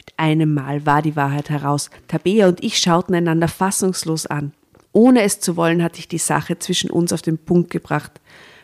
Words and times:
Mit 0.00 0.14
einem 0.16 0.54
Mal 0.54 0.86
war 0.86 1.02
die 1.02 1.14
Wahrheit 1.14 1.50
heraus. 1.50 1.90
Tabea 2.08 2.48
und 2.48 2.64
ich 2.64 2.78
schauten 2.78 3.14
einander 3.14 3.48
fassungslos 3.48 4.24
an. 4.24 4.52
Ohne 4.92 5.20
es 5.20 5.40
zu 5.40 5.56
wollen, 5.56 5.82
hatte 5.82 5.98
ich 5.98 6.08
die 6.08 6.16
Sache 6.16 6.58
zwischen 6.58 6.90
uns 6.90 7.12
auf 7.12 7.20
den 7.20 7.36
Punkt 7.36 7.68
gebracht. 7.68 8.12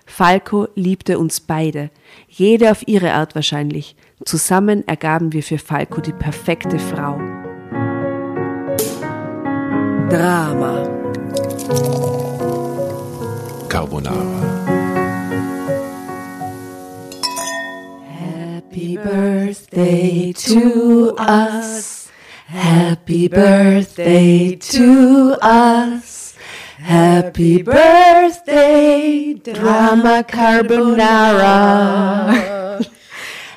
Falco 0.06 0.66
liebte 0.76 1.18
uns 1.18 1.40
beide, 1.40 1.90
jede 2.26 2.70
auf 2.70 2.88
ihre 2.88 3.12
Art 3.12 3.34
wahrscheinlich. 3.34 3.96
Zusammen 4.24 4.88
ergaben 4.88 5.34
wir 5.34 5.42
für 5.42 5.58
Falco 5.58 6.00
die 6.00 6.14
perfekte 6.14 6.78
Frau. 6.78 7.18
Drama. 10.08 10.88
Carbonara. 13.68 14.45
Birthday 19.06 20.32
to 20.32 21.14
us. 21.16 22.10
Happy 22.46 23.28
birthday 23.28 24.56
to 24.56 25.36
us. 25.40 26.34
Happy 26.78 27.62
birthday, 27.62 29.34
Drama 29.34 30.24
Carbonara. 30.28 31.54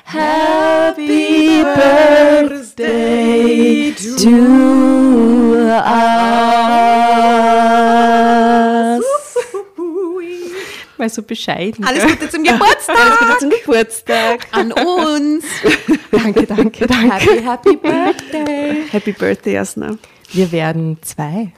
Happy 0.04 1.62
birthday 1.62 3.10
to 3.92 5.56
us. 5.84 7.10
Mal 11.00 11.08
so 11.08 11.22
bescheiden. 11.22 11.82
Alles 11.82 12.06
Gute 12.06 12.28
zum 12.28 12.44
Geburtstag. 12.44 12.96
Alles 12.96 13.18
Gute 13.18 13.38
zum 13.38 13.50
Geburtstag. 13.50 14.46
an 14.52 14.70
uns. 14.72 15.44
danke, 16.10 16.46
danke, 16.46 16.86
danke. 16.86 17.10
Happy, 17.10 17.42
happy 17.42 17.76
birthday. 17.76 18.82
Happy 18.90 19.12
birthday, 19.12 19.56
Asna. 19.56 19.96
Wir 20.32 20.52
werden 20.52 20.98
zwei. 21.00 21.52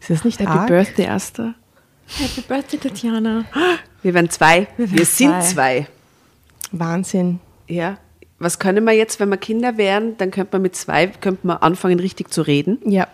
Ist 0.00 0.08
das 0.08 0.24
nicht 0.24 0.40
Happy 0.40 0.50
arg? 0.50 0.68
birthday, 0.68 1.08
Asta. 1.08 1.54
Happy 2.18 2.40
Birthday, 2.40 2.78
Tatjana. 2.78 3.44
Wir 4.02 4.14
werden 4.14 4.30
zwei. 4.30 4.66
Wir, 4.78 4.90
werden 4.90 5.04
sind 5.04 5.42
zwei. 5.42 5.42
zwei. 5.42 5.86
Wahnsinn. 6.72 7.40
Ja. 7.68 7.98
Was 8.38 8.58
können 8.58 8.84
wir 8.84 8.94
jetzt, 8.94 9.20
wenn 9.20 9.28
wir 9.28 9.36
Kinder 9.36 9.76
wären, 9.76 10.16
dann 10.16 10.30
könnte 10.30 10.54
man 10.54 10.62
mit 10.62 10.74
zwei 10.74 11.08
könnte 11.08 11.46
man 11.46 11.58
anfangen, 11.58 12.00
richtig 12.00 12.32
zu 12.32 12.40
reden. 12.40 12.78
Ja. 12.86 13.06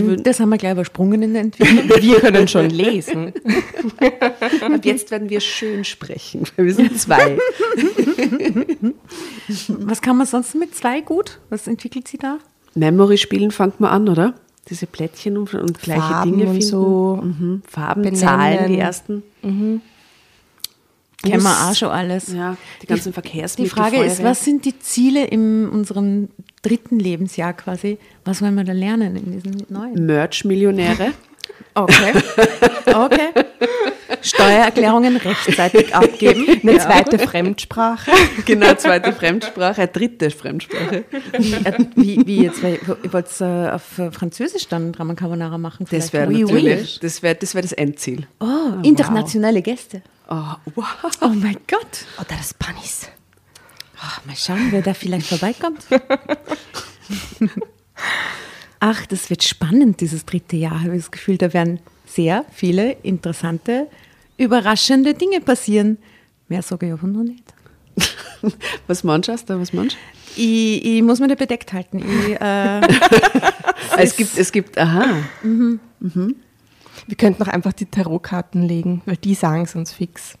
Würden- 0.00 0.22
Das 0.24 0.40
haben 0.40 0.48
wir 0.50 0.58
gleich 0.58 0.72
übersprungen 0.72 1.22
in 1.22 1.32
der 1.34 1.42
Entwicklung. 1.42 1.88
Wir 2.02 2.20
können 2.20 2.48
schon 2.48 2.70
lesen. 2.70 3.32
Ab 4.60 4.84
jetzt 4.84 5.10
werden 5.10 5.28
wir 5.30 5.40
schön 5.40 5.84
sprechen, 5.84 6.44
weil 6.56 6.66
wir 6.66 6.74
sind 6.74 6.98
zwei. 6.98 7.36
Was 9.68 10.00
kann 10.02 10.16
man 10.16 10.26
sonst 10.26 10.54
mit 10.54 10.74
zwei 10.74 11.00
gut? 11.00 11.38
Was 11.50 11.66
entwickelt 11.66 12.08
sie 12.08 12.18
da? 12.18 12.38
Memory 12.74 13.18
spielen 13.18 13.50
fangt 13.50 13.80
man 13.80 13.90
an, 13.90 14.08
oder? 14.08 14.34
Diese 14.68 14.86
Plättchen 14.86 15.36
und, 15.36 15.52
und 15.54 15.80
gleiche 15.80 16.00
Farben 16.00 16.30
Dinge 16.32 16.44
und 16.44 16.50
finden. 16.52 16.66
so. 16.68 17.20
Mhm. 17.22 17.62
Farben, 17.68 18.02
benennen. 18.02 18.20
Zahlen, 18.20 18.68
die 18.72 18.78
ersten. 18.78 19.22
Kennen 21.22 21.42
wir 21.42 21.68
auch 21.70 21.74
schon 21.74 21.88
alles. 21.88 22.32
Ja, 22.32 22.56
die 22.82 22.86
ganzen 22.86 23.08
Die 23.10 23.12
Verkehrsmittel. 23.14 23.70
Frage 23.72 23.96
ist, 23.98 24.16
Feuerwehr. 24.16 24.30
was 24.30 24.44
sind 24.44 24.64
die 24.64 24.78
Ziele 24.78 25.24
in 25.24 25.68
unserem 25.68 26.28
dritten 26.62 26.98
Lebensjahr 26.98 27.52
quasi? 27.52 27.98
Was 28.24 28.42
wollen 28.42 28.54
wir 28.56 28.64
da 28.64 28.72
lernen 28.72 29.16
in 29.16 29.32
diesem 29.32 29.66
neuen? 29.68 30.06
Merch-Millionäre. 30.06 31.12
Okay. 31.74 32.12
Okay. 32.86 33.28
Steuererklärungen 34.20 35.16
rechtzeitig 35.16 35.94
abgeben. 35.94 36.46
Eine 36.62 36.78
zweite 36.78 37.18
Fremdsprache. 37.18 38.10
genau, 38.44 38.74
zweite 38.74 39.12
Fremdsprache, 39.12 39.86
dritte 39.88 40.30
Fremdsprache. 40.30 41.04
Wie, 41.96 42.26
wie, 42.26 42.42
jetzt? 42.42 42.62
Weil 42.62 42.78
Ihr 43.02 43.12
wollt 43.12 43.28
äh, 43.40 43.70
auf 43.70 43.82
Französisch 44.12 44.68
dann 44.68 44.92
Drama 44.92 45.14
Carbonara 45.14 45.56
machen? 45.56 45.86
Das 45.90 46.10
vielleicht? 46.10 46.12
wäre 46.12 46.28
Oui, 46.28 46.44
oui. 46.44 46.62
natürlich, 46.62 47.00
das 47.00 47.22
wäre 47.22 47.34
das, 47.36 47.54
wär 47.54 47.62
das 47.62 47.72
Endziel. 47.72 48.26
Oh, 48.40 48.82
internationale 48.82 49.62
Gäste. 49.62 50.02
Oh, 50.32 50.56
wow. 50.76 50.86
Oh 51.20 51.28
mein 51.28 51.58
Gott. 51.68 52.06
Oder 52.18 52.36
das 52.38 52.54
Panis. 52.54 53.06
Oh, 53.98 54.26
mal 54.26 54.34
schauen, 54.34 54.68
wer 54.70 54.80
da 54.80 54.94
vielleicht 54.94 55.26
vorbeikommt. 55.26 55.86
Ach, 58.80 59.04
das 59.06 59.28
wird 59.28 59.44
spannend, 59.44 60.00
dieses 60.00 60.24
dritte 60.24 60.56
Jahr. 60.56 60.84
Habe 60.84 60.96
ich 60.96 61.02
das 61.02 61.10
Gefühl, 61.10 61.36
da 61.36 61.52
werden 61.52 61.80
sehr 62.06 62.46
viele 62.50 62.92
interessante, 63.02 63.88
überraschende 64.38 65.12
Dinge 65.12 65.42
passieren. 65.42 65.98
Mehr 66.48 66.62
sage 66.62 66.86
ich 66.86 66.92
aber 66.94 67.08
noch 67.08 67.24
nicht. 67.24 67.44
Was 68.86 69.04
meinst 69.04 69.28
du, 69.28 69.60
was 69.60 69.74
meinst 69.74 69.98
Ich, 70.34 70.82
ich 70.82 71.02
muss 71.02 71.20
mich 71.20 71.28
da 71.28 71.34
bedeckt 71.34 71.74
halten. 71.74 71.98
Ich, 71.98 72.40
äh, 72.40 72.80
du? 72.80 72.88
Es 73.98 74.16
gibt, 74.16 74.38
es 74.38 74.50
gibt, 74.50 74.78
aha. 74.78 75.04
Wir 77.06 77.16
könnten 77.16 77.42
noch 77.42 77.48
einfach 77.52 77.72
die 77.72 77.86
Tarotkarten 77.86 78.62
legen, 78.62 79.02
weil 79.06 79.16
die 79.16 79.34
sagen 79.34 79.62
es 79.62 79.74
uns 79.74 79.92
fix. 79.92 80.38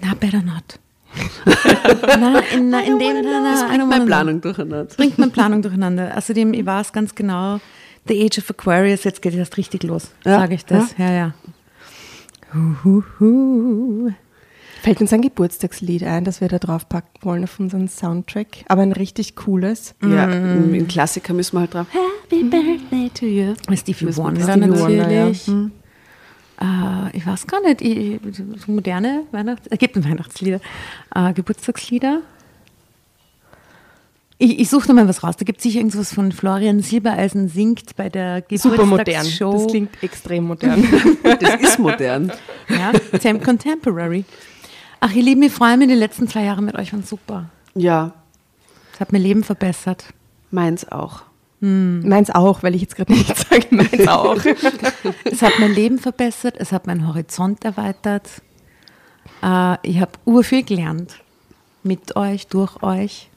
na, 0.00 0.14
better 0.14 0.42
not. 0.42 0.78
na, 1.46 2.40
in, 2.52 2.70
na, 2.70 2.80
in 2.80 2.98
dem, 2.98 3.22
na, 3.22 3.40
na, 3.40 3.52
Das 3.52 3.68
bringt 3.68 3.88
meine. 3.88 4.06
Planung 4.06 4.40
durcheinander. 4.40 4.84
bringt 4.96 5.18
meine 5.18 5.30
Planung 5.30 5.62
durcheinander. 5.62 6.16
Außerdem, 6.16 6.54
ich 6.54 6.66
weiß 6.66 6.92
ganz 6.92 7.14
genau, 7.14 7.60
The 8.08 8.24
Age 8.24 8.38
of 8.38 8.50
Aquarius, 8.50 9.04
jetzt 9.04 9.22
geht 9.22 9.32
es 9.32 9.38
erst 9.38 9.56
richtig 9.56 9.84
los, 9.84 10.10
Ja, 10.24 10.40
sage 10.40 10.54
ich 10.56 10.64
das. 10.64 10.94
Ja, 10.98 11.10
ja. 11.12 11.34
Hu, 12.52 12.74
hu, 12.84 13.02
hu. 13.20 14.12
Fällt 14.84 15.00
uns 15.00 15.14
ein 15.14 15.22
Geburtstagslied 15.22 16.02
ein, 16.02 16.24
das 16.24 16.42
wir 16.42 16.48
da 16.48 16.58
draufpacken 16.58 17.08
wollen 17.22 17.44
auf 17.44 17.58
unseren 17.58 17.88
Soundtrack. 17.88 18.66
Aber 18.68 18.82
ein 18.82 18.92
richtig 18.92 19.34
cooles. 19.34 19.94
Ja, 20.02 20.30
im 20.30 20.86
Klassiker 20.88 21.32
müssen 21.32 21.56
wir 21.56 21.60
halt 21.60 21.72
drauf. 21.72 21.86
Happy 21.90 22.42
Birthday 22.44 23.10
to 23.14 23.24
you. 23.24 23.54
Stevie 23.74 24.14
Wonder 24.14 24.42
Stevie 24.42 24.78
Wonder, 24.78 25.10
ja. 25.10 25.24
natürlich. 25.24 25.48
Äh, 25.48 27.16
ich 27.16 27.26
weiß 27.26 27.46
gar 27.46 27.62
nicht, 27.62 27.80
ich, 27.80 28.20
moderne 28.66 29.22
Weihnachts-, 29.32 29.68
es 29.70 29.78
gibt 29.78 29.96
Weihnachtslieder, 30.04 30.60
äh, 31.14 31.32
Geburtstagslieder. 31.32 32.20
Ich, 34.36 34.60
ich 34.60 34.68
suche 34.68 34.88
da 34.88 34.92
mal 34.92 35.08
was 35.08 35.24
raus. 35.24 35.36
Da 35.38 35.46
gibt 35.46 35.60
es 35.60 35.62
sicher 35.62 35.78
irgendwas 35.78 36.12
von 36.12 36.30
Florian 36.30 36.80
Silbereisen 36.80 37.48
singt 37.48 37.96
bei 37.96 38.10
der 38.10 38.44
Super 38.50 38.84
modern. 38.84 39.06
Geburtstagsshow. 39.06 39.52
Das 39.54 39.66
klingt 39.68 40.02
extrem 40.02 40.44
modern. 40.44 40.86
Das 41.40 41.62
ist 41.62 41.78
modern. 41.78 42.30
Ja, 42.68 42.92
Contemporary. 43.38 44.26
Ach, 45.06 45.12
ihr 45.12 45.22
Lieben, 45.22 45.42
ich 45.42 45.52
freue 45.52 45.76
mich, 45.76 45.88
die 45.88 45.94
letzten 45.94 46.26
zwei 46.28 46.44
Jahre 46.44 46.62
mit 46.62 46.76
euch 46.76 46.94
waren 46.94 47.02
super. 47.02 47.50
Ja, 47.74 48.12
Es 48.94 49.00
hat 49.00 49.12
mein 49.12 49.20
Leben 49.20 49.44
verbessert. 49.44 50.06
meins 50.50 50.90
auch. 50.90 51.24
Meins 51.60 52.30
auch, 52.30 52.62
weil 52.62 52.74
ich 52.74 52.80
jetzt 52.80 52.96
gerade 52.96 53.12
nichts 53.12 53.46
sage. 53.50 53.66
Meins 53.70 54.08
auch. 54.08 54.36
Es 55.24 55.42
hat 55.42 55.52
mein 55.60 55.74
Leben 55.74 55.98
verbessert, 55.98 56.54
es 56.58 56.72
hat 56.72 56.86
meinen 56.86 57.06
Horizont 57.06 57.66
erweitert. 57.66 58.28
Äh, 59.42 59.76
ich 59.82 60.00
habe 60.00 60.12
urviel 60.24 60.62
gelernt. 60.62 61.16
Mit 61.82 62.16
euch, 62.16 62.46
durch 62.46 62.82
euch. 62.82 63.28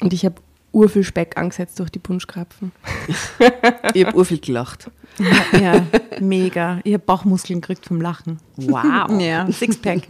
Und 0.00 0.12
ich 0.12 0.24
habe 0.24 0.34
urviel 0.76 1.04
Speck 1.04 1.36
angesetzt 1.38 1.78
durch 1.80 1.90
die 1.90 1.98
Punschkrapfen. 1.98 2.70
Ich 3.94 4.04
habe 4.04 4.16
urviel 4.16 4.38
gelacht. 4.38 4.90
Ja, 5.52 5.58
ja 5.58 5.86
mega. 6.20 6.80
Ich 6.84 6.92
habe 6.92 7.02
Bauchmuskeln 7.04 7.60
gekriegt 7.62 7.86
vom 7.86 8.00
Lachen. 8.00 8.38
Wow. 8.56 9.18
Ja, 9.20 9.50
Sixpack. 9.50 10.02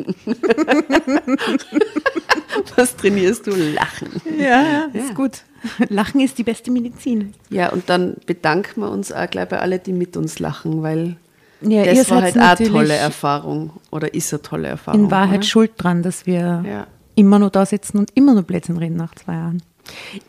Was 2.77 2.97
trainierst 2.97 3.47
du? 3.47 3.53
Lachen. 3.53 4.09
Ja, 4.39 4.87
ist 4.93 5.15
gut. 5.15 5.43
Lachen 5.89 6.21
ist 6.21 6.39
die 6.39 6.43
beste 6.45 6.71
Medizin. 6.71 7.33
Ja, 7.51 7.71
und 7.73 7.89
dann 7.89 8.17
bedanken 8.27 8.81
wir 8.81 8.91
uns 8.91 9.13
auch 9.13 9.29
gleich 9.31 9.49
bei 9.49 9.59
allen, 9.61 9.81
die 9.85 9.93
mit 9.93 10.17
uns 10.17 10.39
lachen, 10.39 10.83
weil 10.83 11.17
Ja, 11.61 11.85
ihr 11.85 11.95
das 11.95 12.11
war 12.11 12.23
halt 12.23 12.39
auch 12.39 12.59
eine 12.59 12.69
tolle 12.69 12.95
Erfahrung. 12.95 13.71
Oder 13.91 14.13
ist 14.15 14.33
eine 14.33 14.43
tolle 14.43 14.69
Erfahrung. 14.69 15.05
In 15.05 15.11
Wahrheit 15.11 15.39
oder? 15.39 15.47
schuld 15.47 15.73
dran, 15.77 16.03
dass 16.03 16.27
wir 16.27 16.65
Ja. 16.67 16.87
immer 17.15 17.39
noch 17.39 17.51
da 17.51 17.65
sitzen 17.67 17.99
und 17.99 18.11
immer 18.15 18.35
noch 18.35 18.43
Blödsinn 18.43 18.77
reden 18.79 18.97
nach 18.97 19.15
zwei 19.15 19.35
Jahren. 19.35 19.63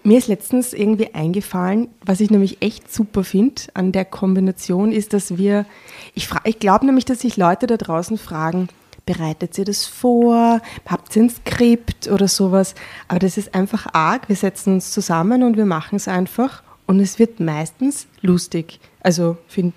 Mir 0.03 0.18
ist 0.18 0.28
letztens 0.28 0.74
irgendwie 0.74 1.13
eingefallen, 1.13 1.89
was 2.06 2.19
ich 2.19 2.30
nämlich 2.30 2.62
echt 2.62 2.94
super 2.94 3.24
finde 3.24 3.63
an 3.74 3.92
der 3.92 4.06
Kombination, 4.06 4.92
ist, 4.92 5.13
dass 5.13 5.38
wir, 5.38 5.65
ich, 6.13 6.30
ich 6.44 6.59
glaube 6.59 6.86
nämlich, 6.86 7.06
dass 7.06 7.21
sich 7.21 7.38
Leute 7.38 7.68
da 7.68 7.77
draußen 7.77 8.18
fragen, 8.18 8.69
bereitet 9.06 9.57
ihr 9.57 9.65
das 9.65 9.86
vor, 9.86 10.62
habt 10.86 11.15
ihr 11.15 11.24
ein 11.24 11.30
Skript 11.30 12.07
oder 12.09 12.27
sowas, 12.27 12.75
aber 13.07 13.19
das 13.19 13.38
ist 13.38 13.56
einfach 13.56 13.88
arg, 13.94 14.30
wir 14.30 14.36
setzen 14.36 14.75
uns 14.75 14.92
zusammen 14.92 15.42
und 15.42 15.57
wir 15.57 15.65
machen 15.65 15.95
es 15.95 16.07
einfach. 16.07 16.62
Und 16.86 17.01
es 17.01 17.19
wird 17.19 17.42
meistens 17.42 18.07
lustig, 18.21 18.80
also 19.01 19.38
find, 19.48 19.74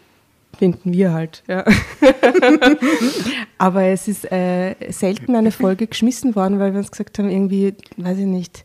finden 0.57 0.93
wir 0.93 1.13
halt, 1.13 1.43
ja. 1.49 1.65
aber 3.59 3.85
es 3.85 4.07
ist 4.07 4.31
äh, 4.31 4.77
selten 4.91 5.35
eine 5.35 5.51
Folge 5.51 5.89
geschmissen 5.89 6.37
worden, 6.37 6.61
weil 6.61 6.73
wir 6.73 6.79
uns 6.79 6.91
gesagt 6.93 7.19
haben, 7.19 7.29
irgendwie, 7.29 7.75
weiß 7.97 8.19
ich 8.19 8.27
nicht, 8.27 8.65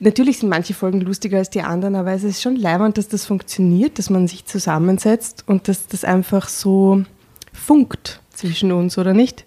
Natürlich 0.00 0.38
sind 0.38 0.48
manche 0.48 0.74
Folgen 0.74 1.00
lustiger 1.00 1.38
als 1.38 1.50
die 1.50 1.62
anderen, 1.62 1.94
aber 1.94 2.12
es 2.12 2.24
ist 2.24 2.42
schon 2.42 2.56
leibend, 2.56 2.98
dass 2.98 3.08
das 3.08 3.24
funktioniert, 3.26 3.98
dass 3.98 4.10
man 4.10 4.28
sich 4.28 4.44
zusammensetzt 4.44 5.44
und 5.46 5.68
dass 5.68 5.86
das 5.86 6.04
einfach 6.04 6.48
so 6.48 7.04
funkt 7.52 8.20
zwischen 8.32 8.72
uns, 8.72 8.98
oder 8.98 9.14
nicht? 9.14 9.44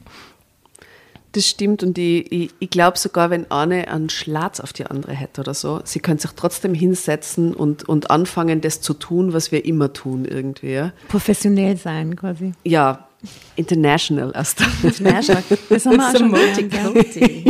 Das 1.33 1.45
stimmt 1.45 1.83
und 1.83 1.95
ich, 1.99 2.31
ich, 2.31 2.49
ich 2.57 2.69
glaube 2.71 2.97
sogar, 2.97 3.29
wenn 3.29 3.51
eine 3.51 3.87
einen 3.89 4.09
Schlatz 4.09 4.59
auf 4.59 4.73
die 4.73 4.87
andere 4.87 5.13
hätte 5.13 5.41
oder 5.41 5.53
so, 5.53 5.79
sie 5.83 5.99
könnte 5.99 6.23
sich 6.23 6.31
trotzdem 6.35 6.73
hinsetzen 6.73 7.53
und, 7.53 7.87
und 7.87 8.09
anfangen, 8.09 8.61
das 8.61 8.81
zu 8.81 8.95
tun, 8.95 9.31
was 9.31 9.51
wir 9.51 9.63
immer 9.63 9.93
tun 9.93 10.25
irgendwie. 10.25 10.89
Professionell 11.07 11.77
sein 11.77 12.15
quasi. 12.15 12.53
ja 12.63 13.07
international 13.55 14.31
erst. 14.33 14.61
International. 14.81 15.43
Das 15.69 15.85
haben 15.85 15.97
wir 15.97 16.07
auch 16.07 16.15
schon 16.15 16.69
gelernt, 16.69 17.15
ja. 17.15 17.48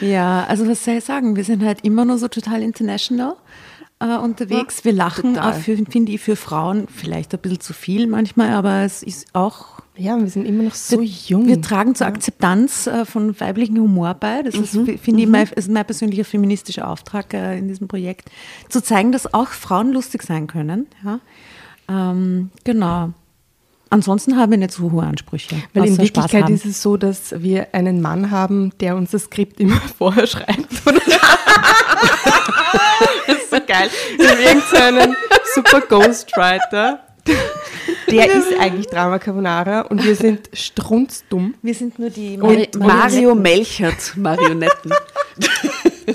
Ja, 0.00 0.44
also 0.44 0.66
was 0.68 0.84
soll 0.84 0.94
ich 0.94 1.04
sagen? 1.04 1.36
Wir 1.36 1.44
sind 1.44 1.62
halt 1.64 1.84
immer 1.84 2.04
nur 2.04 2.18
so 2.18 2.28
total 2.28 2.62
international 2.62 3.34
äh, 4.00 4.16
unterwegs. 4.16 4.84
Wir 4.84 4.92
lachen 4.92 5.36
finde 5.90 6.12
ich, 6.12 6.20
für 6.20 6.36
Frauen 6.36 6.86
vielleicht 6.88 7.34
ein 7.34 7.40
bisschen 7.40 7.60
zu 7.60 7.72
viel 7.72 8.06
manchmal, 8.06 8.50
aber 8.50 8.82
es 8.82 9.02
ist 9.02 9.34
auch. 9.34 9.78
Ja, 9.96 10.16
wir 10.16 10.28
sind 10.28 10.46
immer 10.46 10.62
noch 10.62 10.74
so 10.74 11.00
jung. 11.00 11.48
Wir 11.48 11.60
tragen 11.60 11.96
zur 11.96 12.06
Akzeptanz 12.06 12.86
äh, 12.86 13.04
von 13.04 13.38
weiblichem 13.40 13.76
Humor 13.78 14.14
bei. 14.14 14.42
Das 14.44 14.54
ist, 14.54 14.74
Mhm. 14.74 14.96
finde 14.98 15.22
ich, 15.22 15.28
mein, 15.28 15.48
ist 15.48 15.68
mein 15.68 15.84
persönlicher 15.84 16.24
feministischer 16.24 16.88
Auftrag 16.88 17.34
äh, 17.34 17.58
in 17.58 17.66
diesem 17.66 17.88
Projekt, 17.88 18.30
zu 18.68 18.80
zeigen, 18.80 19.10
dass 19.10 19.34
auch 19.34 19.48
Frauen 19.48 19.90
lustig 19.92 20.22
sein 20.22 20.46
können. 20.46 20.86
Ja? 21.04 21.18
Ähm, 21.88 22.50
genau. 22.62 23.10
Ansonsten 23.90 24.36
haben 24.36 24.50
wir 24.50 24.58
nicht 24.58 24.72
so 24.72 24.90
hohe 24.92 25.02
Ansprüche. 25.04 25.56
Weil 25.72 25.86
in 25.86 25.98
Wirklichkeit 25.98 26.48
ist 26.50 26.66
es 26.66 26.82
so, 26.82 26.96
dass 26.96 27.34
wir 27.42 27.68
einen 27.72 28.00
Mann 28.02 28.30
haben, 28.30 28.72
der 28.80 28.96
uns 28.96 29.12
das 29.12 29.24
Skript 29.24 29.60
immer 29.60 29.80
vorher 29.98 30.26
schreibt. 30.26 30.66
Das 33.26 33.36
ist 33.38 33.50
so 33.50 33.56
geil. 33.66 33.90
Wir 34.16 34.28
haben 34.30 34.40
irgendeinen 34.40 35.16
super 35.54 35.80
Ghostwriter. 35.82 37.00
Der 38.10 38.26
ist 38.30 38.48
eigentlich 38.58 38.86
Drama 38.86 39.18
Carbonara 39.18 39.82
und 39.82 40.02
wir 40.04 40.14
sind 40.16 40.48
strunzdumm. 40.52 41.54
wir 41.62 41.74
sind 41.74 41.98
nur 41.98 42.08
die 42.10 42.38
Und 42.38 42.74
Mari- 42.76 42.78
Mario 42.78 43.34
Melchert 43.34 44.16
Marionetten. 44.16 44.92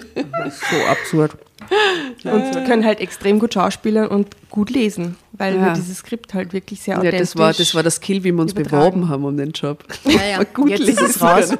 so 0.02 0.75
absurd. 0.90 1.31
Und 2.24 2.56
wir 2.56 2.63
können 2.63 2.86
halt 2.86 3.00
extrem 3.00 3.39
gut 3.39 3.54
schauspielern 3.54 4.07
und 4.07 4.27
gut 4.50 4.69
lesen, 4.69 5.15
weil 5.33 5.56
Ja. 5.56 5.65
wir 5.68 5.74
dieses 5.74 5.98
Skript 6.00 6.33
halt 6.33 6.54
wirklich 6.54 6.81
sehr 6.81 6.94
Ja, 6.95 7.00
authentisch 7.00 7.19
das 7.19 7.38
war, 7.38 7.54
das 7.54 7.75
war 7.75 7.83
das 7.83 7.95
Skill, 7.95 8.24
wie 8.24 8.31
wir 8.31 8.42
uns 8.42 8.54
übertragen. 8.54 9.01
beworben 9.01 9.10
haben 9.10 9.25
um 9.25 9.36
den 9.38 9.51
Job. 9.51 9.83
Ja, 10.06 10.25
ja. 10.39 10.44
Gut 10.54 10.69
Jetzt 10.69 10.81
ist 10.81 11.01
es 11.01 11.07
lesen 11.19 11.21
raus. 11.21 11.54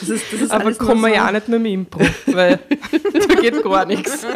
Das 0.00 0.08
ist, 0.08 0.24
das 0.32 0.40
ist 0.40 0.50
Aber 0.50 0.72
kommen 0.74 1.00
wir 1.02 1.08
so- 1.10 1.14
ja 1.14 1.28
auch 1.28 1.32
nicht 1.32 1.48
mehr 1.48 1.58
mit 1.58 1.72
dem 1.72 1.80
Impro, 1.80 2.00
weil 2.26 2.58
da 3.28 3.34
geht 3.36 3.62
gar 3.62 3.84
nichts. 3.86 4.26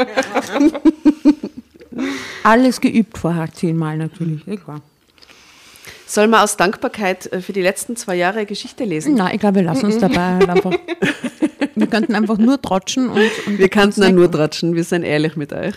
Alles 2.42 2.80
geübt 2.80 3.18
vorher, 3.18 3.50
zehnmal 3.52 3.96
natürlich. 3.96 4.46
Egal. 4.46 4.80
Soll 6.06 6.28
man 6.28 6.40
aus 6.40 6.56
Dankbarkeit 6.56 7.32
äh, 7.32 7.40
für 7.40 7.52
die 7.52 7.62
letzten 7.62 7.96
zwei 7.96 8.16
Jahre 8.16 8.46
Geschichte 8.46 8.84
lesen? 8.84 9.14
Nein, 9.14 9.34
ich 9.34 9.40
glaube, 9.40 9.56
wir 9.56 9.62
lassen 9.64 9.86
uns 9.86 9.98
dabei 9.98 10.16
halt 10.34 10.48
einfach. 10.48 10.72
Wir 11.78 11.88
könnten 11.88 12.14
einfach 12.14 12.38
nur 12.38 12.60
trotschen 12.62 13.10
und. 13.10 13.20
und 13.46 13.58
Wir 13.58 13.68
kannten 13.68 14.00
ja 14.00 14.06
snacken. 14.06 14.14
nur 14.16 14.30
tratschen, 14.30 14.74
wir 14.74 14.82
sind 14.82 15.02
ehrlich 15.02 15.36
mit 15.36 15.52
euch. 15.52 15.74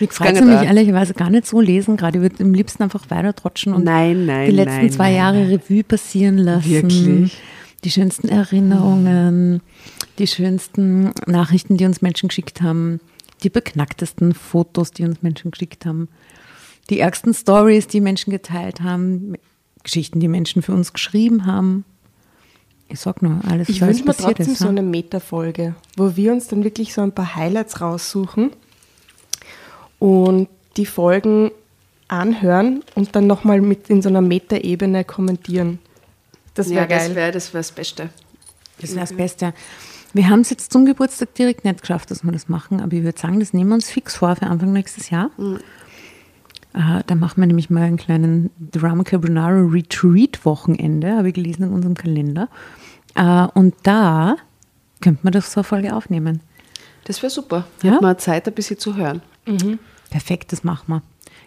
Es 0.00 0.18
Gange 0.18 0.40
mich 0.42 0.54
da. 0.54 0.62
ehrlicherweise 0.62 1.14
gar 1.14 1.30
nicht 1.30 1.46
so 1.48 1.60
lesen, 1.60 1.96
gerade. 1.96 2.18
Ich 2.18 2.22
würde 2.22 2.44
am 2.44 2.54
liebsten 2.54 2.82
einfach 2.84 3.10
weiter 3.10 3.34
trotschen 3.34 3.74
und 3.74 3.84
Nein, 3.84 4.24
nein, 4.26 4.50
die 4.50 4.54
letzten 4.56 4.76
nein, 4.82 4.90
zwei 4.92 5.12
Jahre 5.12 5.48
Revue 5.48 5.82
passieren 5.82 6.38
lassen. 6.38 6.70
Wirklich? 6.70 7.36
Die 7.82 7.90
schönsten 7.90 8.28
Erinnerungen, 8.28 9.62
die 10.18 10.28
schönsten 10.28 11.10
Nachrichten, 11.26 11.76
die 11.76 11.86
uns 11.86 12.00
Menschen 12.00 12.28
geschickt 12.28 12.62
haben, 12.62 13.00
die 13.42 13.50
beknacktesten 13.50 14.32
Fotos, 14.32 14.92
die 14.92 15.04
uns 15.04 15.22
Menschen 15.22 15.50
geschickt 15.50 15.86
haben, 15.86 16.08
die 16.90 17.00
ärgsten 17.00 17.34
Stories, 17.34 17.86
die 17.86 18.00
Menschen 18.00 18.30
geteilt 18.30 18.80
haben, 18.80 19.34
Geschichten, 19.82 20.20
die 20.20 20.28
Menschen 20.28 20.62
für 20.62 20.72
uns 20.72 20.92
geschrieben 20.92 21.46
haben. 21.46 21.84
Ich 22.88 23.00
sag 23.00 23.22
nur, 23.22 23.40
alles, 23.48 23.68
Ich 23.68 23.80
wünsche 23.80 24.04
mir 24.04 24.14
trotzdem 24.14 24.52
ist. 24.52 24.58
so 24.58 24.68
eine 24.68 24.82
Meta-Folge, 24.82 25.74
wo 25.96 26.16
wir 26.16 26.32
uns 26.32 26.48
dann 26.48 26.64
wirklich 26.64 26.92
so 26.94 27.00
ein 27.00 27.12
paar 27.12 27.34
Highlights 27.34 27.80
raussuchen 27.80 28.50
und 29.98 30.48
die 30.76 30.86
Folgen 30.86 31.50
anhören 32.08 32.82
und 32.94 33.16
dann 33.16 33.26
nochmal 33.26 33.60
mit 33.60 33.88
in 33.88 34.02
so 34.02 34.08
einer 34.08 34.20
Meta-Ebene 34.20 35.04
kommentieren. 35.04 35.78
Das 36.54 36.68
wäre 36.68 36.82
Ja, 36.82 36.86
das 36.86 37.06
geil. 37.06 37.16
wäre 37.16 37.32
das, 37.32 37.54
wär 37.54 37.60
das 37.60 37.72
Beste. 37.72 38.10
Das 38.80 38.90
wäre 38.90 39.00
das 39.00 39.12
Beste. 39.14 39.54
Wir 40.12 40.28
haben 40.28 40.40
es 40.40 40.50
jetzt 40.50 40.72
zum 40.72 40.84
Geburtstag 40.84 41.34
direkt 41.34 41.64
nicht 41.64 41.80
geschafft, 41.80 42.10
dass 42.10 42.22
wir 42.22 42.30
das 42.30 42.48
machen, 42.48 42.80
aber 42.80 42.92
ich 42.92 43.02
würde 43.02 43.18
sagen, 43.18 43.40
das 43.40 43.52
nehmen 43.52 43.70
wir 43.70 43.74
uns 43.76 43.90
fix 43.90 44.14
vor 44.16 44.36
für 44.36 44.46
Anfang 44.46 44.72
nächstes 44.72 45.10
Jahr. 45.10 45.30
Äh, 45.38 45.56
da 46.74 47.14
machen 47.14 47.40
wir 47.40 47.46
nämlich 47.46 47.70
mal 47.70 47.82
einen 47.82 47.96
kleinen 47.96 48.50
Drama 48.58 49.04
Carbonara 49.04 49.60
Retreat 49.60 50.44
Wochenende, 50.44 51.16
habe 51.16 51.28
ich 51.28 51.34
gelesen 51.34 51.62
in 51.62 51.72
unserem 51.72 51.94
Kalender. 51.94 52.48
Äh, 53.14 53.46
und 53.54 53.74
da 53.84 54.36
könnte 55.00 55.20
man 55.22 55.32
das 55.32 55.52
so 55.52 55.60
eine 55.60 55.64
Folge 55.64 55.94
aufnehmen. 55.94 56.40
Das 57.04 57.22
wäre 57.22 57.30
super. 57.30 57.66
Ja? 57.82 57.92
Hat 57.92 58.02
man 58.02 58.18
Zeit, 58.18 58.48
ein 58.48 58.54
bisschen 58.54 58.78
zu 58.78 58.96
hören. 58.96 59.22
Perfekt, 60.10 60.52
das 60.52 60.64
machen 60.64 60.84
wir. 60.88 61.02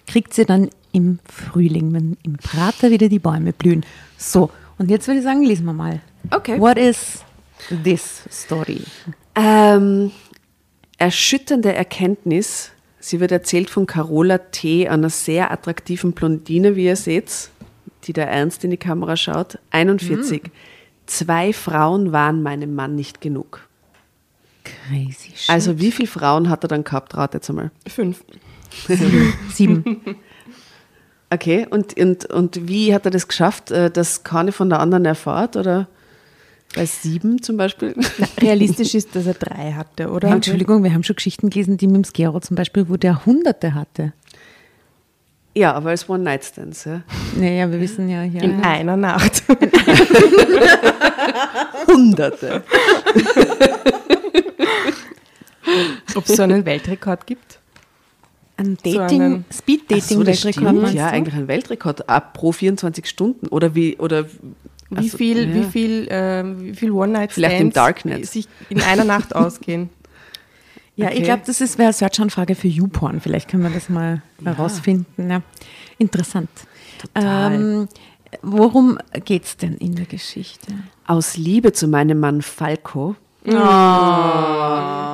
Kriegt 0.05 0.33
sie 0.33 0.45
dann 0.45 0.69
im 0.93 1.19
Frühling, 1.25 1.93
wenn 1.93 2.17
im 2.23 2.37
Prater 2.37 2.89
wieder 2.91 3.09
die 3.09 3.19
Bäume 3.19 3.51
blühen. 3.51 3.85
So, 4.17 4.49
und 4.77 4.89
jetzt 4.89 5.07
würde 5.07 5.19
ich 5.19 5.23
sagen, 5.23 5.43
lesen 5.43 5.65
wir 5.65 5.73
mal. 5.73 6.01
Okay. 6.31 6.59
What 6.59 6.77
is 6.77 7.23
this 7.83 8.23
story? 8.31 8.81
Ähm, 9.35 10.11
erschütternde 10.97 11.73
Erkenntnis. 11.73 12.71
Sie 13.07 13.21
wird 13.21 13.31
erzählt 13.31 13.69
von 13.69 13.85
Carola 13.85 14.37
T., 14.37 14.89
einer 14.89 15.09
sehr 15.09 15.49
attraktiven 15.49 16.11
Blondine, 16.11 16.75
wie 16.75 16.87
ihr 16.87 16.97
seht, 16.97 17.51
die 18.03 18.11
da 18.11 18.23
ernst 18.23 18.65
in 18.65 18.69
die 18.69 18.75
Kamera 18.75 19.15
schaut. 19.15 19.59
41. 19.71 20.51
Zwei 21.05 21.53
Frauen 21.53 22.11
waren 22.11 22.43
meinem 22.43 22.75
Mann 22.75 22.95
nicht 22.95 23.21
genug. 23.21 23.65
Crazy 24.65 25.31
shit. 25.33 25.49
Also 25.49 25.79
wie 25.79 25.93
viele 25.93 26.09
Frauen 26.09 26.49
hat 26.49 26.65
er 26.65 26.67
dann 26.67 26.83
gehabt? 26.83 27.15
Rat 27.15 27.33
jetzt 27.33 27.49
einmal. 27.49 27.71
Fünf. 27.87 28.25
sieben. 29.53 30.01
Okay, 31.29 31.65
und, 31.69 31.97
und, 31.97 32.25
und 32.25 32.67
wie 32.67 32.93
hat 32.93 33.05
er 33.05 33.11
das 33.11 33.29
geschafft, 33.29 33.71
äh, 33.71 33.89
dass 33.89 34.25
keine 34.25 34.51
von 34.51 34.69
der 34.69 34.81
anderen 34.81 35.05
erfahrt? 35.05 35.55
Oder 35.55 35.87
bei 36.75 36.85
sieben 36.85 37.41
zum 37.41 37.57
Beispiel? 37.57 37.93
Na, 37.95 38.07
realistisch 38.41 38.93
ist, 38.95 39.15
dass 39.15 39.25
er 39.25 39.33
drei 39.33 39.73
hatte, 39.73 40.09
oder? 40.11 40.29
Ja, 40.29 40.35
Entschuldigung, 40.35 40.83
wir 40.83 40.93
haben 40.93 41.03
schon 41.03 41.15
Geschichten 41.15 41.49
gelesen, 41.49 41.77
die 41.77 41.87
mit 41.87 41.95
dem 41.95 42.03
Skero 42.03 42.39
zum 42.39 42.55
Beispiel, 42.55 42.89
wo 42.89 42.97
der 42.97 43.25
Hunderte 43.25 43.73
hatte. 43.73 44.13
Ja, 45.55 45.73
aber 45.73 45.89
als 45.89 46.07
One-Night-Stands. 46.07 46.85
Ja. 46.85 47.01
Naja, 47.35 47.71
wir 47.71 47.79
wissen 47.79 48.07
ja 48.09 48.21
hier. 48.21 48.43
In 48.43 48.61
einer 48.61 48.95
Nacht. 48.95 49.41
Hunderte. 51.87 52.63
Ob 56.15 56.29
es 56.29 56.35
so 56.35 56.43
einen 56.43 56.63
Weltrekord 56.63 57.25
gibt? 57.25 57.59
Ein 58.57 58.77
So 58.83 58.97
Dating, 58.99 59.45
so, 59.49 59.57
Speed-Dating 59.57 60.23
das 60.25 60.43
Weltrekord, 60.43 60.53
stimmt. 60.53 60.81
meinst 60.81 60.95
Ja, 60.95 61.07
eigentlich 61.07 61.35
ein 61.35 61.47
Weltrekord. 61.47 62.07
Ab 62.07 62.33
pro 62.33 62.51
24 62.51 63.07
Stunden. 63.07 63.47
Oder 63.47 63.73
wie, 63.73 63.97
oder 63.97 64.25
Wie 64.89 64.97
also, 64.97 65.17
viel, 65.17 65.49
ja. 65.49 65.55
wie 65.55 65.63
viel, 65.63 66.07
ähm, 66.09 66.61
wie 66.61 66.75
viel 66.75 66.91
One-Night-Stands 66.91 68.31
sich 68.31 68.47
in 68.69 68.81
einer 68.81 69.03
Nacht 69.03 69.35
ausgehen? 69.35 69.89
Ja, 70.95 71.07
Okay. 71.07 71.17
ich 71.17 71.23
glaube, 71.25 71.43
das 71.45 71.61
ist 71.61 71.77
wäre 71.77 71.87
eine 71.87 71.93
Search-Anfrage 71.93 72.55
für 72.55 72.67
YouPorn. 72.67 73.21
Vielleicht 73.21 73.49
können 73.49 73.63
wir 73.63 73.69
das 73.69 73.87
mal 73.89 74.23
herausfinden. 74.43 75.29
Ja. 75.29 75.41
Interessant. 75.99 76.49
Total. 76.99 77.53
Ähm, 77.53 77.87
worum 78.41 78.97
geht 79.25 79.43
es 79.43 79.57
denn 79.57 79.77
in 79.77 79.95
der 79.95 80.05
Geschichte? 80.05 80.73
Aus 81.05 81.37
Liebe 81.37 81.71
zu 81.71 81.87
meinem 81.87 82.19
Mann 82.19 82.41
Falco. 82.41 83.15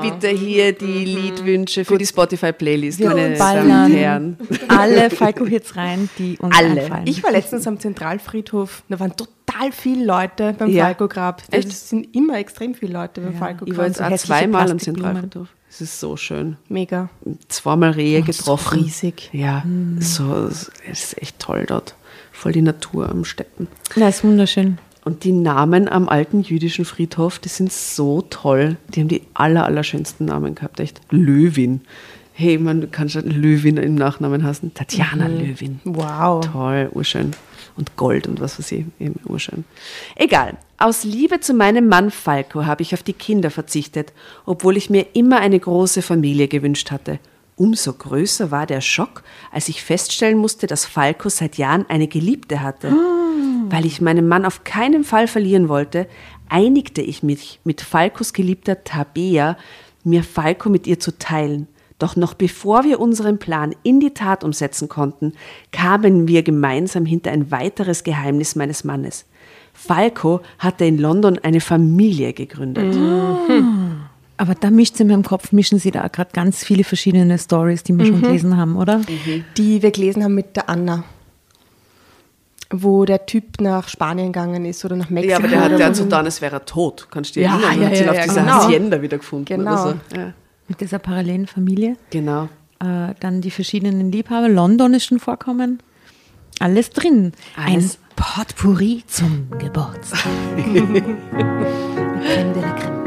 Bitte 0.01 0.27
hier 0.29 0.73
die 0.73 1.05
Liedwünsche 1.05 1.85
für 1.85 1.97
die 1.97 2.05
Spotify-Playlist, 2.05 2.99
meine. 3.01 3.35
Damen 3.37 3.85
und 3.91 3.93
Herren. 3.97 4.37
Alle 4.67 5.09
Falco-Hits 5.09 5.75
rein, 5.75 6.09
die 6.17 6.37
uns 6.39 6.55
Alle. 6.57 6.81
einfallen. 6.81 7.07
Ich 7.07 7.23
war 7.23 7.31
letztens 7.31 7.67
am 7.67 7.79
Zentralfriedhof, 7.79 8.83
da 8.89 8.99
waren 8.99 9.13
total 9.15 9.71
viele 9.71 10.03
Leute 10.05 10.53
beim 10.57 10.69
Ja. 10.69 10.85
Falco-Grab. 10.85 11.43
Es 11.51 11.89
sind 11.89 12.13
immer 12.15 12.37
extrem 12.39 12.73
viele 12.75 12.93
Leute 12.93 13.21
beim 13.21 13.33
Ich 13.33 13.39
war 13.39 13.47
Falco-Grab. 13.49 13.85
jetzt 13.87 13.97
so 13.99 14.03
auch 14.03 14.17
zweimal 14.17 14.71
am. 14.71 14.79
Zentralfriedhof. 14.79 15.47
Es 15.69 15.81
ist 15.81 15.99
so 15.99 16.17
schön. 16.17 16.57
Mega. 16.69 17.09
Zweimal 17.47 17.91
Rehe 17.91 18.19
Oh, 18.19 18.25
so 18.25 18.31
getroffen. 18.31 18.79
riesig. 18.81 19.29
Ja, 19.31 19.63
so, 19.99 20.47
es 20.47 20.69
ist 20.91 21.21
echt 21.21 21.39
toll 21.39 21.65
dort. 21.67 21.95
Voll 22.31 22.51
die 22.51 22.61
Natur 22.61 23.09
am 23.09 23.25
Steppen. 23.25 23.67
Na, 23.95 24.09
ist 24.09 24.23
wunderschön. 24.23 24.77
Und 25.05 25.25
die 25.25 25.33
Namen 25.33 25.89
am 25.89 26.07
alten 26.07 26.41
jüdischen 26.41 26.85
Friedhof, 26.85 27.39
die 27.39 27.49
sind 27.49 27.73
so 27.73 28.21
toll. 28.21 28.77
Die 28.89 29.01
haben 29.01 29.09
die 29.09 29.23
aller, 29.33 29.65
allerschönsten 29.65 30.25
Namen 30.25 30.55
gehabt. 30.55 30.79
Echt. 30.79 31.01
Löwin. 31.09 31.81
Hey, 32.31 32.57
man, 32.57 32.81
du 32.81 32.87
kannst 32.87 33.13
schon 33.13 33.29
Löwin 33.29 33.77
im 33.77 33.95
Nachnamen 33.95 34.43
heißen. 34.43 34.73
Tatjana 34.73 35.27
Löwin. 35.27 35.81
Wow. 35.83 36.43
Toll, 36.51 36.89
urschön. 36.93 37.31
Und 37.75 37.95
Gold 37.95 38.27
und 38.27 38.39
was 38.39 38.59
weiß 38.59 38.71
ich, 38.71 38.85
eben 38.99 39.19
urschön. 39.25 39.65
Egal. 40.15 40.57
Aus 40.77 41.03
Liebe 41.03 41.39
zu 41.39 41.53
meinem 41.53 41.87
Mann 41.87 42.11
Falco 42.11 42.65
habe 42.65 42.81
ich 42.81 42.93
auf 42.93 43.03
die 43.03 43.13
Kinder 43.13 43.49
verzichtet, 43.49 44.13
obwohl 44.45 44.77
ich 44.77 44.89
mir 44.89 45.07
immer 45.13 45.39
eine 45.39 45.59
große 45.59 46.01
Familie 46.01 46.47
gewünscht 46.47 46.91
hatte. 46.91 47.19
Umso 47.55 47.93
größer 47.93 48.51
war 48.51 48.65
der 48.65 48.81
Schock, 48.81 49.23
als 49.51 49.69
ich 49.69 49.83
feststellen 49.83 50.37
musste, 50.37 50.67
dass 50.67 50.85
Falco 50.85 51.29
seit 51.29 51.57
Jahren 51.57 51.85
eine 51.87 52.07
Geliebte 52.07 52.61
hatte. 52.61 52.93
Weil 53.69 53.85
ich 53.85 54.01
meinen 54.01 54.27
Mann 54.27 54.45
auf 54.45 54.63
keinen 54.63 55.03
Fall 55.03 55.27
verlieren 55.27 55.69
wollte, 55.69 56.07
einigte 56.49 57.01
ich 57.01 57.23
mich 57.23 57.59
mit 57.63 57.81
Falkos 57.81 58.33
geliebter 58.33 58.83
Tabea, 58.83 59.57
mir 60.03 60.23
Falco 60.23 60.69
mit 60.69 60.87
ihr 60.87 60.99
zu 60.99 61.17
teilen. 61.17 61.67
Doch 61.99 62.15
noch 62.15 62.33
bevor 62.33 62.83
wir 62.83 62.99
unseren 62.99 63.37
Plan 63.37 63.73
in 63.83 63.99
die 63.99 64.13
Tat 64.13 64.43
umsetzen 64.43 64.89
konnten, 64.89 65.33
kamen 65.71 66.27
wir 66.27 66.43
gemeinsam 66.43 67.05
hinter 67.05 67.31
ein 67.31 67.51
weiteres 67.51 68.03
Geheimnis 68.03 68.55
meines 68.55 68.83
Mannes. 68.83 69.25
Falco 69.73 70.41
hatte 70.59 70.85
in 70.85 70.97
London 70.97 71.39
eine 71.39 71.61
Familie 71.61 72.33
gegründet. 72.33 72.95
Aber 74.37 74.55
da 74.55 74.69
mischt 74.69 74.97
sie 74.97 75.03
in 75.03 75.09
meinem 75.09 75.23
Kopf, 75.23 75.51
mischen 75.51 75.79
sie 75.79 75.91
da 75.91 76.07
gerade 76.07 76.31
ganz 76.33 76.63
viele 76.63 76.83
verschiedene 76.83 77.37
Stories, 77.37 77.83
die 77.83 77.97
wir 77.97 78.05
schon 78.05 78.21
gelesen 78.21 78.57
haben, 78.57 78.75
oder? 78.75 79.01
Die 79.57 79.81
wir 79.81 79.91
gelesen 79.91 80.23
haben 80.23 80.35
mit 80.35 80.55
der 80.55 80.69
Anna. 80.69 81.03
Wo 82.75 83.05
der 83.05 83.27
Typ 83.27 83.61
nach 83.61 83.87
Spanien 83.87 84.33
gegangen 84.33 84.65
ist 84.65 84.83
oder 84.83 84.95
nach 84.95 85.09
Mexiko. 85.11 85.31
Ja, 85.31 85.37
aber 85.37 85.47
der 85.47 85.61
hat 85.63 85.79
ja 85.79 85.93
so 85.93 86.05
dann, 86.05 86.25
es 86.25 86.41
wäre 86.41 86.55
er 86.55 86.65
tot. 86.65 87.07
Kannst 87.11 87.35
du 87.35 87.39
dir 87.39 87.45
Ja, 87.45 87.59
erinnern? 87.59 87.81
ja, 87.81 87.87
hat 87.89 87.97
ihn 87.99 88.05
ja, 88.05 88.09
auf 88.11 88.17
ja, 88.17 88.23
dieser 88.23 88.41
genau. 88.41 88.53
Hacienda 88.53 89.01
wieder 89.01 89.17
gefunden. 89.19 89.45
Genau. 89.45 89.71
Oder 89.71 89.95
so. 90.11 90.17
ja. 90.17 90.33
Mit 90.67 90.81
dieser 90.81 90.97
parallelen 90.99 91.45
Familie. 91.45 91.97
Genau. 92.09 92.45
Äh, 92.79 93.13
dann 93.19 93.41
die 93.41 93.51
verschiedenen 93.51 94.11
Liebhaber. 94.11 94.49
London 94.49 94.93
ist 94.95 95.05
schon 95.05 95.19
vorkommen. 95.19 95.83
Alles 96.59 96.89
drin. 96.89 97.33
Alles. 97.55 97.99
Ein 98.09 98.15
Potpourri 98.15 99.03
zum 99.07 99.47
Geburtstag. 99.59 100.19
Creme 100.55 102.53
de 102.53 102.61
la 102.61 102.71
Creme. 102.71 103.02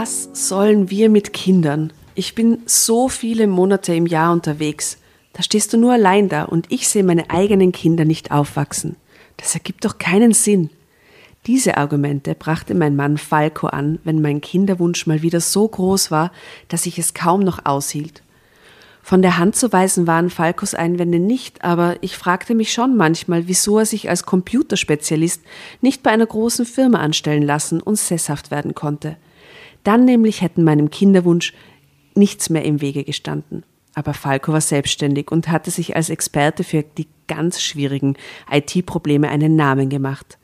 Was 0.00 0.28
sollen 0.32 0.90
wir 0.90 1.10
mit 1.10 1.32
Kindern? 1.32 1.92
Ich 2.14 2.36
bin 2.36 2.58
so 2.66 3.08
viele 3.08 3.48
Monate 3.48 3.92
im 3.96 4.06
Jahr 4.06 4.32
unterwegs. 4.32 4.98
Da 5.32 5.42
stehst 5.42 5.72
du 5.72 5.76
nur 5.76 5.92
allein 5.92 6.28
da 6.28 6.44
und 6.44 6.70
ich 6.70 6.86
sehe 6.86 7.02
meine 7.02 7.30
eigenen 7.30 7.72
Kinder 7.72 8.04
nicht 8.04 8.30
aufwachsen. 8.30 8.94
Das 9.38 9.54
ergibt 9.54 9.84
doch 9.84 9.98
keinen 9.98 10.34
Sinn. 10.34 10.70
Diese 11.48 11.76
Argumente 11.78 12.36
brachte 12.36 12.76
mein 12.76 12.94
Mann 12.94 13.18
Falco 13.18 13.66
an, 13.66 13.98
wenn 14.04 14.22
mein 14.22 14.40
Kinderwunsch 14.40 15.08
mal 15.08 15.22
wieder 15.22 15.40
so 15.40 15.66
groß 15.66 16.12
war, 16.12 16.30
dass 16.68 16.86
ich 16.86 17.00
es 17.00 17.12
kaum 17.12 17.40
noch 17.40 17.66
aushielt. 17.66 18.22
Von 19.02 19.20
der 19.20 19.36
Hand 19.36 19.56
zu 19.56 19.72
weisen 19.72 20.06
waren 20.06 20.30
Falcos 20.30 20.74
Einwände 20.74 21.18
nicht, 21.18 21.64
aber 21.64 21.96
ich 22.02 22.16
fragte 22.16 22.54
mich 22.54 22.72
schon 22.72 22.96
manchmal, 22.96 23.48
wieso 23.48 23.80
er 23.80 23.86
sich 23.86 24.08
als 24.08 24.22
Computerspezialist 24.22 25.42
nicht 25.80 26.04
bei 26.04 26.12
einer 26.12 26.26
großen 26.26 26.66
Firma 26.66 27.00
anstellen 27.00 27.42
lassen 27.42 27.80
und 27.80 27.98
sesshaft 27.98 28.52
werden 28.52 28.76
konnte. 28.76 29.16
Dann 29.84 30.04
nämlich 30.04 30.42
hätten 30.42 30.64
meinem 30.64 30.90
Kinderwunsch 30.90 31.52
nichts 32.14 32.50
mehr 32.50 32.64
im 32.64 32.80
Wege 32.80 33.04
gestanden. 33.04 33.64
Aber 33.94 34.14
Falco 34.14 34.52
war 34.52 34.60
selbstständig 34.60 35.30
und 35.30 35.48
hatte 35.48 35.70
sich 35.70 35.96
als 35.96 36.10
Experte 36.10 36.62
für 36.62 36.82
die 36.82 37.08
ganz 37.26 37.60
schwierigen 37.60 38.16
IT-Probleme 38.50 39.28
einen 39.28 39.56
Namen 39.56 39.88
gemacht. 39.88 40.38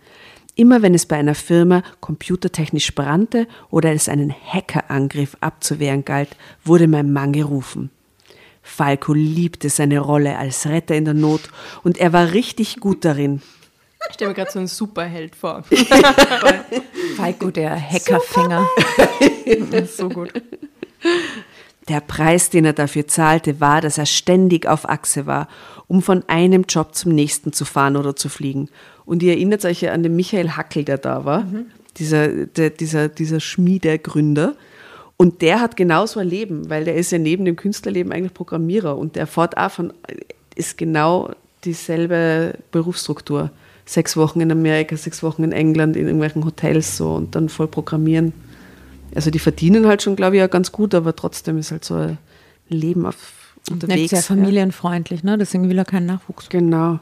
Immer 0.57 0.83
wenn 0.83 0.95
es 0.95 1.07
bei 1.07 1.17
einer 1.17 1.35
Firma 1.35 1.83
computertechnisch 2.01 2.95
brannte 2.95 3.49
oder 3.71 3.93
es 3.93 4.09
einen 4.09 4.33
Hackerangriff 4.33 5.37
abzuwehren 5.41 6.05
galt, 6.05 6.37
wurde 6.65 6.87
mein 6.87 7.13
Mann 7.13 7.33
gerufen. 7.33 7.91
Falco 8.63 9.13
liebte 9.13 9.69
seine 9.69 9.99
Rolle 9.99 10.39
als 10.39 10.67
Retter 10.67 10.95
in 10.95 11.05
der 11.05 11.15
Not 11.15 11.51
und 11.83 11.99
er 11.99 12.13
war 12.13 12.33
richtig 12.33 12.81
gut 12.81 13.05
darin. 13.05 13.43
Ich 14.09 14.15
stelle 14.15 14.31
mir 14.31 14.35
gerade 14.35 14.51
so 14.51 14.59
einen 14.59 14.69
Superheld 14.69 15.35
vor. 15.35 15.65
Falco, 17.17 17.51
der 17.51 17.81
Hackerfänger. 17.81 18.67
so 19.97 20.09
gut. 20.09 20.33
Der 21.89 22.01
Preis, 22.01 22.51
den 22.51 22.65
er 22.65 22.73
dafür 22.73 23.07
zahlte, 23.07 23.61
war, 23.61 23.81
dass 23.81 23.99
er 23.99 24.07
ständig 24.07 24.67
auf 24.67 24.89
Achse 24.89 25.27
war, 25.27 25.49
um 25.87 26.03
von 26.03 26.25
einem 26.29 26.65
Job 26.69 26.95
zum 26.95 27.13
nächsten 27.13 27.53
zu 27.53 27.65
fahren 27.65 27.97
oder 27.97 28.17
zu 28.17 28.29
fliegen. 28.29 28.69
Und 29.05 29.23
ihr 29.23 29.33
erinnert 29.33 29.65
euch 29.65 29.83
ja 29.83 29.93
an 29.93 30.03
den 30.03 30.17
Michael 30.17 30.51
Hackel, 30.51 30.85
der 30.85 30.99
da 30.99 31.25
war, 31.25 31.47
dieser, 31.99 32.29
der, 32.29 32.71
dieser, 32.71 33.09
dieser 33.09 33.41
Schmiedegründer. 33.41 34.55
Und 35.17 35.43
der 35.43 35.61
hat 35.61 35.77
genauso 35.77 36.21
ein 36.21 36.29
Leben, 36.29 36.71
weil 36.71 36.85
der 36.85 36.97
ist 36.97 37.13
ja 37.13 37.19
neben 37.19 37.45
dem 37.45 37.57
Künstlerleben 37.57 38.13
eigentlich 38.13 38.35
Programmierer 38.35 38.97
und 38.97 39.17
der 39.17 39.27
fährt 39.27 39.57
auch 39.57 39.71
von, 39.71 39.93
ist 40.57 40.79
genau 40.79 41.31
dieselbe 41.65 42.59
Berufsstruktur. 42.73 43.51
Sechs 43.87 44.17
Wochen 44.17 44.41
in 44.41 44.51
Amerika, 44.51 44.97
sechs 44.97 45.23
Wochen 45.23 45.45
in 45.45 45.53
England, 45.53 45.97
in 45.97 46.07
irgendwelchen 46.07 46.45
Hotels 46.45 46.97
so 46.97 47.15
und 47.15 47.35
dann 47.35 47.49
voll 47.49 47.69
programmieren. 47.69 48.33
Also 49.15 49.31
die 49.31 49.39
verdienen 49.39 49.87
halt 49.87 50.03
schon, 50.03 50.17
glaube 50.17 50.37
ich, 50.37 50.41
ja 50.41 50.47
ganz 50.47 50.73
gut, 50.73 50.95
aber 50.95 51.15
trotzdem 51.15 51.59
ist 51.59 51.71
halt 51.71 51.85
so 51.85 51.95
ein 51.95 52.19
Leben 52.69 53.07
auf 53.07 53.17
Nicht 53.69 53.71
unterwegs. 53.71 54.11
sehr 54.11 54.23
familienfreundlich, 54.23 55.23
ne? 55.23 55.39
deswegen 55.39 55.69
will 55.69 55.79
er 55.79 55.85
keinen 55.85 56.07
Nachwuchs. 56.07 56.49
Genau. 56.49 56.99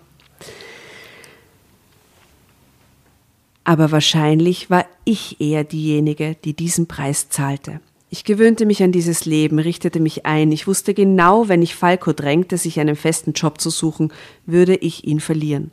Aber 3.65 3.93
wahrscheinlich 3.93 4.71
war 4.71 4.85
ich 5.05 5.41
eher 5.41 5.65
diejenige, 5.65 6.37
die 6.45 6.55
diesen 6.55 6.89
Preis 6.89 7.29
zahlte. 7.29 7.81
Ich 8.11 8.25
gewöhnte 8.25 8.67
mich 8.67 8.83
an 8.83 8.93
dieses 8.93 9.25
Leben, 9.25 9.59
richtete 9.59 10.01
mich 10.01 10.27
ein. 10.27 10.53
Ich 10.53 10.67
wusste 10.67 10.93
genau, 10.93 11.49
wenn 11.49 11.63
ich 11.63 11.75
Falco 11.75 12.13
drängte, 12.13 12.59
sich 12.59 12.79
einen 12.79 12.97
festen 12.97 13.33
Job 13.33 13.61
zu 13.61 13.71
suchen, 13.71 14.13
würde 14.45 14.75
ich 14.75 15.07
ihn 15.07 15.21
verlieren. 15.21 15.71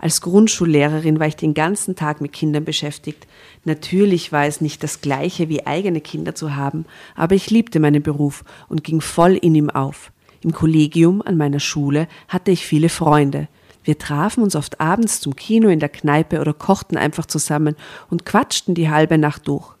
Als 0.00 0.22
Grundschullehrerin 0.22 1.20
war 1.20 1.26
ich 1.26 1.36
den 1.36 1.52
ganzen 1.52 1.94
Tag 1.94 2.22
mit 2.22 2.32
Kindern 2.32 2.64
beschäftigt. 2.64 3.26
Natürlich 3.64 4.32
war 4.32 4.46
es 4.46 4.62
nicht 4.62 4.82
das 4.82 5.02
gleiche 5.02 5.50
wie 5.50 5.66
eigene 5.66 6.00
Kinder 6.00 6.34
zu 6.34 6.56
haben, 6.56 6.86
aber 7.14 7.34
ich 7.34 7.50
liebte 7.50 7.80
meinen 7.80 8.02
Beruf 8.02 8.42
und 8.68 8.82
ging 8.82 9.02
voll 9.02 9.36
in 9.36 9.54
ihm 9.54 9.68
auf. 9.68 10.10
Im 10.42 10.52
Kollegium 10.52 11.20
an 11.20 11.36
meiner 11.36 11.60
Schule 11.60 12.08
hatte 12.28 12.50
ich 12.50 12.64
viele 12.64 12.88
Freunde. 12.88 13.48
Wir 13.84 13.98
trafen 13.98 14.42
uns 14.42 14.56
oft 14.56 14.80
abends 14.80 15.20
zum 15.20 15.36
Kino 15.36 15.68
in 15.68 15.80
der 15.80 15.90
Kneipe 15.90 16.40
oder 16.40 16.54
kochten 16.54 16.96
einfach 16.96 17.26
zusammen 17.26 17.76
und 18.08 18.24
quatschten 18.24 18.74
die 18.74 18.88
halbe 18.88 19.18
Nacht 19.18 19.48
durch. 19.48 19.74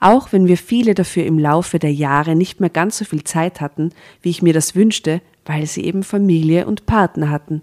Auch 0.00 0.32
wenn 0.32 0.48
wir 0.48 0.58
viele 0.58 0.94
dafür 0.94 1.24
im 1.24 1.38
Laufe 1.38 1.78
der 1.78 1.92
Jahre 1.94 2.34
nicht 2.36 2.60
mehr 2.60 2.70
ganz 2.70 2.98
so 2.98 3.06
viel 3.06 3.24
Zeit 3.24 3.62
hatten, 3.62 3.90
wie 4.20 4.30
ich 4.30 4.42
mir 4.42 4.52
das 4.52 4.74
wünschte, 4.74 5.22
weil 5.46 5.64
sie 5.64 5.84
eben 5.84 6.02
Familie 6.02 6.66
und 6.66 6.84
Partner 6.84 7.30
hatten. 7.30 7.62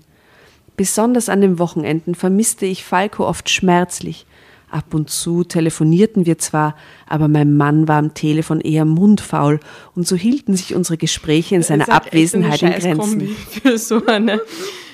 Besonders 0.79 1.27
an 1.27 1.41
den 1.41 1.59
Wochenenden 1.59 2.15
vermisste 2.15 2.65
ich 2.65 2.85
Falco 2.85 3.27
oft 3.27 3.49
schmerzlich. 3.49 4.25
Ab 4.71 4.93
und 4.93 5.09
zu 5.09 5.43
telefonierten 5.43 6.25
wir 6.25 6.37
zwar, 6.37 6.73
aber 7.05 7.27
mein 7.27 7.57
Mann 7.57 7.89
war 7.89 7.97
am 7.97 8.13
Telefon 8.13 8.61
eher 8.61 8.85
mundfaul 8.85 9.59
und 9.93 10.07
so 10.07 10.15
hielten 10.15 10.55
sich 10.55 10.73
unsere 10.75 10.95
Gespräche 10.95 11.55
in 11.55 11.63
seiner 11.63 11.85
halt 11.87 12.05
Abwesenheit 12.05 12.61
in 12.61 12.71
Grenzen. 12.71 13.27
Für 13.61 13.77
so 13.77 14.05
eine, 14.05 14.39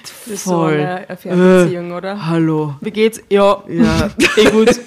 für 0.04 0.36
so 0.38 0.52
Voll. 0.54 0.80
eine 0.80 1.18
Fernbeziehung, 1.18 1.92
oder? 1.92 2.26
Hallo. 2.26 2.74
Wie 2.82 2.90
geht's? 2.90 3.22
Ja, 3.30 3.62
Ja. 3.70 4.10
eh 4.38 4.50
gut. 4.50 4.80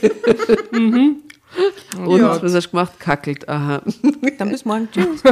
Und 0.73 2.19
Ja. 2.19 2.43
was 2.43 2.55
hast 2.55 2.67
du 2.67 2.71
gemacht? 2.71 2.99
Kackelt. 2.99 3.49
Aha. 3.49 3.83
Dann 4.37 4.49
bis 4.51 4.65
morgen. 4.65 4.89
Tschüss. 4.93 5.23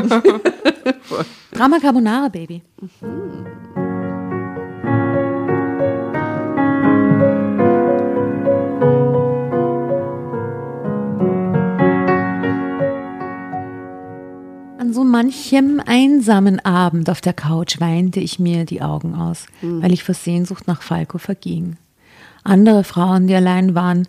Drama 1.51 1.81
Carbonara, 1.81 2.29
Baby. 2.29 2.63
An 14.87 14.93
so 14.93 15.03
manchem 15.03 15.83
einsamen 15.85 16.65
Abend 16.65 17.11
auf 17.11 17.21
der 17.21 17.33
Couch 17.33 17.81
weinte 17.81 18.21
ich 18.21 18.39
mir 18.39 18.65
die 18.65 18.83
Augen 18.83 19.17
aus, 19.17 19.47
weil 19.61 19.93
ich 19.93 20.05
vor 20.05 20.15
Sehnsucht 20.15 20.69
nach 20.69 20.81
Falco 20.81 21.19
verging. 21.19 21.77
Andere 22.45 22.85
Frauen, 22.85 23.27
die 23.27 23.35
allein 23.35 23.75
waren, 23.75 24.07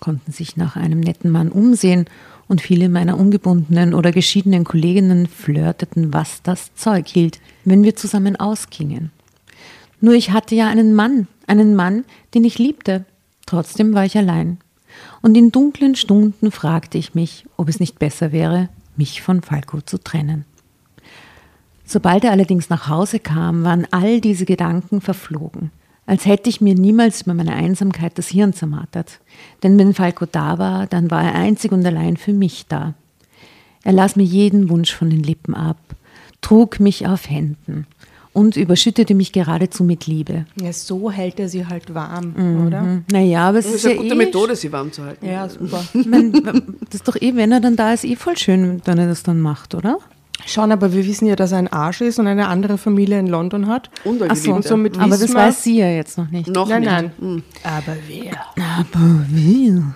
konnten 0.00 0.30
sich 0.30 0.58
nach 0.58 0.76
einem 0.76 1.00
netten 1.00 1.30
Mann 1.30 1.48
umsehen 1.50 2.04
und 2.46 2.60
viele 2.60 2.90
meiner 2.90 3.18
ungebundenen 3.18 3.94
oder 3.94 4.12
geschiedenen 4.12 4.64
Kolleginnen 4.64 5.28
flirteten, 5.28 6.12
was 6.12 6.42
das 6.42 6.74
Zeug 6.74 7.08
hielt, 7.08 7.40
wenn 7.64 7.82
wir 7.82 7.96
zusammen 7.96 8.36
ausgingen. 8.36 9.10
Nur 10.02 10.12
ich 10.12 10.30
hatte 10.32 10.54
ja 10.54 10.68
einen 10.68 10.94
Mann, 10.94 11.26
einen 11.46 11.74
Mann, 11.74 12.04
den 12.34 12.44
ich 12.44 12.58
liebte. 12.58 13.06
Trotzdem 13.46 13.94
war 13.94 14.04
ich 14.04 14.18
allein. 14.18 14.58
Und 15.22 15.38
in 15.38 15.52
dunklen 15.52 15.94
Stunden 15.94 16.50
fragte 16.50 16.98
ich 16.98 17.14
mich, 17.14 17.46
ob 17.56 17.70
es 17.70 17.80
nicht 17.80 17.98
besser 17.98 18.30
wäre, 18.30 18.68
mich 18.98 19.22
von 19.22 19.42
Falco 19.42 19.80
zu 19.80 19.98
trennen. 19.98 20.44
Sobald 21.84 22.24
er 22.24 22.32
allerdings 22.32 22.68
nach 22.68 22.88
Hause 22.88 23.18
kam, 23.18 23.64
waren 23.64 23.86
all 23.90 24.20
diese 24.20 24.44
Gedanken 24.44 25.00
verflogen, 25.00 25.70
als 26.04 26.26
hätte 26.26 26.50
ich 26.50 26.60
mir 26.60 26.74
niemals 26.74 27.22
über 27.22 27.32
meine 27.32 27.54
Einsamkeit 27.54 28.18
das 28.18 28.28
Hirn 28.28 28.52
zermartert. 28.52 29.20
Denn 29.62 29.78
wenn 29.78 29.94
Falco 29.94 30.26
da 30.26 30.58
war, 30.58 30.86
dann 30.86 31.10
war 31.10 31.22
er 31.24 31.34
einzig 31.34 31.72
und 31.72 31.86
allein 31.86 32.18
für 32.18 32.34
mich 32.34 32.66
da. 32.66 32.94
Er 33.84 33.92
las 33.92 34.16
mir 34.16 34.24
jeden 34.24 34.68
Wunsch 34.68 34.94
von 34.94 35.08
den 35.08 35.22
Lippen 35.22 35.54
ab, 35.54 35.78
trug 36.42 36.78
mich 36.78 37.06
auf 37.06 37.30
Händen 37.30 37.86
und 38.32 38.56
überschüttete 38.56 39.14
mich 39.14 39.32
geradezu 39.32 39.84
mit 39.84 40.06
Liebe. 40.06 40.44
Ja, 40.60 40.72
so 40.72 41.10
hält 41.10 41.40
er 41.40 41.48
sie 41.48 41.66
halt 41.66 41.94
warm, 41.94 42.34
Mhm. 42.36 42.66
oder? 42.66 43.02
Naja, 43.10 43.48
aber 43.48 43.58
es 43.58 43.64
Das 43.66 43.74
ist, 43.74 43.80
ist 43.80 43.86
eine 43.86 43.94
ja 43.96 44.02
gute 44.02 44.14
eh 44.14 44.18
Methode, 44.18 44.56
sie 44.56 44.70
warm 44.72 44.92
zu 44.92 45.04
halten. 45.04 45.26
Ja, 45.26 45.48
super. 45.48 45.82
Ich 45.94 46.06
mein, 46.06 46.32
das 46.32 46.94
ist 46.94 47.08
doch 47.08 47.16
eh, 47.20 47.34
wenn 47.34 47.52
er 47.52 47.60
dann 47.60 47.76
da 47.76 47.92
ist, 47.92 48.04
eh 48.04 48.16
voll 48.16 48.36
schön, 48.36 48.80
wenn 48.84 48.98
er 48.98 49.06
das 49.08 49.22
dann 49.22 49.40
macht, 49.40 49.74
oder? 49.74 49.98
Schon, 50.46 50.70
aber 50.70 50.92
wir 50.92 51.04
wissen 51.04 51.26
ja, 51.26 51.34
dass 51.34 51.50
er 51.52 51.58
ein 51.58 51.68
Arsch 51.68 52.00
ist 52.00 52.18
und 52.20 52.26
eine 52.28 52.46
andere 52.46 52.78
Familie 52.78 53.18
in 53.18 53.26
London 53.26 53.66
hat. 53.66 53.90
Und 54.04 54.22
Ach 54.28 54.36
so, 54.36 54.52
und 54.54 54.64
somit 54.64 54.96
Aber 54.98 55.18
das 55.18 55.34
weiß 55.34 55.64
sie 55.64 55.78
ja 55.78 55.88
jetzt 55.90 56.16
noch 56.16 56.30
nicht. 56.30 56.46
Noch 56.48 56.68
Nein, 56.68 56.80
nicht. 56.82 56.90
nein. 56.90 57.10
Hm. 57.18 57.42
Aber 57.64 57.96
wer? 58.06 58.36
Aber 58.56 59.24
wir. 59.28 59.94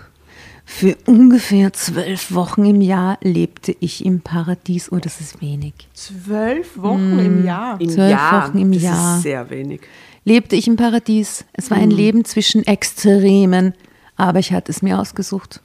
Für 0.64 0.96
ungefähr 1.06 1.72
zwölf 1.72 2.32
Wochen 2.32 2.64
im 2.64 2.80
Jahr 2.80 3.18
lebte 3.22 3.74
ich 3.80 4.04
im 4.04 4.20
Paradies. 4.20 4.90
Oh, 4.90 4.98
das 4.98 5.20
ist 5.20 5.40
wenig. 5.42 5.74
Zwölf 5.92 6.78
Wochen 6.78 7.18
im 7.18 7.44
Jahr. 7.44 7.80
Im 7.80 7.88
Zwölf 7.90 8.10
Jahr. 8.10 8.48
Wochen 8.48 8.58
im 8.58 8.72
das 8.72 8.82
Jahr. 8.82 9.16
ist 9.16 9.22
sehr 9.22 9.50
wenig. 9.50 9.80
Lebte 10.24 10.56
ich 10.56 10.66
im 10.68 10.76
Paradies. 10.76 11.44
Es 11.52 11.70
war 11.70 11.78
ein 11.78 11.90
Leben 11.90 12.24
zwischen 12.24 12.64
Extremen, 12.66 13.74
aber 14.16 14.38
ich 14.38 14.52
hatte 14.52 14.70
es 14.70 14.82
mir 14.82 14.98
ausgesucht. 14.98 15.60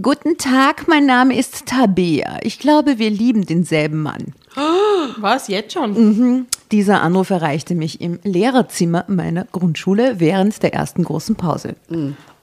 Guten 0.00 0.36
Tag, 0.38 0.86
mein 0.88 1.06
Name 1.06 1.36
ist 1.38 1.66
Tabea. 1.66 2.38
Ich 2.42 2.58
glaube, 2.58 2.98
wir 2.98 3.10
lieben 3.10 3.46
denselben 3.46 4.02
Mann. 4.02 4.34
Was, 5.18 5.48
jetzt 5.48 5.72
schon? 5.72 5.92
Mhm. 5.92 6.46
Dieser 6.72 7.00
Anruf 7.02 7.30
erreichte 7.30 7.74
mich 7.74 8.00
im 8.00 8.18
Lehrerzimmer 8.24 9.04
meiner 9.06 9.44
Grundschule 9.44 10.18
während 10.18 10.62
der 10.62 10.74
ersten 10.74 11.04
großen 11.04 11.36
Pause. 11.36 11.76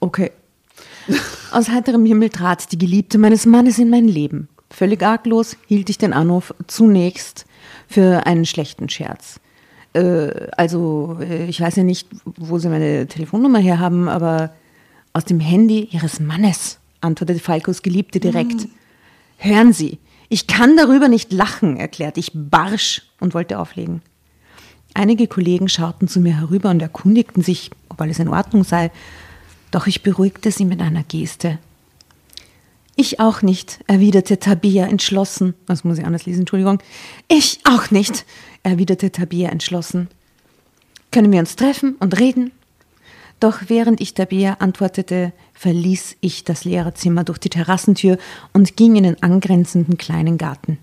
Okay. 0.00 0.32
Aus 1.52 1.68
heiterem 1.68 2.04
Himmel 2.06 2.30
trat 2.30 2.72
die 2.72 2.78
Geliebte 2.78 3.18
meines 3.18 3.46
Mannes 3.46 3.78
in 3.78 3.90
mein 3.90 4.06
Leben. 4.06 4.48
Völlig 4.70 5.02
arglos 5.02 5.56
hielt 5.66 5.90
ich 5.90 5.98
den 5.98 6.12
Anruf 6.12 6.54
zunächst 6.66 7.44
für 7.88 8.26
einen 8.26 8.46
schlechten 8.46 8.88
Scherz. 8.88 9.38
Äh, 9.92 10.48
also, 10.56 11.18
äh, 11.20 11.46
ich 11.46 11.60
weiß 11.60 11.76
ja 11.76 11.82
nicht, 11.82 12.08
wo 12.24 12.58
Sie 12.58 12.68
meine 12.68 13.06
Telefonnummer 13.06 13.58
her 13.58 13.78
haben, 13.78 14.08
aber 14.08 14.52
aus 15.12 15.24
dem 15.24 15.40
Handy 15.40 15.88
Ihres 15.90 16.20
Mannes, 16.20 16.78
antwortete 17.00 17.40
Falkos 17.40 17.82
Geliebte 17.82 18.18
direkt. 18.18 18.68
Hören 19.36 19.72
Sie, 19.72 19.98
ich 20.28 20.46
kann 20.46 20.76
darüber 20.76 21.08
nicht 21.08 21.32
lachen, 21.32 21.76
erklärte 21.76 22.20
ich 22.20 22.30
barsch 22.32 23.02
und 23.20 23.34
wollte 23.34 23.58
auflegen. 23.58 24.00
Einige 24.94 25.26
Kollegen 25.26 25.68
schauten 25.68 26.08
zu 26.08 26.20
mir 26.20 26.38
herüber 26.38 26.70
und 26.70 26.80
erkundigten 26.80 27.42
sich, 27.42 27.70
ob 27.88 28.00
alles 28.00 28.18
in 28.18 28.28
Ordnung 28.28 28.64
sei, 28.64 28.90
doch 29.72 29.88
ich 29.88 30.04
beruhigte 30.04 30.52
sie 30.52 30.64
mit 30.64 30.80
einer 30.80 31.02
Geste. 31.02 31.58
Ich 32.94 33.18
auch 33.20 33.42
nicht, 33.42 33.80
erwiderte 33.86 34.38
Tabia 34.38 34.86
entschlossen. 34.86 35.54
Das 35.66 35.82
muss 35.82 35.98
ich 35.98 36.04
anders 36.04 36.26
lesen, 36.26 36.40
Entschuldigung. 36.40 36.78
Ich 37.26 37.58
auch 37.64 37.90
nicht, 37.90 38.24
erwiderte 38.62 39.10
Tabia 39.10 39.48
entschlossen. 39.48 40.08
Können 41.10 41.32
wir 41.32 41.40
uns 41.40 41.56
treffen 41.56 41.96
und 42.00 42.18
reden? 42.20 42.52
Doch 43.40 43.62
während 43.68 44.00
ich 44.00 44.14
Tabea 44.14 44.58
antwortete, 44.60 45.32
verließ 45.54 46.16
ich 46.20 46.44
das 46.44 46.64
Lehrerzimmer 46.64 47.24
durch 47.24 47.38
die 47.38 47.48
Terrassentür 47.48 48.18
und 48.52 48.76
ging 48.76 48.94
in 48.94 49.04
den 49.04 49.22
angrenzenden 49.22 49.96
kleinen 49.96 50.38
Garten. 50.38 50.78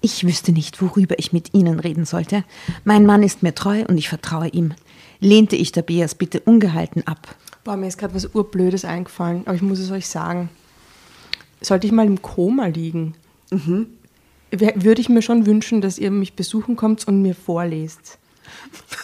Ich 0.00 0.24
wüsste 0.24 0.52
nicht, 0.52 0.80
worüber 0.80 1.18
ich 1.18 1.32
mit 1.32 1.52
Ihnen 1.52 1.78
reden 1.78 2.04
sollte. 2.06 2.44
Mein 2.84 3.04
Mann 3.04 3.22
ist 3.22 3.42
mir 3.42 3.54
treu 3.54 3.84
und 3.86 3.98
ich 3.98 4.08
vertraue 4.08 4.48
ihm. 4.48 4.72
Lehnte 5.20 5.56
ich 5.56 5.72
Tabeas 5.72 6.14
Bitte 6.14 6.40
ungehalten 6.40 7.06
ab. 7.06 7.34
Boah, 7.64 7.76
mir 7.76 7.88
ist 7.88 7.98
gerade 7.98 8.14
was 8.14 8.26
Urblödes 8.34 8.86
eingefallen, 8.86 9.42
aber 9.44 9.54
ich 9.54 9.60
muss 9.62 9.78
es 9.78 9.90
euch 9.90 10.06
sagen. 10.08 10.48
Sollte 11.60 11.86
ich 11.86 11.92
mal 11.92 12.06
im 12.06 12.22
Koma 12.22 12.66
liegen, 12.66 13.14
wär- 14.50 14.82
würde 14.82 15.02
ich 15.02 15.10
mir 15.10 15.20
schon 15.20 15.44
wünschen, 15.44 15.82
dass 15.82 15.98
ihr 15.98 16.10
mich 16.10 16.32
besuchen 16.32 16.74
kommt 16.76 17.06
und 17.06 17.20
mir 17.20 17.34
vorlest. 17.34 18.18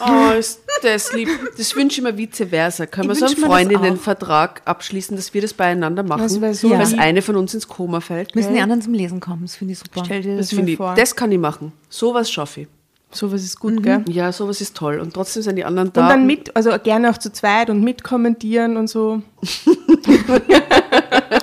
Oh, 0.00 0.30
ist 0.38 0.60
das 0.82 1.12
lieb. 1.12 1.28
Das 1.56 1.74
wünsche 1.74 2.00
ich 2.00 2.04
mir 2.04 2.16
vice 2.16 2.48
versa. 2.50 2.86
Können 2.86 3.08
wir 3.08 3.12
Ich 3.14 3.18
so 3.20 3.26
einen 3.26 3.36
Freundinnenvertrag 3.36 4.62
abschließen, 4.64 5.16
dass 5.16 5.32
wir 5.34 5.42
das 5.42 5.54
beieinander 5.54 6.02
machen? 6.02 6.40
Wär 6.40 6.54
so 6.54 6.68
Dass 6.70 6.90
lieb. 6.92 7.00
eine 7.00 7.22
von 7.22 7.36
uns 7.36 7.54
ins 7.54 7.66
Koma 7.68 8.00
fällt. 8.00 8.34
Müssen 8.34 8.54
die 8.54 8.60
anderen 8.60 8.82
zum 8.82 8.92
Lesen 8.94 9.20
kommen, 9.20 9.42
das 9.42 9.56
finde 9.56 9.72
ich 9.72 9.78
super. 9.78 10.02
Stell 10.04 10.22
dir 10.22 10.36
das, 10.36 10.50
Das, 10.50 10.58
mal 10.58 10.68
ich, 10.68 10.76
vor. 10.76 10.94
das 10.94 11.16
kann 11.16 11.32
ich 11.32 11.38
machen. 11.38 11.72
Sowas 11.88 12.30
schaffe 12.30 12.62
ich. 12.62 12.68
Sowas 13.12 13.42
ist 13.44 13.58
gut, 13.60 13.82
gell? 13.82 14.04
Ja, 14.08 14.32
sowas 14.32 14.60
ist 14.60 14.76
toll. 14.76 14.98
Und 14.98 15.14
trotzdem 15.14 15.42
sind 15.42 15.56
die 15.56 15.64
anderen 15.64 15.88
Und 15.88 15.96
da. 15.96 16.08
dann 16.08 16.26
mit, 16.26 16.54
also 16.54 16.76
gerne 16.82 17.08
auch 17.10 17.16
zu 17.16 17.32
zweit 17.32 17.70
und 17.70 17.82
mitkommentieren 17.82 18.76
und 18.76 18.88
so. 18.88 19.22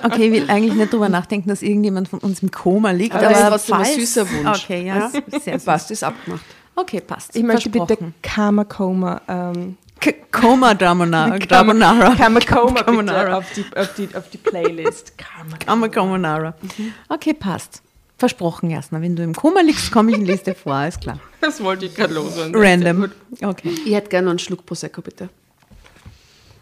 Okay, 0.03 0.25
ich 0.27 0.31
will 0.33 0.49
eigentlich 0.49 0.73
nicht 0.73 0.91
drüber 0.91 1.07
nachdenken, 1.09 1.47
dass 1.49 1.61
irgendjemand 1.61 2.09
von 2.09 2.19
uns 2.19 2.41
im 2.43 2.51
Koma 2.51 2.91
liegt. 2.91 3.15
Aber 3.15 3.27
Aber, 3.27 3.33
das 3.33 3.61
ist 3.63 3.67
trotzdem 3.69 3.75
ein 3.75 3.85
süßer 3.99 4.29
Wunsch. 4.31 4.63
Okay, 4.63 4.85
ja, 4.87 5.07
ist 5.31 5.43
sehr 5.45 5.53
süß. 5.59 5.65
Passt, 5.65 5.91
ist 5.91 6.03
abgemacht. 6.03 6.43
Okay, 6.75 7.01
passt. 7.01 7.35
Ich 7.35 7.43
möchte 7.43 7.69
bitte. 7.69 7.97
Karma 8.21 8.63
Coma, 8.63 9.21
ähm, 9.27 9.77
K 9.99 10.13
Coma 10.31 10.75
Carbonara. 10.75 11.37
Carbonara. 11.47 12.15
Karma 12.15 12.39
Coma 12.39 12.81
bitte 12.91 13.37
auf 13.37 13.45
die, 13.53 13.65
auf 13.75 13.93
die, 13.93 14.09
auf 14.15 14.29
die 14.29 14.37
Playlist. 14.37 15.13
Karma 15.65 15.87
Carbonara. 15.87 16.55
Okay, 17.09 17.33
passt. 17.33 17.81
Versprochen, 18.17 18.69
Jasna. 18.69 19.01
Wenn 19.01 19.15
du 19.15 19.23
im 19.23 19.33
Koma 19.33 19.61
liegst, 19.61 19.91
komme 19.91 20.11
ich 20.11 20.17
und 20.17 20.25
lese 20.25 20.45
dir 20.45 20.55
vor, 20.55 20.85
ist 20.85 21.01
klar. 21.01 21.19
Das 21.41 21.61
wollte 21.63 21.85
ich 21.85 21.95
gerade 21.95 22.13
loswerden. 22.13 22.55
Random. 22.55 23.11
Okay. 23.41 23.75
Ich 23.85 23.93
hätte 23.93 24.09
gerne 24.09 24.25
noch 24.25 24.31
einen 24.31 24.39
Schluck 24.39 24.65
Prosecco, 24.65 25.01
bitte. 25.01 25.29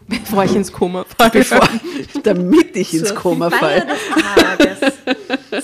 Bevor 0.08 0.44
ich 0.44 0.54
ins 0.54 0.72
Koma 0.72 1.04
falle. 1.18 1.30
Bevor, 1.32 1.68
damit 2.22 2.76
ich 2.76 2.94
ins 2.94 3.14
Koma 3.14 3.50
falle. 3.50 3.86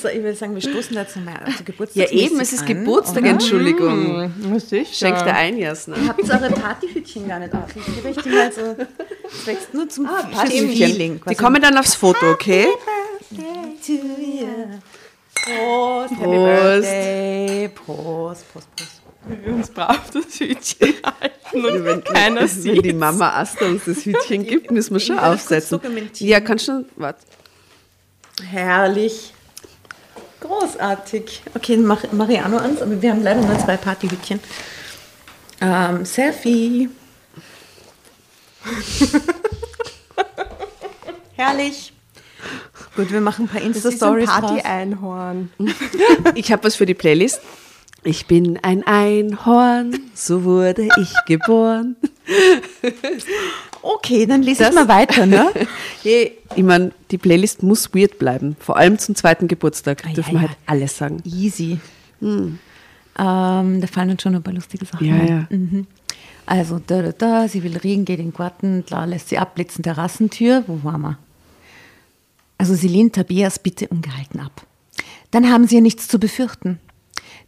So, 0.01 0.09
ich 0.09 0.23
würde 0.23 0.35
sagen, 0.35 0.55
wir 0.55 0.61
stoßen 0.61 0.95
da 0.95 1.01
jetzt 1.03 1.17
nochmal 1.17 1.41
Ja, 1.47 1.55
Geburtstag. 1.65 2.13
eben, 2.13 2.39
es 2.41 2.53
ist 2.53 2.67
Geburtstag, 2.67 3.25
Entschuldigung. 3.25 4.31
Was 4.53 4.71
ist 4.71 4.95
Schenk 4.95 5.19
dir 5.25 5.35
ein, 5.35 5.57
Jasna. 5.59 5.97
Habt 6.07 6.23
ihr 6.23 6.31
eure 6.35 6.51
Partyhütchen 6.51 7.27
gar 7.27 7.39
nicht 7.39 7.55
auf? 7.55 7.75
Ich 7.75 7.85
gebe 7.87 8.09
euch 8.09 8.17
die 8.23 8.29
mal 8.29 8.53
so. 8.53 8.77
Das 9.23 9.47
wächst 9.47 9.75
nur 9.75 9.89
zum 9.89 10.07
ah, 10.07 10.29
Partyhütchen. 10.31 11.21
Die 11.29 11.35
kommen 11.35 11.63
dann 11.63 11.79
aufs 11.79 11.95
Foto, 11.95 12.31
okay? 12.31 12.67
Prost, 15.45 16.13
Happy 16.13 16.25
Prost. 16.25 16.63
Birthday. 16.63 17.69
Prost, 17.69 18.53
Prost, 18.53 18.69
Prost. 19.29 19.47
wir 19.47 19.55
uns 19.55 19.71
brav 19.71 20.11
das 20.11 20.41
Hütchen 20.41 20.95
halten 21.05 21.65
und 21.65 21.85
wenn 21.85 22.05
keiner 22.05 22.41
Wenn 22.43 22.49
sieht. 22.49 22.85
die 22.85 22.93
Mama 22.93 23.31
Asta 23.31 23.67
uns 23.67 23.85
das 23.87 24.05
Hütchen 24.05 24.47
gibt, 24.49 24.71
müssen 24.71 24.95
wir 24.95 25.01
schon 25.01 25.19
aufsetzen. 25.19 25.81
Ja, 26.19 26.41
kannst 26.41 26.69
du, 26.69 26.85
warte. 26.97 27.21
Herrlich. 28.51 29.33
Großartig. 30.41 31.43
Okay, 31.55 31.77
dann 31.77 31.87
mach 31.87 32.13
Mariano 32.13 32.59
ans, 32.59 32.81
aber 32.81 33.03
wir 33.03 33.11
haben 33.11 33.23
leider 33.23 33.41
nur 33.41 33.59
zwei 33.59 33.77
Partyhütchen. 33.77 34.39
Ähm, 35.61 36.05
Selfie. 36.05 36.89
Herrlich. 41.37 41.93
Gut, 42.95 43.11
wir 43.13 43.21
machen 43.21 43.47
ein 43.47 43.49
paar 43.49 43.61
Das 43.61 43.77
ist 43.79 43.85
ein 43.87 43.93
Insta-Stories. 43.93 44.29
Party-Einhorn. 44.31 45.51
Ich 46.35 46.53
habe 46.53 46.65
was 46.65 46.77
für 46.77 46.87
die 46.87 46.95
Playlist. 46.95 47.41
Ich 48.09 48.25
bin 48.25 48.59
ein 48.63 48.87
Einhorn, 48.87 49.99
so 50.15 50.43
wurde 50.45 50.89
ich 50.99 51.13
geboren. 51.27 51.95
Okay, 53.83 54.25
dann 54.25 54.43
lese 54.43 54.61
Das- 54.63 54.71
ich 54.71 54.75
mal 54.75 54.89
weiter, 54.89 55.27
ne? 55.27 55.51
Ich 56.57 56.63
meine, 56.63 56.93
die 57.11 57.19
Playlist 57.19 57.63
muss 57.63 57.95
weird 57.95 58.19
bleiben. 58.19 58.57
Vor 58.61 58.79
allem 58.79 58.99
zum 58.99 59.15
zweiten 59.15 59.47
Geburtstag 59.47 60.05
Ah, 60.05 60.09
ja, 60.09 60.15
dürfen 60.15 60.33
wir 60.33 60.41
ja. 60.43 60.49
halt 60.49 60.59
alles 60.65 60.97
sagen. 60.97 61.19
Easy. 61.27 61.79
Ähm, 62.23 62.59
da 63.15 63.87
fallen 63.87 64.09
uns 64.11 64.23
schon 64.23 64.35
ein 64.35 64.43
paar 64.43 64.55
lustige 64.55 64.87
Sachen 64.87 65.07
Ja, 65.07 65.15
ein. 65.15 65.29
ja. 65.29 65.47
Mhm. 65.51 65.87
Also, 66.47 66.81
da, 66.85 67.03
da, 67.03 67.13
da, 67.13 67.49
sie 67.49 67.63
will 67.63 67.77
reden, 67.77 68.07
geht 68.07 68.21
in 68.21 68.31
den 68.31 68.33
Garten, 68.35 68.87
klar, 68.87 69.07
lässt 69.07 69.29
sie 69.29 69.37
abblitzen, 69.37 69.83
Terrassentür. 69.83 70.65
Wo 70.67 70.83
waren 70.83 71.03
wir? 71.03 71.19
Also, 72.57 72.75
sie 72.75 72.89
lehnt 72.89 73.15
Tabeas 73.17 73.59
Bitte 73.59 73.87
ungehalten 73.89 74.41
ab. 74.41 74.63
Dann 75.31 75.51
haben 75.53 75.67
sie 75.69 75.75
ja 75.75 75.81
nichts 75.83 76.09
zu 76.09 76.19
befürchten. 76.19 76.79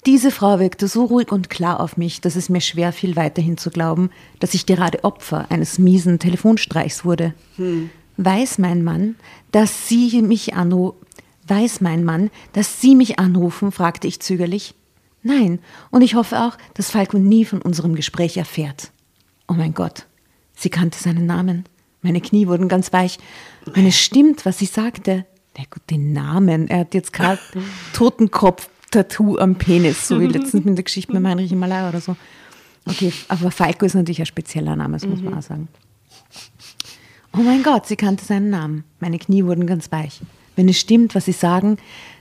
Diese 0.07 0.31
Frau 0.31 0.59
wirkte 0.59 0.89
so 0.89 1.05
ruhig 1.05 1.31
und 1.31 1.51
klar 1.51 1.81
auf 1.81 1.97
mich, 1.97 2.21
dass 2.21 2.37
es 2.37 2.49
mir 2.49 2.61
schwer 2.63 2.93
fiel, 2.93 3.17
weiterhin 3.17 3.59
zu 3.59 3.71
glauben, 3.71 4.11
dass 4.39 4.55
ich 4.55 4.65
gerade 4.65 5.05
Opfer 5.05 5.51
eines 5.51 5.79
miesen 5.79 6.19
Telefonstreichs 6.19 7.05
wurde. 7.05 7.35
Weiß 8.17 8.59
mein 8.59 8.83
Mann, 8.83 9.17
dass 9.53 9.89
Sie 9.89 10.23
mich 10.23 10.55
anrufen? 10.55 10.99
Weiß 11.47 11.81
mein 11.81 12.05
Mann, 12.05 12.31
dass 12.53 12.81
Sie 12.81 12.95
mich 12.95 13.19
anrufen? 13.19 13.73
fragte 13.73 14.07
ich 14.07 14.21
zögerlich. 14.21 14.75
Nein, 15.23 15.59
und 15.91 16.01
ich 16.03 16.15
hoffe 16.15 16.41
auch, 16.41 16.57
dass 16.75 16.91
Falco 16.91 17.19
nie 17.19 17.45
von 17.45 17.61
unserem 17.61 17.95
Gespräch 17.95 18.39
erfährt. 18.39 18.91
Oh 19.49 19.53
mein 19.53 19.75
Gott, 19.75 20.07
sie 20.55 20.71
kannte 20.71 20.99
seinen 20.99 21.27
Namen. 21.27 21.65
Meine 22.03 22.23
Knie 22.23 22.47
wurden 22.47 22.69
ganz 22.69 22.93
weich. 22.95 23.19
Wenn 23.67 23.87
es 23.87 23.99
stimmt, 23.99 24.47
was 24.47 24.59
sie 24.59 24.67
sagte. 24.67 25.27
Na 25.59 25.65
gut, 25.65 25.83
den 25.91 26.13
Namen. 26.13 26.69
Er 26.69 26.81
hat 26.81 26.95
jetzt 26.95 27.13
gerade 27.13 27.41
Totenkopf-Tattoo 28.91 29.39
am 29.39 29.55
Penis, 29.57 30.09
so 30.09 30.21
wie 30.21 30.27
letztens 30.27 30.65
mit 30.65 30.77
der 30.77 30.85
Geschichte 30.85 31.13
mit 31.13 31.25
Heinrich 31.25 31.51
Himalaya 31.51 31.89
oder 31.89 32.01
so. 32.01 32.17
Okay, 32.87 33.13
aber 33.29 33.51
Falco 33.51 33.87
ist 33.87 33.95
natürlich 33.95 34.21
ein 34.21 34.27
spezieller 34.27 34.77
Name, 34.77 34.95
das 34.95 35.07
muss 35.07 35.21
man 35.21 35.35
auch 35.35 35.43
sagen. 35.43 35.69
Oh 37.33 37.43
mein 37.43 37.63
Gott, 37.63 37.87
sie 37.87 37.97
kannte 37.97 38.25
seinen 38.25 38.51
Namen. 38.51 38.85
Meine 38.99 39.19
Knie 39.19 39.45
wurden 39.45 39.67
ganz 39.67 39.93
weich. 39.93 40.21
Wenn 40.57 40.69
es 40.69 40.81
stimmt, 40.81 41.15
was 41.15 41.27
Sie 41.27 41.33
sagen, 41.33 41.77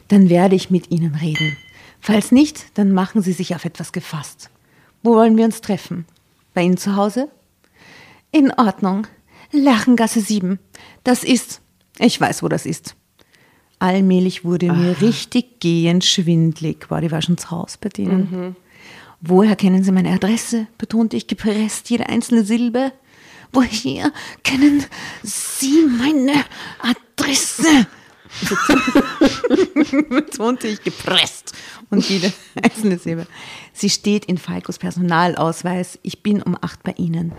dann 0.08 0.30
werde 0.30 0.56
ich 0.56 0.70
mit 0.70 0.92
Ihnen 0.92 1.16
reden. 1.16 1.58
Falls 2.00 2.32
nicht, 2.32 2.78
dann 2.78 2.92
machen 2.92 3.22
Sie 3.22 3.34
sich 3.34 3.56
auf 3.56 3.66
etwas 3.66 3.92
gefasst. 3.92 4.50
Wo 5.02 5.16
wollen 5.16 5.36
wir 5.36 5.46
uns 5.46 5.62
treffen? 5.62 6.06
Bei 6.54 6.62
Ihnen 6.62 6.78
zu 6.78 6.96
Hause? 6.96 7.30
In 8.32 8.52
Ordnung. 8.52 9.08
Lachengasse 9.52 10.22
7. 10.22 10.60
Das 11.04 11.24
ist. 11.24 11.62
Ich 11.98 12.22
weiß, 12.22 12.44
wo 12.44 12.48
das 12.48 12.66
ist. 12.66 12.96
Allmählich 13.80 14.44
wurde 14.44 14.72
mir 14.74 15.00
richtig 15.02 15.60
gehend 15.62 16.04
schwindlig. 16.04 16.90
War 16.92 17.02
die 17.02 17.12
war 17.12 17.22
schon 17.22 17.38
zu 17.38 17.50
Hause 17.52 17.78
bei 17.80 17.90
denen. 17.90 18.56
Woher 19.22 19.56
kennen 19.56 19.84
Sie 19.84 19.92
meine 19.92 20.12
Adresse? 20.12 20.68
betonte 20.78 21.18
ich 21.18 21.28
gepresst 21.28 21.90
jede 21.90 22.08
einzelne 22.08 22.44
Silbe. 22.44 22.92
Woher 23.52 24.12
kennen 24.44 24.86
Sie 25.24 25.86
meine 25.98 26.44
Adresse? 26.80 27.88
betonte 30.10 30.68
ich 30.68 30.84
gepresst 30.84 31.54
und 31.90 32.08
jede 32.08 32.32
einzelne 32.62 33.00
Silbe. 33.00 33.26
Sie 33.74 33.90
steht 33.90 34.26
in 34.26 34.38
Falkos 34.38 34.78
Personalausweis. 34.78 35.98
Ich 36.04 36.22
bin 36.22 36.42
um 36.44 36.56
acht 36.62 36.84
bei 36.84 36.94
Ihnen. 36.98 37.32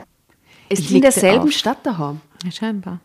Ist 0.69 0.83
Ich 0.83 0.95
in 0.95 1.03
derselben 1.03 1.49
auf. 1.49 1.53
Stadt 1.53 1.87
daheim? 1.87 2.21
Ja, 2.45 2.51
scheinbar. 2.51 3.01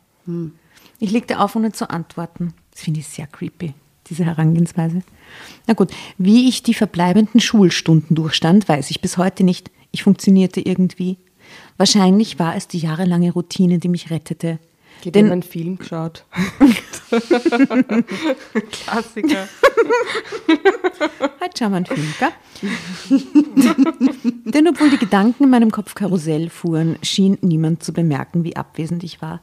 Ich 0.99 1.11
legte 1.11 1.39
auf, 1.39 1.55
ohne 1.55 1.71
zu 1.71 1.89
antworten. 1.89 2.53
Das 2.75 2.83
finde 2.83 2.99
ich 2.99 3.07
sehr 3.07 3.25
creepy, 3.25 3.73
diese 4.09 4.25
Herangehensweise. 4.25 5.01
Na 5.65 5.73
gut, 5.73 5.91
wie 6.17 6.49
ich 6.49 6.61
die 6.61 6.73
verbleibenden 6.73 7.39
Schulstunden 7.39 8.15
durchstand, 8.15 8.67
weiß 8.69 8.91
ich 8.91 8.99
bis 9.01 9.17
heute 9.17 9.43
nicht. 9.45 9.71
Ich 9.91 10.03
funktionierte 10.03 10.59
irgendwie. 10.59 11.17
Wahrscheinlich 11.77 12.37
war 12.37 12.55
es 12.55 12.67
die 12.67 12.79
jahrelange 12.79 13.31
Routine, 13.31 13.79
die 13.79 13.87
mich 13.87 14.11
rettete. 14.11 14.59
Geht 15.01 15.15
Denn- 15.15 15.27
in 15.27 15.31
einen 15.31 15.43
Film 15.43 15.77
geschaut. 15.77 16.25
Klassiker. 18.71 19.47
Heute 21.41 21.57
schauen 21.57 21.71
wir 21.71 21.77
einen 21.77 21.85
Film, 21.85 22.13
gell? 22.19 22.31
Denn 24.51 24.67
obwohl 24.67 24.89
die 24.89 24.97
Gedanken 24.97 25.43
in 25.45 25.49
meinem 25.49 25.71
Kopf 25.71 25.95
Karussell 25.95 26.49
fuhren, 26.49 26.97
schien 27.01 27.37
niemand 27.41 27.83
zu 27.83 27.93
bemerken, 27.93 28.43
wie 28.43 28.55
abwesend 28.55 29.03
ich 29.03 29.21
war. 29.21 29.41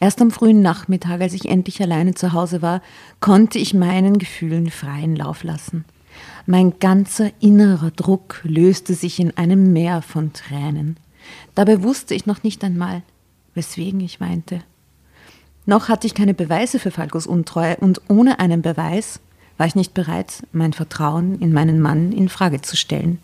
Erst 0.00 0.22
am 0.22 0.30
frühen 0.30 0.62
Nachmittag, 0.62 1.20
als 1.20 1.32
ich 1.32 1.48
endlich 1.48 1.82
alleine 1.82 2.14
zu 2.14 2.32
Hause 2.32 2.62
war, 2.62 2.82
konnte 3.20 3.58
ich 3.58 3.74
meinen 3.74 4.18
Gefühlen 4.18 4.70
freien 4.70 5.16
Lauf 5.16 5.42
lassen. 5.42 5.84
Mein 6.46 6.78
ganzer 6.78 7.30
innerer 7.40 7.90
Druck 7.90 8.40
löste 8.44 8.94
sich 8.94 9.18
in 9.18 9.36
einem 9.36 9.72
Meer 9.72 10.02
von 10.02 10.32
Tränen. 10.32 10.98
Dabei 11.54 11.82
wusste 11.82 12.14
ich 12.14 12.26
noch 12.26 12.42
nicht 12.42 12.62
einmal, 12.64 13.02
weswegen 13.54 14.00
ich 14.00 14.20
weinte. 14.20 14.62
Noch 15.66 15.88
hatte 15.88 16.06
ich 16.06 16.14
keine 16.14 16.32
Beweise 16.32 16.78
für 16.78 16.90
Falkos 16.90 17.26
Untreue 17.26 17.76
und 17.76 18.00
ohne 18.08 18.38
einen 18.38 18.62
Beweis 18.62 19.20
war 19.58 19.66
ich 19.66 19.74
nicht 19.74 19.92
bereit, 19.92 20.44
mein 20.52 20.72
Vertrauen 20.72 21.40
in 21.40 21.52
meinen 21.52 21.80
Mann 21.80 22.12
in 22.12 22.28
Frage 22.28 22.62
zu 22.62 22.76
stellen. 22.76 23.18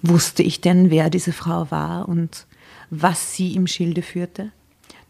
Wusste 0.00 0.44
ich 0.44 0.60
denn, 0.60 0.90
wer 0.90 1.10
diese 1.10 1.32
Frau 1.32 1.70
war 1.70 2.08
und 2.08 2.46
was 2.88 3.34
sie 3.34 3.54
im 3.54 3.66
Schilde 3.66 4.02
führte? 4.02 4.52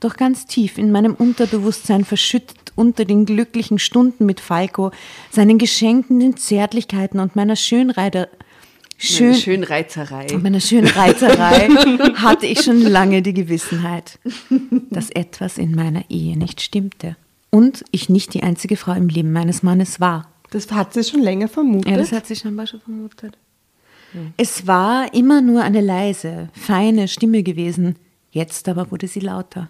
Doch 0.01 0.17
ganz 0.17 0.47
tief 0.47 0.79
in 0.79 0.93
meinem 0.93 1.15
Unterbewusstsein 1.15 2.05
verschüttet 2.05 2.73
unter 2.77 3.05
den 3.05 3.27
glücklichen 3.27 3.79
Stunden 3.81 4.27
mit 4.27 4.39
Falco, 4.41 4.93
seinen 5.31 5.59
Geschenken, 5.59 6.21
den 6.21 6.37
Zärtlichkeiten 6.37 7.19
und 7.19 7.35
meiner 7.35 7.57
Schönreiter, 7.57 8.29
schön, 8.97 9.35
Schön, 9.35 9.43
schön 9.43 9.65
Reizerei. 9.65 10.27
und 10.33 10.43
meiner 10.45 10.61
schönen 10.61 10.87
Reizerei 10.87 11.69
hatte 12.15 12.47
ich 12.47 12.63
schon 12.63 12.81
lange 12.83 13.23
die 13.23 13.35
Gewissenheit, 13.35 14.19
dass 14.91 15.11
etwas 15.11 15.59
in 15.59 15.75
meiner 15.75 16.05
Ehe 16.09 16.37
nicht 16.39 16.61
stimmte. 16.61 17.17
Und 17.51 17.85
ich 17.91 18.09
nicht 18.09 18.35
die 18.35 18.43
einzige 18.43 18.77
Frau 18.77 18.93
im 18.93 19.09
Leben 19.09 19.33
meines 19.33 19.63
Mannes 19.63 20.01
war. 20.01 20.29
Das 20.51 20.71
hat 20.71 20.95
sie 20.95 21.03
schon 21.03 21.23
länger 21.23 21.49
vermutet. 21.49 21.91
Ja, 21.91 21.97
das 21.97 22.13
hat 22.13 22.27
sie 22.27 22.37
scheinbar 22.37 22.67
schon 22.67 22.81
vermutet. 22.81 23.37
Es 24.37 24.67
war 24.67 25.13
immer 25.13 25.41
nur 25.43 25.63
eine 25.63 25.81
leise, 25.81 26.49
feine 26.53 27.09
Stimme 27.09 27.43
gewesen, 27.43 27.97
jetzt 28.31 28.69
aber 28.69 28.91
wurde 28.91 29.07
sie 29.09 29.21
lauter. 29.21 29.69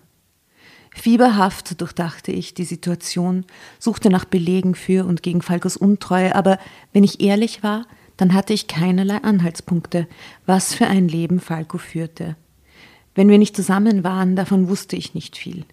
Fieberhaft 0.98 1.80
durchdachte 1.80 2.32
ich 2.32 2.54
die 2.54 2.64
Situation, 2.64 3.46
suchte 3.78 4.10
nach 4.10 4.24
Belegen 4.24 4.74
für 4.74 5.06
und 5.06 5.22
gegen 5.22 5.42
Falkos 5.42 5.76
Untreue, 5.76 6.34
aber 6.34 6.58
wenn 6.92 7.04
ich 7.04 7.20
ehrlich 7.20 7.62
war, 7.62 7.86
dann 8.16 8.34
hatte 8.34 8.52
ich 8.52 8.66
keinerlei 8.66 9.22
Anhaltspunkte, 9.22 10.08
was 10.44 10.74
für 10.74 10.86
ein 10.86 11.08
Leben 11.08 11.40
Falco 11.40 11.78
führte. 11.78 12.36
Wenn 13.14 13.28
wir 13.28 13.38
nicht 13.38 13.56
zusammen 13.56 14.04
waren, 14.04 14.36
davon 14.36 14.68
wusste 14.68 14.96
ich 14.96 15.14
nicht 15.14 15.36
viel. 15.36 15.64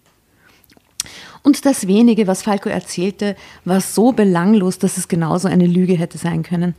Und 1.42 1.66
das 1.66 1.86
wenige, 1.86 2.26
was 2.26 2.42
Falco 2.42 2.68
erzählte, 2.68 3.36
war 3.64 3.80
so 3.80 4.12
belanglos, 4.12 4.78
dass 4.78 4.96
es 4.96 5.08
genauso 5.08 5.48
eine 5.48 5.66
Lüge 5.66 5.94
hätte 5.94 6.18
sein 6.18 6.42
können. 6.42 6.74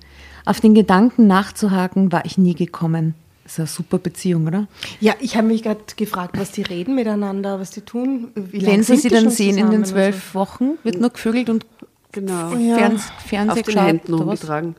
Auf 0.46 0.60
den 0.62 0.74
Gedanken 0.74 1.28
nachzuhaken 1.28 2.12
war 2.12 2.26
ich 2.26 2.38
nie 2.38 2.56
gekommen. 2.56 3.14
Das 3.48 3.54
ist 3.54 3.60
eine 3.60 3.68
super 3.68 3.98
Beziehung, 3.98 4.46
oder? 4.46 4.68
ja, 5.00 5.14
ich 5.22 5.38
habe 5.38 5.48
mich 5.48 5.64
gerade 5.64 5.80
gefragt, 5.96 6.38
was 6.38 6.52
die 6.52 6.64
reden 6.64 6.96
miteinander, 6.96 7.62
was 7.62 7.72
die 7.72 7.80
tun. 7.80 8.28
Wie 8.36 8.66
Wenn 8.66 8.84
sie 8.84 8.98
sie 8.98 9.08
dann 9.08 9.30
sehen 9.30 9.58
in 9.58 9.72
den 9.72 9.86
zwölf 9.86 10.36
Wochen, 10.36 10.72
wird 10.84 11.00
nur 11.00 11.12
gevögelt 11.12 11.50
und 11.50 11.66
Genau. 12.12 12.50
Ferns 12.50 13.04
Fernseh 13.26 13.60
Auf 13.60 13.66
den. 13.68 13.80
Händen 13.80 14.14
rumgetragen. 14.14 14.76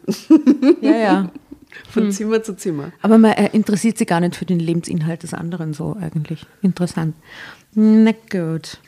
Ja, 0.83 0.97
ja. 0.97 1.31
Von 1.91 2.11
Zimmer 2.11 2.43
zu 2.43 2.57
Zimmer. 2.57 2.93
Aber 3.01 3.17
man 3.17 3.33
äh, 3.33 3.51
interessiert 3.53 3.97
sich 3.97 4.07
gar 4.07 4.21
nicht 4.21 4.35
für 4.37 4.45
den 4.45 4.59
Lebensinhalt 4.59 5.23
des 5.23 5.33
anderen 5.35 5.73
so 5.73 5.97
eigentlich. 5.99 6.45
Interessant. 6.63 7.15
Na 7.75 8.13
gut. 8.31 8.79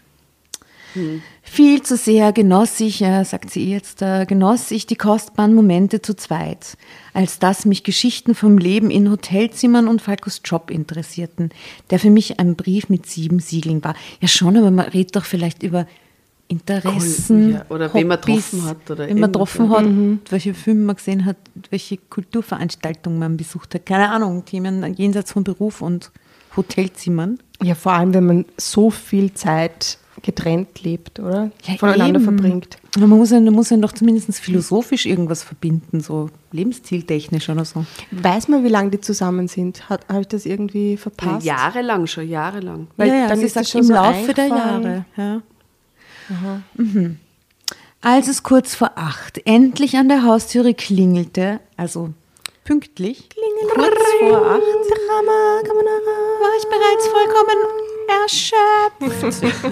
Viel 1.53 1.83
zu 1.83 1.97
sehr 1.97 2.33
genoss 2.33 2.79
ich, 2.79 3.03
äh, 3.03 3.25
sagt 3.25 3.51
sie 3.51 3.69
jetzt, 3.69 4.03
äh, 4.03 4.25
genoss 4.25 4.71
ich 4.71 4.87
die 4.87 4.95
kostbaren 4.95 5.53
Momente 5.53 6.01
zu 6.01 6.15
zweit, 6.15 6.77
als 7.13 7.41
dass 7.41 7.65
mich 7.65 7.83
Geschichten 7.83 8.37
vom 8.37 8.57
Leben 8.57 8.89
in 8.89 9.11
Hotelzimmern 9.11 9.89
und 9.89 10.01
Falkos 10.01 10.43
Job 10.45 10.71
interessierten, 10.71 11.51
der 11.91 11.99
für 11.99 12.11
mich 12.11 12.39
ein 12.39 12.55
Brief 12.55 12.89
mit 12.89 13.07
sieben 13.07 13.41
Siegeln 13.41 13.83
war. 13.83 13.97
Ja 14.21 14.29
schon, 14.29 14.57
aber 14.57 14.71
man 14.71 14.87
redet 14.91 15.17
doch 15.17 15.25
vielleicht 15.25 15.65
über 15.65 15.89
Interessen. 16.47 17.55
Ja, 17.55 17.65
oder 17.69 17.93
wen 17.95 18.07
man 18.07 18.21
getroffen 18.21 18.65
hat 18.67 18.89
oder 18.89 19.09
wen 19.09 19.19
man 19.19 19.33
getroffen 19.33 19.71
hat, 19.71 20.31
welche 20.31 20.55
Filme 20.55 20.85
man 20.85 20.97
gesehen 20.97 21.25
hat, 21.25 21.37
welche 21.71 21.97
Kulturveranstaltungen 21.97 23.19
man 23.19 23.37
besucht 23.37 23.75
hat. 23.75 23.87
Keine 23.87 24.09
Ahnung, 24.13 24.45
Themen 24.45 24.95
jenseits 24.95 25.33
von 25.33 25.43
Beruf 25.43 25.83
und 25.83 26.13
Hotelzimmern. 26.57 27.41
Ja, 27.61 27.75
vor 27.75 27.95
allem, 27.95 28.15
wenn 28.15 28.27
man 28.27 28.45
so 28.57 28.91
viel 28.91 29.35
Zeit 29.35 29.99
getrennt 30.23 30.83
lebt, 30.83 31.21
oder? 31.21 31.51
Ja, 31.65 31.75
Voneinander 31.77 32.21
eben. 32.21 32.25
verbringt. 32.25 32.79
Man 32.99 33.09
muss 33.09 33.31
ja, 33.31 33.41
man 33.41 33.55
muss 33.55 33.71
ja 33.71 33.77
doch 33.77 33.93
zumindest 33.93 34.33
philosophisch 34.41 35.07
irgendwas 35.07 35.43
verbinden, 35.43 36.01
so 36.01 36.31
lebenszieltechnisch 36.53 37.49
oder 37.49 37.65
so. 37.65 37.85
Weiß 38.11 38.49
man, 38.49 38.65
wie 38.65 38.69
lange 38.69 38.91
die 38.91 39.01
zusammen 39.01 39.49
sind? 39.49 39.89
Habe 39.89 40.21
ich 40.21 40.29
das 40.29 40.47
irgendwie 40.47 40.97
verpasst? 40.97 41.45
Jahrelang 41.45 42.07
schon, 42.07 42.29
jahrelang. 42.29 42.89
Weil 42.97 43.09
ja, 43.09 43.15
ja, 43.15 43.29
dann 43.29 43.41
ist 43.41 43.57
das 43.57 43.71
schon 43.71 43.83
im 43.83 43.87
so 43.87 43.95
Laufe 43.95 44.35
der. 44.35 44.47
Jahre. 44.47 45.05
Ja. 45.17 45.43
Mhm. 46.75 47.19
Als 48.01 48.29
es 48.29 48.43
kurz 48.43 48.75
vor 48.75 48.93
acht 48.95 49.41
endlich 49.45 49.97
an 49.97 50.09
der 50.09 50.25
Haustüre 50.25 50.75
klingelte, 50.75 51.61
also 51.77 52.11
pünktlich, 52.65 53.29
kurz 53.75 53.99
vor 54.21 54.47
acht, 54.47 54.63
Drama, 54.63 55.61
Carbonara. 55.63 56.17
war 56.41 56.57
ich 56.59 56.65
bereits 56.69 57.09
vollkommen 57.09 57.90
erschöpft. 58.23 59.71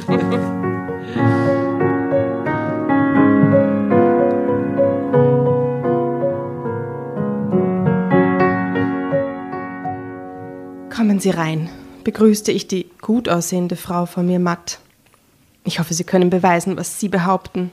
Kommen 10.94 11.20
Sie 11.20 11.30
rein, 11.30 11.70
begrüßte 12.04 12.52
ich 12.52 12.66
die 12.66 12.90
gut 13.00 13.28
aussehende 13.28 13.76
Frau 13.76 14.06
vor 14.06 14.22
mir 14.22 14.38
matt. 14.38 14.80
Ich 15.64 15.78
hoffe, 15.78 15.94
Sie 15.94 16.04
können 16.04 16.30
beweisen, 16.30 16.76
was 16.76 16.98
Sie 16.98 17.08
behaupten. 17.08 17.70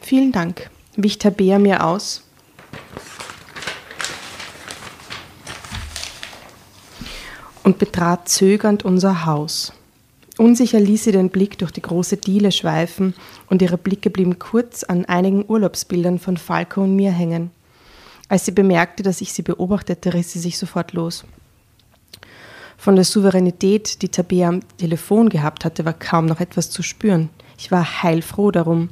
Vielen 0.00 0.32
Dank, 0.32 0.70
wich 0.96 1.18
Tabea 1.18 1.58
mir 1.58 1.84
aus. 1.84 2.24
Und 7.68 7.76
betrat 7.76 8.30
zögernd 8.30 8.86
unser 8.86 9.26
Haus. 9.26 9.74
Unsicher 10.38 10.80
ließ 10.80 11.04
sie 11.04 11.12
den 11.12 11.28
Blick 11.28 11.58
durch 11.58 11.70
die 11.70 11.82
große 11.82 12.16
Diele 12.16 12.50
schweifen 12.50 13.12
und 13.50 13.60
ihre 13.60 13.76
Blicke 13.76 14.08
blieben 14.08 14.38
kurz 14.38 14.84
an 14.84 15.04
einigen 15.04 15.44
Urlaubsbildern 15.46 16.18
von 16.18 16.38
Falco 16.38 16.80
und 16.84 16.96
mir 16.96 17.12
hängen. 17.12 17.50
Als 18.30 18.46
sie 18.46 18.52
bemerkte, 18.52 19.02
dass 19.02 19.20
ich 19.20 19.34
sie 19.34 19.42
beobachtete, 19.42 20.14
riss 20.14 20.32
sie 20.32 20.38
sich 20.38 20.56
sofort 20.56 20.94
los. 20.94 21.26
Von 22.78 22.96
der 22.96 23.04
Souveränität, 23.04 24.00
die 24.00 24.08
Tabea 24.08 24.48
am 24.48 24.60
Telefon 24.78 25.28
gehabt 25.28 25.66
hatte, 25.66 25.84
war 25.84 25.92
kaum 25.92 26.24
noch 26.24 26.40
etwas 26.40 26.70
zu 26.70 26.82
spüren. 26.82 27.28
Ich 27.58 27.70
war 27.70 28.02
heilfroh 28.02 28.50
darum. 28.50 28.88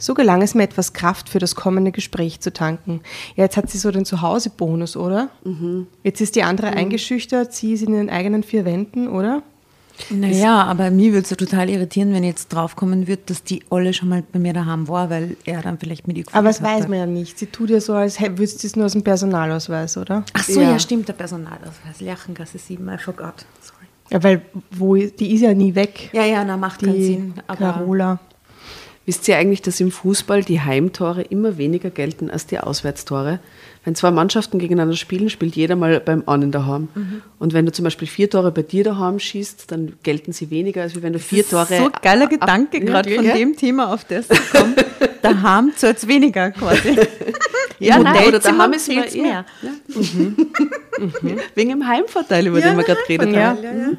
So 0.00 0.14
gelang 0.14 0.42
es 0.42 0.54
mir, 0.54 0.62
etwas 0.64 0.92
Kraft 0.94 1.28
für 1.28 1.38
das 1.38 1.54
kommende 1.54 1.92
Gespräch 1.92 2.40
zu 2.40 2.52
tanken. 2.52 3.02
Ja, 3.36 3.44
jetzt 3.44 3.56
hat 3.56 3.70
sie 3.70 3.78
so 3.78 3.90
den 3.90 4.04
Zuhause-Bonus, 4.06 4.96
oder? 4.96 5.28
Jetzt 6.02 6.20
ist 6.20 6.34
die 6.36 6.42
andere 6.42 6.68
eingeschüchtert, 6.68 7.52
sie 7.52 7.74
ist 7.74 7.82
in 7.82 7.92
den 7.92 8.10
eigenen 8.10 8.42
vier 8.42 8.64
Wänden, 8.64 9.06
oder? 9.08 9.42
Naja, 10.08 10.62
aber 10.64 10.90
mir 10.90 11.12
würde 11.12 11.24
es 11.24 11.30
ja 11.30 11.36
total 11.36 11.68
irritieren, 11.68 12.14
wenn 12.14 12.24
jetzt 12.24 12.48
draufkommen 12.48 13.06
würde, 13.06 13.20
dass 13.26 13.44
die 13.44 13.62
alle 13.68 13.92
schon 13.92 14.08
mal 14.08 14.22
bei 14.32 14.38
mir 14.38 14.54
daheim 14.54 14.88
war, 14.88 15.10
weil 15.10 15.36
er 15.44 15.60
dann 15.60 15.78
vielleicht 15.78 16.08
mit 16.08 16.16
ihr 16.16 16.24
Aber 16.32 16.48
das 16.48 16.56
gefühlt 16.60 16.70
weiß 16.76 16.80
hatte. 16.84 16.90
man 16.90 16.98
ja 17.00 17.04
nicht. 17.06 17.38
Sie 17.38 17.44
tut 17.46 17.68
ja 17.68 17.80
so, 17.82 17.92
als 17.92 18.18
hätte- 18.18 18.38
wüsste 18.38 18.60
sie 18.60 18.68
es 18.68 18.76
nur 18.76 18.86
aus 18.86 18.92
dem 18.92 19.02
Personalausweis, 19.04 19.98
oder? 19.98 20.24
Ach 20.32 20.42
so, 20.44 20.58
ja, 20.62 20.70
Ja. 20.70 20.78
stimmt, 20.78 21.06
der 21.08 21.12
Personalausweis. 21.12 22.00
Lerchengasse 22.00 22.56
7, 22.56 22.88
I 22.88 22.96
forgot. 22.96 23.44
Sorry. 23.60 23.76
Ja, 24.10 24.22
weil 24.22 24.40
wo, 24.70 24.96
die 24.96 25.34
ist 25.34 25.42
ja 25.42 25.52
nie 25.52 25.74
weg, 25.74 26.08
Ja, 26.14 26.24
ja, 26.24 26.44
na, 26.44 26.56
macht 26.56 26.80
keinen 26.80 26.94
die 26.94 27.04
Sinn. 27.04 27.34
Aber 27.46 27.58
Carola. 27.72 28.20
Wisst 29.06 29.26
ihr 29.28 29.36
eigentlich, 29.38 29.62
dass 29.62 29.80
im 29.80 29.90
Fußball 29.90 30.44
die 30.44 30.60
Heimtore 30.60 31.22
immer 31.22 31.56
weniger 31.58 31.90
gelten 31.90 32.30
als 32.30 32.46
die 32.46 32.58
Auswärtstore? 32.58 33.40
Wenn 33.84 33.94
zwei 33.94 34.10
Mannschaften 34.10 34.58
gegeneinander 34.58 34.94
spielen, 34.96 35.30
spielt 35.30 35.56
jeder 35.56 35.74
mal 35.74 36.00
beim 36.00 36.22
anderen 36.26 36.52
daheim. 36.52 36.88
Mhm. 36.94 37.22
Und 37.38 37.54
wenn 37.54 37.64
du 37.64 37.72
zum 37.72 37.84
Beispiel 37.84 38.06
vier 38.06 38.28
Tore 38.28 38.52
bei 38.52 38.60
dir 38.62 38.84
daheim 38.84 39.18
schießt, 39.18 39.72
dann 39.72 39.94
gelten 40.02 40.32
sie 40.32 40.50
weniger, 40.50 40.82
als 40.82 41.00
wenn 41.02 41.14
du 41.14 41.18
vier 41.18 41.48
Tore. 41.48 41.66
so 41.78 41.90
geiler 42.02 42.24
ab- 42.24 42.30
Gedanke 42.30 42.78
Ja, 42.78 42.84
gerade 42.84 43.14
von 43.14 43.24
ja. 43.24 43.34
dem 43.34 43.56
Thema, 43.56 43.92
auf 43.92 44.04
das 44.04 44.28
zu 44.28 44.34
kommen. 44.52 44.74
Daheim 45.22 45.72
zahlt 45.76 45.96
es 45.98 46.06
weniger 46.06 46.50
quasi. 46.50 46.96
Ja, 47.82 47.96
Im 47.96 48.02
nein, 48.02 48.28
oder 48.28 48.40
daheim 48.40 48.74
ist 48.74 48.86
eher. 48.90 49.06
mehr. 49.22 49.46
Ja. 49.62 49.70
Wegen 51.54 51.70
dem 51.70 51.88
Heimvorteil, 51.88 52.46
über 52.48 52.60
den 52.60 52.76
wir 52.76 52.84
gerade 52.84 53.00
geredet 53.08 53.32
ja. 53.34 53.56
haben. 53.56 53.96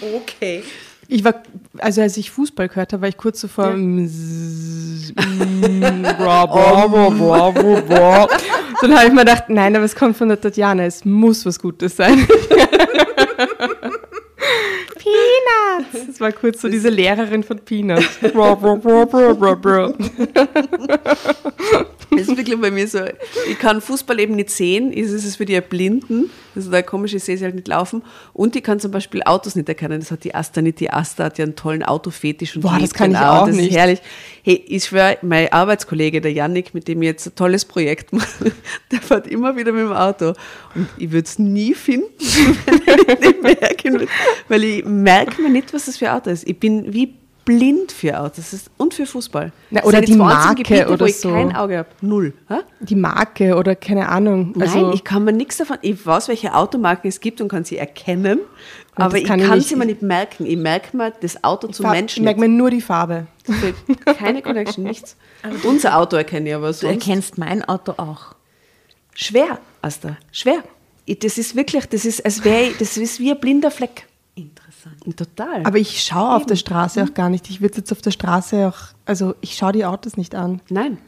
Okay. 0.00 0.62
Ich 1.10 1.24
war, 1.24 1.42
also 1.78 2.02
als 2.02 2.18
ich 2.18 2.30
Fußball 2.30 2.68
gehört 2.68 2.92
habe, 2.92 3.00
war 3.02 3.08
ich 3.08 3.16
kurz 3.16 3.40
so 3.40 3.48
vor. 3.48 3.72
Dann 8.80 8.94
habe 8.94 9.06
ich 9.06 9.12
mir 9.12 9.20
gedacht, 9.20 9.44
nein, 9.48 9.74
aber 9.74 9.86
es 9.86 9.96
kommt 9.96 10.18
von 10.18 10.28
der 10.28 10.38
Tatjana, 10.38 10.84
es 10.84 11.06
muss 11.06 11.46
was 11.46 11.58
Gutes 11.58 11.96
sein. 11.96 12.28
Peanuts! 14.98 16.06
Das 16.08 16.20
war 16.20 16.32
kurz 16.32 16.60
so 16.60 16.68
diese 16.68 16.90
Lehrerin 16.90 17.42
von 17.42 17.58
Peanuts. 17.58 18.18
Das 22.10 22.26
ist 22.26 22.36
wirklich 22.36 22.60
bei 22.60 22.70
mir 22.70 22.88
so. 22.88 23.00
Ich 23.48 23.58
kann 23.58 23.80
Fußball 23.80 24.18
eben 24.18 24.34
nicht 24.34 24.50
sehen, 24.50 24.92
ist 24.92 25.12
es 25.12 25.36
für 25.36 25.44
die 25.44 25.60
Blinden. 25.60 26.30
Das 26.58 26.64
ist 26.64 26.72
total 26.72 26.82
komisch, 26.82 27.14
ich 27.14 27.22
sehe 27.22 27.38
sie 27.38 27.44
halt 27.44 27.54
nicht 27.54 27.68
laufen. 27.68 28.02
Und 28.32 28.56
ich 28.56 28.64
kann 28.64 28.80
zum 28.80 28.90
Beispiel 28.90 29.22
Autos 29.22 29.54
nicht 29.54 29.68
erkennen. 29.68 30.00
Das 30.00 30.10
hat 30.10 30.24
die 30.24 30.34
Asta 30.34 30.60
nicht. 30.60 30.80
Die 30.80 30.90
Asta 30.90 31.22
hat 31.22 31.38
ja 31.38 31.44
einen 31.44 31.54
tollen 31.54 31.84
Autofetisch. 31.84 32.56
Und 32.56 32.62
Boah, 32.62 32.78
das 32.80 32.92
kann 32.92 33.12
den 33.12 33.20
ich 33.20 33.26
auch 33.28 33.46
das 33.46 33.54
nicht. 33.54 33.70
ist 33.70 33.76
herrlich. 33.76 34.00
Hey, 34.42 34.64
ich 34.66 34.84
schwöre, 34.84 35.18
mein 35.22 35.52
Arbeitskollege, 35.52 36.20
der 36.20 36.32
Yannick, 36.32 36.74
mit 36.74 36.88
dem 36.88 37.00
ich 37.02 37.06
jetzt 37.06 37.28
ein 37.28 37.36
tolles 37.36 37.64
Projekt 37.64 38.12
mache, 38.12 38.50
der 38.90 39.00
fährt 39.00 39.28
immer 39.28 39.54
wieder 39.56 39.70
mit 39.70 39.82
dem 39.82 39.92
Auto. 39.92 40.32
Und 40.74 40.88
ich 40.98 41.12
würde 41.12 41.26
es 41.26 41.38
nie 41.38 41.74
finden, 41.74 42.08
wenn 42.66 42.98
ich 42.98 43.20
nicht 43.20 43.42
merken 43.42 43.92
würde. 43.92 44.08
Weil 44.48 44.64
ich 44.64 44.84
merke 44.84 45.40
mir 45.40 45.50
nicht, 45.50 45.72
was 45.72 45.86
das 45.86 45.96
für 45.96 46.10
ein 46.10 46.16
Auto 46.16 46.30
ist. 46.30 46.44
Ich 46.48 46.58
bin 46.58 46.92
wie 46.92 47.14
blind 47.48 47.92
für 47.92 48.20
Autos 48.20 48.36
Das 48.36 48.52
ist- 48.52 48.70
und 48.76 48.92
für 48.94 49.06
Fußball. 49.06 49.52
Na, 49.70 49.82
oder 49.84 49.98
sind 49.98 50.08
die 50.08 50.16
Marke 50.16 50.62
Gebiete, 50.62 50.88
oder 50.88 51.00
wo 51.00 51.04
ich 51.06 51.16
so. 51.18 51.30
kein 51.30 51.56
Auge 51.56 51.78
habe. 51.78 51.88
Null. 52.02 52.34
Ha? 52.50 52.60
Die 52.80 52.94
Marke 52.94 53.56
oder 53.56 53.74
keine 53.74 54.08
Ahnung. 54.08 54.54
Also, 54.60 54.82
Nein, 54.86 54.92
ich 54.94 55.02
kann 55.04 55.24
mir 55.24 55.32
nichts 55.32 55.56
davon. 55.56 55.78
Ich 55.82 56.04
weiß, 56.06 56.28
welche 56.28 56.54
Automarken 56.54 57.08
es 57.08 57.20
gibt 57.20 57.40
und 57.40 57.48
kann 57.48 57.64
sie 57.64 57.78
erkennen, 57.78 58.38
aber 58.94 59.16
ich 59.16 59.24
kann 59.24 59.40
kann, 59.40 59.58
ich 59.58 59.66
sie 59.66 59.76
mir 59.76 59.86
nicht 59.86 60.02
merken. 60.02 60.44
Ich 60.46 60.56
merke 60.58 60.96
mir 60.96 61.10
das 61.20 61.42
Auto 61.42 61.68
zum 61.68 61.86
Farb- 61.86 61.94
Menschen. 61.96 62.20
ich 62.20 62.24
merke 62.24 62.40
mir 62.40 62.48
nur 62.48 62.70
die 62.70 62.80
Farbe. 62.82 63.26
nicht. 63.46 64.04
Keine 64.18 64.42
Connection, 64.42 64.84
nichts. 64.84 65.16
Unser 65.64 65.96
Auto 65.96 66.16
erkenne 66.16 66.50
ich 66.50 66.54
aber 66.54 66.66
Du 66.68 66.72
sonst. 66.74 66.92
erkennst 66.92 67.38
mein 67.38 67.64
Auto 67.64 67.94
auch. 67.96 68.34
Schwer, 69.14 69.58
Asta, 69.82 70.16
schwer. 70.32 70.62
Ich, 71.06 71.18
das 71.20 71.38
ist 71.38 71.56
wirklich, 71.56 71.86
das 71.86 72.04
ist, 72.04 72.24
als 72.24 72.44
wäre 72.44 72.64
ich, 72.64 72.76
das 72.76 72.96
ist 72.98 73.18
wie 73.18 73.30
ein 73.30 73.40
blinder 73.40 73.70
Fleck. 73.70 74.06
Interessant. 74.34 74.67
Total. 75.16 75.64
Aber 75.64 75.78
ich 75.78 76.02
schaue 76.02 76.36
auf 76.36 76.46
der 76.46 76.56
Straße 76.56 77.02
auch 77.02 77.14
gar 77.14 77.30
nicht. 77.30 77.48
Ich 77.50 77.60
würde 77.60 77.78
jetzt 77.78 77.92
auf 77.92 78.02
der 78.02 78.10
Straße 78.10 78.68
auch, 78.68 78.94
also 79.06 79.34
ich 79.40 79.54
schaue 79.54 79.72
die 79.72 79.84
Autos 79.84 80.16
nicht 80.16 80.34
an. 80.34 80.60
Nein. 80.68 80.98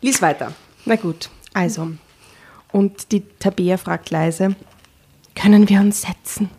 Lies 0.00 0.22
weiter. 0.22 0.52
Na 0.84 0.96
gut, 0.96 1.30
also. 1.54 1.88
Und 2.72 3.12
die 3.12 3.22
Tabea 3.38 3.76
fragt 3.76 4.10
leise, 4.10 4.56
können 5.34 5.68
wir 5.68 5.80
uns 5.80 6.02
setzen? 6.02 6.50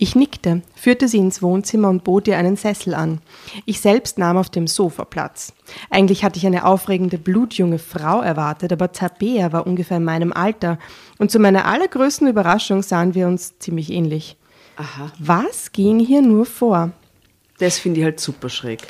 Ich 0.00 0.14
nickte, 0.14 0.62
führte 0.76 1.08
sie 1.08 1.18
ins 1.18 1.42
Wohnzimmer 1.42 1.88
und 1.88 2.04
bot 2.04 2.28
ihr 2.28 2.38
einen 2.38 2.54
Sessel 2.54 2.94
an. 2.94 3.20
Ich 3.66 3.80
selbst 3.80 4.16
nahm 4.16 4.36
auf 4.36 4.48
dem 4.48 4.68
Sofa 4.68 5.04
Platz. 5.04 5.52
Eigentlich 5.90 6.22
hatte 6.22 6.38
ich 6.38 6.46
eine 6.46 6.64
aufregende, 6.64 7.18
blutjunge 7.18 7.80
Frau 7.80 8.20
erwartet, 8.20 8.72
aber 8.72 8.92
Tabea 8.92 9.52
war 9.52 9.66
ungefähr 9.66 9.96
in 9.96 10.04
meinem 10.04 10.32
Alter 10.32 10.78
und 11.18 11.32
zu 11.32 11.40
meiner 11.40 11.66
allergrößten 11.66 12.28
Überraschung 12.28 12.84
sahen 12.84 13.16
wir 13.16 13.26
uns 13.26 13.58
ziemlich 13.58 13.90
ähnlich. 13.90 14.36
Aha. 14.78 15.12
Was 15.18 15.72
ging 15.72 15.98
hier 16.00 16.22
nur 16.22 16.46
vor? 16.46 16.90
Das 17.58 17.78
finde 17.78 17.98
ich 18.00 18.04
halt 18.04 18.20
super 18.20 18.48
schräg. 18.48 18.80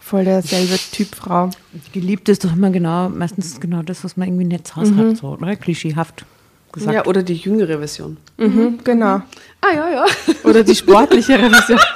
Voll 0.00 0.24
derselbe 0.24 0.76
Typ 0.92 1.14
Frau. 1.14 1.50
Geliebt 1.92 2.28
ist 2.28 2.44
doch 2.44 2.52
immer 2.52 2.70
genau, 2.70 3.08
meistens 3.08 3.58
genau 3.60 3.82
das, 3.82 4.04
was 4.04 4.16
man 4.16 4.28
irgendwie 4.28 4.44
nicht 4.44 4.68
zu 4.68 4.76
Hause 4.76 4.94
hat, 4.96 5.16
so, 5.16 5.28
oder? 5.28 5.56
Klischeehaft 5.56 6.24
gesagt. 6.72 6.94
Ja, 6.94 7.06
oder 7.06 7.22
die 7.22 7.34
jüngere 7.34 7.78
Version. 7.78 8.16
Mhm, 8.36 8.78
genau. 8.84 9.22
Ah, 9.60 9.72
ja, 9.74 9.90
ja. 9.90 10.04
Oder 10.44 10.62
die 10.62 10.74
sportlichere 10.74 11.50
Version. 11.50 11.78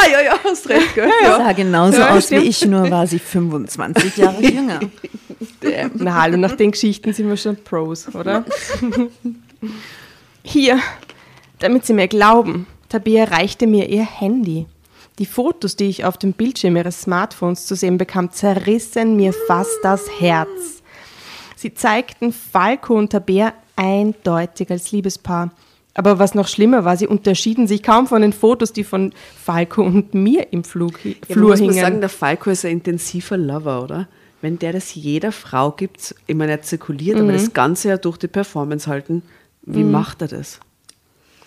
Ah, 0.00 0.06
ja, 0.12 0.20
ja, 0.20 0.38
hast 0.44 0.68
recht, 0.68 0.94
gell? 0.94 1.10
Sie 1.20 1.26
sah 1.26 1.52
genauso 1.52 1.98
Ja, 1.98 2.10
aus 2.10 2.26
stimmt. 2.26 2.42
wie 2.44 2.48
ich, 2.50 2.64
nur 2.64 2.88
war 2.88 3.04
sie 3.04 3.18
25 3.18 4.16
Jahre 4.18 4.40
jünger. 4.44 4.78
Na 5.94 6.14
hallo, 6.22 6.36
nach 6.36 6.52
den 6.54 6.70
Geschichten 6.70 7.12
sind 7.12 7.28
wir 7.28 7.36
schon 7.36 7.56
Pros, 7.56 8.06
oder? 8.14 8.44
Hier, 10.44 10.78
damit 11.60 11.84
Sie 11.84 11.92
mir 11.92 12.08
glauben, 12.08 12.66
Tabea 12.88 13.24
reichte 13.24 13.66
mir 13.66 13.88
ihr 13.88 14.04
Handy. 14.04 14.66
Die 15.18 15.26
Fotos, 15.26 15.76
die 15.76 15.84
ich 15.86 16.04
auf 16.04 16.16
dem 16.16 16.32
Bildschirm 16.32 16.76
ihres 16.76 17.02
Smartphones 17.02 17.66
zu 17.66 17.74
sehen 17.74 17.98
bekam, 17.98 18.30
zerrissen 18.30 19.16
mir 19.16 19.32
fast 19.46 19.76
das 19.82 20.02
Herz. 20.20 20.82
Sie 21.56 21.74
zeigten 21.74 22.32
Falco 22.32 22.94
und 22.94 23.10
Tabea 23.10 23.52
eindeutig 23.74 24.70
als 24.70 24.92
Liebespaar. 24.92 25.50
Aber 25.94 26.20
was 26.20 26.36
noch 26.36 26.46
schlimmer 26.46 26.84
war, 26.84 26.96
sie 26.96 27.08
unterschieden 27.08 27.66
sich 27.66 27.82
kaum 27.82 28.06
von 28.06 28.22
den 28.22 28.32
Fotos, 28.32 28.72
die 28.72 28.84
von 28.84 29.12
Falco 29.42 29.82
und 29.82 30.14
mir 30.14 30.52
im 30.52 30.62
Flug, 30.62 31.04
Ja, 31.04 31.12
Flur 31.28 31.50
muss 31.50 31.58
hingen. 31.58 31.74
sagen, 31.74 32.00
der 32.00 32.08
Falco 32.08 32.50
ist 32.50 32.64
ein 32.64 32.70
intensiver 32.72 33.36
Lover, 33.36 33.82
oder? 33.82 34.08
Wenn 34.40 34.60
der 34.60 34.72
das 34.72 34.94
jeder 34.94 35.32
Frau 35.32 35.72
gibt, 35.72 36.14
ich 36.28 36.36
meine, 36.36 36.52
er 36.52 36.62
zirkuliert, 36.62 37.16
Mhm. 37.18 37.24
aber 37.24 37.32
das 37.32 37.52
Ganze 37.52 37.88
ja 37.88 37.96
durch 37.96 38.18
die 38.18 38.28
Performance 38.28 38.86
halten, 38.88 39.24
wie 39.62 39.82
macht 39.82 40.22
er 40.22 40.28
das? 40.28 40.60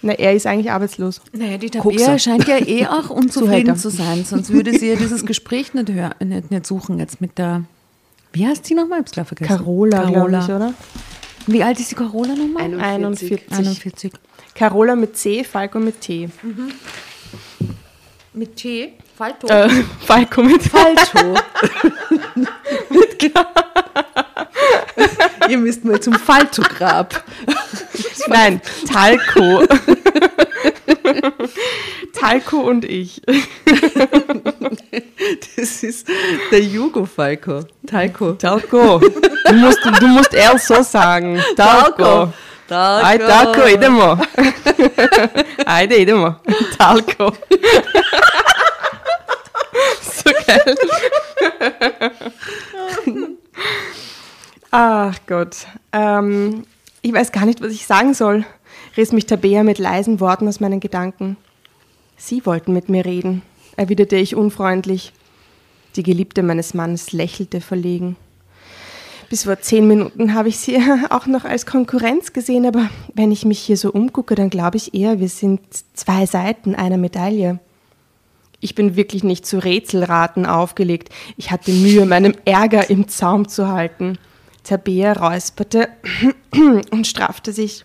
Na, 0.01 0.13
er 0.13 0.33
ist 0.33 0.47
eigentlich 0.47 0.71
arbeitslos. 0.71 1.21
Naja, 1.31 1.57
die. 1.57 1.69
Tabea 1.69 2.17
scheint 2.17 2.47
ja 2.47 2.57
eh 2.57 2.87
auch 2.87 3.09
unzufrieden 3.21 3.77
zu 3.77 3.89
sein, 3.89 4.25
sonst 4.25 4.51
würde 4.51 4.77
sie 4.77 4.89
ja 4.89 4.95
dieses 4.95 5.25
Gespräch 5.25 5.73
nicht, 5.73 5.91
hör, 5.91 6.15
nicht, 6.19 6.49
nicht 6.49 6.65
suchen 6.65 6.97
jetzt 6.99 7.21
mit 7.21 7.37
der, 7.37 7.63
wie 8.33 8.47
heißt 8.47 8.65
sie 8.65 8.73
nochmal? 8.73 8.99
Ich 8.99 9.03
hab's 9.03 9.11
gleich 9.11 9.27
vergessen. 9.27 9.57
Carola, 9.57 10.09
glaube 10.09 10.39
ich, 10.39 10.45
oder? 10.45 10.73
Wie 11.47 11.63
alt 11.63 11.79
ist 11.79 11.91
die 11.91 11.95
Carola 11.95 12.35
nochmal? 12.35 12.79
41. 12.79 13.43
41. 13.51 14.13
Carola 14.55 14.95
mit 14.95 15.17
C, 15.17 15.43
Falco 15.43 15.79
mit 15.79 16.01
T. 16.01 16.29
Mit 18.33 18.55
T? 18.55 18.93
Falto? 19.17 19.47
Äh, 19.47 19.69
Falco 19.99 20.41
mit 20.43 20.63
Falto. 20.63 21.35
Ihr 25.49 25.57
müsst 25.57 25.83
mal 25.85 25.99
zum 25.99 26.13
Falto-Grab. 26.13 27.23
Nein, 28.27 28.61
Talco. 28.91 29.65
Talco 32.13 32.57
und 32.59 32.85
ich. 32.85 33.21
Das 35.55 35.83
ist 35.83 36.07
der 36.51 36.61
Jugo 36.61 37.05
Falco. 37.05 37.65
Talco. 37.87 38.33
Talco. 38.33 38.99
Du 38.99 39.53
musst, 39.53 39.79
du 39.83 40.07
musst 40.07 40.33
eher 40.33 40.57
so 40.57 40.81
sagen. 40.83 41.41
Talco. 41.55 42.31
Talco. 42.67 43.05
Ai, 43.05 43.17
Talco, 43.17 43.67
idemo. 43.67 44.17
Ajde, 45.65 45.97
idemo. 45.97 46.35
Talco. 46.77 47.33
So 50.01 50.31
geil. 50.45 50.75
Ach 54.71 55.17
Gott. 55.27 55.67
Ähm, 55.91 56.63
ich 57.01 57.11
weiß 57.11 57.33
gar 57.33 57.45
nicht, 57.45 57.61
was 57.61 57.73
ich 57.73 57.85
sagen 57.85 58.13
soll, 58.13 58.45
riss 58.95 59.11
mich 59.11 59.25
Tabea 59.25 59.63
mit 59.63 59.79
leisen 59.79 60.21
Worten 60.21 60.47
aus 60.47 60.61
meinen 60.61 60.79
Gedanken. 60.79 61.35
Sie 62.15 62.45
wollten 62.45 62.71
mit 62.71 62.87
mir 62.87 63.03
reden, 63.03 63.41
erwiderte 63.75 64.15
ich 64.15 64.35
unfreundlich. 64.35 65.11
Die 65.97 66.03
Geliebte 66.03 66.41
meines 66.41 66.73
Mannes 66.73 67.11
lächelte 67.11 67.59
verlegen. 67.59 68.15
Bis 69.29 69.43
vor 69.43 69.59
zehn 69.59 69.87
Minuten 69.87 70.33
habe 70.33 70.47
ich 70.47 70.57
sie 70.59 70.77
auch 71.09 71.25
noch 71.25 71.43
als 71.43 71.65
Konkurrenz 71.65 72.31
gesehen, 72.31 72.65
aber 72.65 72.89
wenn 73.13 73.31
ich 73.33 73.43
mich 73.43 73.59
hier 73.59 73.77
so 73.77 73.91
umgucke, 73.91 74.35
dann 74.35 74.49
glaube 74.49 74.77
ich 74.77 74.93
eher, 74.93 75.19
wir 75.19 75.29
sind 75.29 75.59
zwei 75.93 76.25
Seiten 76.25 76.75
einer 76.75 76.97
Medaille. 76.97 77.59
Ich 78.61 78.75
bin 78.75 78.95
wirklich 78.95 79.25
nicht 79.25 79.45
zu 79.45 79.57
Rätselraten 79.57 80.45
aufgelegt. 80.45 81.09
Ich 81.35 81.51
hatte 81.51 81.71
Mühe, 81.71 82.05
meinem 82.05 82.35
Ärger 82.45 82.89
im 82.89 83.09
Zaum 83.09 83.49
zu 83.49 83.67
halten. 83.67 84.17
Tabea 84.71 85.11
räusperte 85.11 85.89
und 86.91 87.05
straffte 87.05 87.51
sich. 87.51 87.83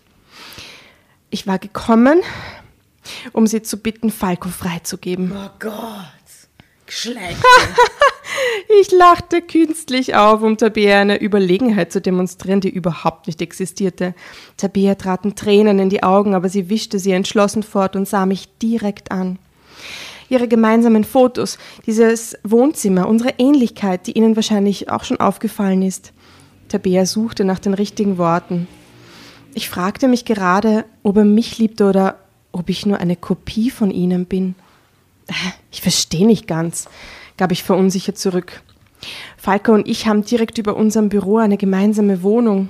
Ich 1.29 1.45
war 1.45 1.59
gekommen, 1.59 2.21
um 3.33 3.45
sie 3.45 3.61
zu 3.61 3.75
bitten, 3.75 4.09
Falco 4.09 4.47
freizugeben. 4.47 5.33
Oh 5.35 5.49
Gott. 5.59 5.73
Geschlecht. 6.85 7.37
Ich 8.81 8.91
lachte 8.91 9.41
künstlich 9.41 10.15
auf, 10.15 10.41
um 10.41 10.57
Tabea 10.57 10.99
eine 10.99 11.19
Überlegenheit 11.19 11.91
zu 11.91 12.01
demonstrieren, 12.01 12.61
die 12.61 12.69
überhaupt 12.69 13.25
nicht 13.25 13.41
existierte. 13.41 14.13
Tabea 14.57 14.95
traten 14.95 15.35
Tränen 15.35 15.79
in 15.79 15.89
die 15.89 16.03
Augen, 16.03 16.35
aber 16.35 16.49
sie 16.49 16.69
wischte 16.69 16.99
sie 16.99 17.13
entschlossen 17.13 17.63
fort 17.63 17.95
und 17.95 18.07
sah 18.07 18.25
mich 18.25 18.47
direkt 18.59 19.11
an. 19.11 19.39
Ihre 20.29 20.47
gemeinsamen 20.47 21.03
Fotos, 21.03 21.57
dieses 21.85 22.37
Wohnzimmer, 22.43 23.07
unsere 23.07 23.33
Ähnlichkeit, 23.37 24.05
die 24.05 24.11
Ihnen 24.11 24.35
wahrscheinlich 24.35 24.91
auch 24.91 25.05
schon 25.05 25.19
aufgefallen 25.19 25.81
ist. 25.81 26.13
Tabea 26.67 27.05
suchte 27.05 27.43
nach 27.45 27.59
den 27.59 27.73
richtigen 27.73 28.17
Worten. 28.17 28.67
Ich 29.53 29.69
fragte 29.69 30.07
mich 30.07 30.25
gerade, 30.25 30.85
ob 31.03 31.17
er 31.17 31.25
mich 31.25 31.57
liebte 31.57 31.85
oder 31.85 32.19
ob 32.51 32.69
ich 32.69 32.85
nur 32.85 32.99
eine 32.99 33.15
Kopie 33.15 33.69
von 33.69 33.91
Ihnen 33.91 34.25
bin. 34.25 34.55
Ich 35.71 35.81
verstehe 35.81 36.25
nicht 36.25 36.47
ganz, 36.47 36.87
gab 37.37 37.51
ich 37.51 37.63
verunsichert 37.63 38.17
zurück. 38.17 38.61
Falco 39.37 39.73
und 39.73 39.87
ich 39.87 40.07
haben 40.07 40.23
direkt 40.23 40.57
über 40.57 40.75
unserem 40.75 41.09
Büro 41.09 41.37
eine 41.37 41.57
gemeinsame 41.57 42.23
Wohnung. 42.23 42.69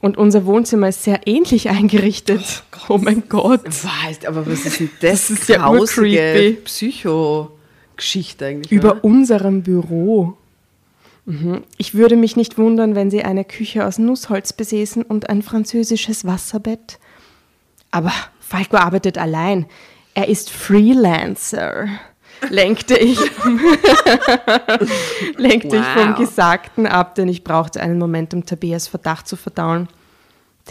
Und 0.00 0.16
unser 0.16 0.46
Wohnzimmer 0.46 0.88
ist 0.88 1.04
sehr 1.04 1.26
ähnlich 1.26 1.68
eingerichtet. 1.68 2.62
Oh, 2.88 2.96
mein 2.96 3.24
Gott. 3.28 3.66
Weißt, 3.66 4.24
aber 4.26 4.46
was 4.46 4.64
ist 4.64 4.80
denn 4.80 4.90
das? 5.00 5.28
Das 5.28 5.30
ist 5.30 5.48
ja. 5.48 5.70
Psycho-Geschichte 6.64 8.46
eigentlich. 8.46 8.72
Über 8.72 8.92
oder? 8.92 9.04
unserem 9.04 9.62
Büro. 9.62 10.38
Mhm. 11.30 11.62
Ich 11.78 11.94
würde 11.94 12.16
mich 12.16 12.34
nicht 12.34 12.58
wundern, 12.58 12.96
wenn 12.96 13.10
sie 13.10 13.22
eine 13.22 13.44
Küche 13.44 13.86
aus 13.86 13.98
Nussholz 13.98 14.52
besäßen 14.52 15.04
und 15.04 15.30
ein 15.30 15.42
französisches 15.42 16.24
Wasserbett. 16.24 16.98
Aber 17.92 18.12
Falco 18.40 18.76
arbeitet 18.76 19.16
allein. 19.16 19.66
Er 20.14 20.28
ist 20.28 20.50
Freelancer. 20.50 21.86
Lenkte 22.48 22.96
ich, 22.96 23.18
lenkte 25.36 25.76
ich 25.76 25.84
vom 25.84 26.10
Wow. 26.10 26.18
Gesagten 26.18 26.86
ab, 26.86 27.14
denn 27.14 27.28
ich 27.28 27.44
brauchte 27.44 27.80
einen 27.80 27.98
Moment, 27.98 28.34
um 28.34 28.44
Tabeas 28.44 28.88
Verdacht 28.88 29.28
zu 29.28 29.36
verdauen. 29.36 29.88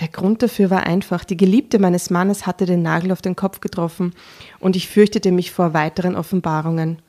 Der 0.01 0.07
Grund 0.07 0.41
dafür 0.41 0.71
war 0.71 0.83
einfach, 0.83 1.23
die 1.23 1.37
Geliebte 1.37 1.79
meines 1.79 2.09
Mannes 2.09 2.47
hatte 2.47 2.65
den 2.65 2.81
Nagel 2.81 3.11
auf 3.11 3.21
den 3.21 3.35
Kopf 3.35 3.61
getroffen 3.61 4.13
und 4.59 4.75
ich 4.75 4.89
fürchtete 4.89 5.31
mich 5.31 5.51
vor 5.51 5.73
weiteren 5.73 6.15
Offenbarungen. 6.15 7.01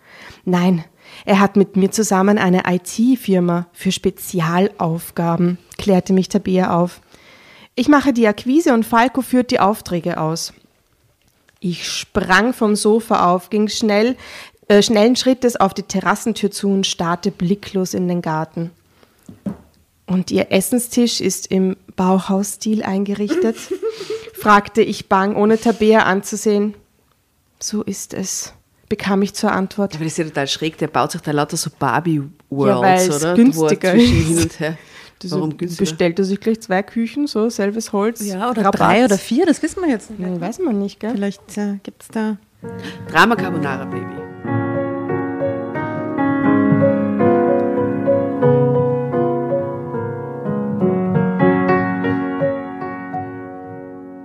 Nein, 0.44 0.84
er 1.24 1.40
hat 1.40 1.56
mit 1.56 1.76
mir 1.76 1.90
zusammen 1.90 2.38
eine 2.38 2.62
IT-Firma 2.66 3.66
für 3.72 3.92
Spezialaufgaben, 3.92 5.58
klärte 5.78 6.12
mich 6.12 6.28
Tabea 6.28 6.76
auf. 6.76 7.00
Ich 7.74 7.88
mache 7.88 8.12
die 8.12 8.26
Akquise 8.26 8.74
und 8.74 8.84
Falco 8.84 9.22
führt 9.22 9.50
die 9.50 9.60
Aufträge 9.60 10.20
aus. 10.20 10.52
Ich 11.60 11.88
sprang 11.88 12.52
vom 12.52 12.74
Sofa 12.74 13.32
auf, 13.32 13.50
ging 13.50 13.68
schnell, 13.68 14.16
äh, 14.68 14.82
schnellen 14.82 15.16
Schrittes 15.16 15.56
auf 15.56 15.74
die 15.74 15.82
Terrassentür 15.82 16.50
zu 16.50 16.68
und 16.68 16.86
starrte 16.86 17.30
blicklos 17.30 17.94
in 17.94 18.08
den 18.08 18.22
Garten. 18.22 18.70
Und 20.06 20.30
ihr 20.30 20.50
Essenstisch 20.50 21.20
ist 21.20 21.48
im 21.48 21.76
Bauhausstil 21.96 22.82
eingerichtet? 22.82 23.56
fragte 24.40 24.80
ich 24.82 25.08
bang, 25.08 25.36
ohne 25.36 25.58
Tabea 25.58 26.04
anzusehen. 26.04 26.74
So 27.60 27.82
ist 27.82 28.14
es, 28.14 28.54
bekam 28.90 29.22
ich 29.22 29.32
zur 29.32 29.52
Antwort. 29.52 29.94
Aber 29.94 30.04
das 30.04 30.12
ist 30.12 30.18
ja 30.18 30.24
total 30.24 30.48
schräg, 30.48 30.76
der 30.76 30.88
baut 30.88 31.12
sich 31.12 31.22
da 31.22 31.30
lauter 31.30 31.56
so 31.56 31.70
Barbie-Worlds, 31.78 33.06
Ja, 33.08 33.16
oder? 33.16 33.34
günstiger 33.34 33.88
er 33.88 33.94
ist. 33.94 34.02
hin 34.10 34.38
und 34.42 34.60
her. 34.60 34.76
Das 35.22 35.32
Warum 35.32 35.54
günstiger? 35.58 35.82
bestellt 35.90 36.18
er 36.18 36.24
sich 36.24 36.40
gleich 36.40 36.60
zwei 36.62 36.82
Küchen, 36.82 37.26
so 37.26 37.50
selbes 37.50 37.92
Holz. 37.92 38.24
Ja, 38.24 38.50
oder 38.50 38.64
Rabatt. 38.64 38.80
drei 38.80 39.04
oder 39.04 39.18
vier, 39.18 39.44
das 39.44 39.62
wissen 39.62 39.82
wir 39.82 39.90
jetzt 39.90 40.08
nicht. 40.10 40.18
Hm, 40.26 40.40
Weiß 40.40 40.58
man 40.60 40.78
nicht, 40.78 40.98
gell? 40.98 41.10
Vielleicht 41.10 41.58
äh, 41.58 41.74
gibt 41.82 42.00
es 42.04 42.08
da. 42.08 42.38
Drama 43.10 43.36
Carbonara, 43.36 43.84
Baby. 43.84 44.16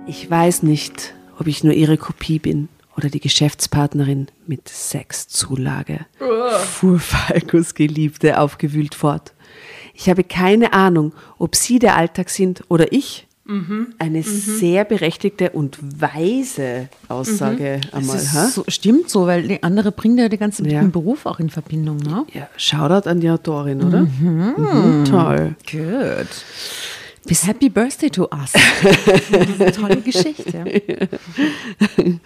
Ich 0.06 0.30
weiß 0.30 0.62
nicht, 0.62 1.14
ob 1.38 1.46
ich 1.46 1.64
nur 1.64 1.72
ihre 1.74 1.96
Kopie 1.98 2.38
bin 2.38 2.68
oder 2.96 3.08
die 3.08 3.20
Geschäftspartnerin 3.20 4.28
mit 4.46 4.68
Sexzulage, 4.68 6.06
fuhr 6.64 6.98
Falkos 6.98 7.74
Geliebte 7.74 8.40
aufgewühlt 8.40 8.94
fort. 8.94 9.32
Ich 9.94 10.08
habe 10.08 10.24
keine 10.24 10.72
Ahnung, 10.72 11.12
ob 11.38 11.56
Sie 11.56 11.78
der 11.78 11.96
Alltag 11.96 12.30
sind 12.30 12.64
oder 12.68 12.92
ich. 12.92 13.26
Eine 14.00 14.24
sehr 14.24 14.84
berechtigte 14.84 15.50
und 15.50 15.78
weise 15.80 16.88
Aussage 17.08 17.80
einmal. 17.92 18.16
Das 18.16 18.34
hä? 18.34 18.38
ist 18.46 18.54
so, 18.54 18.64
stimmt 18.66 19.08
so, 19.08 19.28
weil 19.28 19.46
die 19.46 19.62
andere 19.62 19.92
bringt 19.92 20.18
ja 20.18 20.28
die 20.28 20.36
ganze 20.36 20.64
mit 20.64 20.72
Ja. 20.72 20.82
Beruf 20.82 21.26
auch 21.26 21.38
in 21.38 21.48
Verbindung. 21.48 21.98
Ne? 21.98 22.26
Ja, 22.34 22.48
Shoutout 22.56 23.08
an 23.08 23.20
die 23.20 23.30
Autorin, 23.30 23.84
oder? 23.84 24.00
Mhm, 24.00 25.04
toll. 25.08 25.54
Good. 25.70 26.26
Bis 27.24 27.46
Happy 27.46 27.68
Birthday 27.68 28.10
to 28.10 28.28
us. 28.32 28.52
Diese 29.30 29.70
tolle 29.80 30.00
Geschichte. 30.00 30.64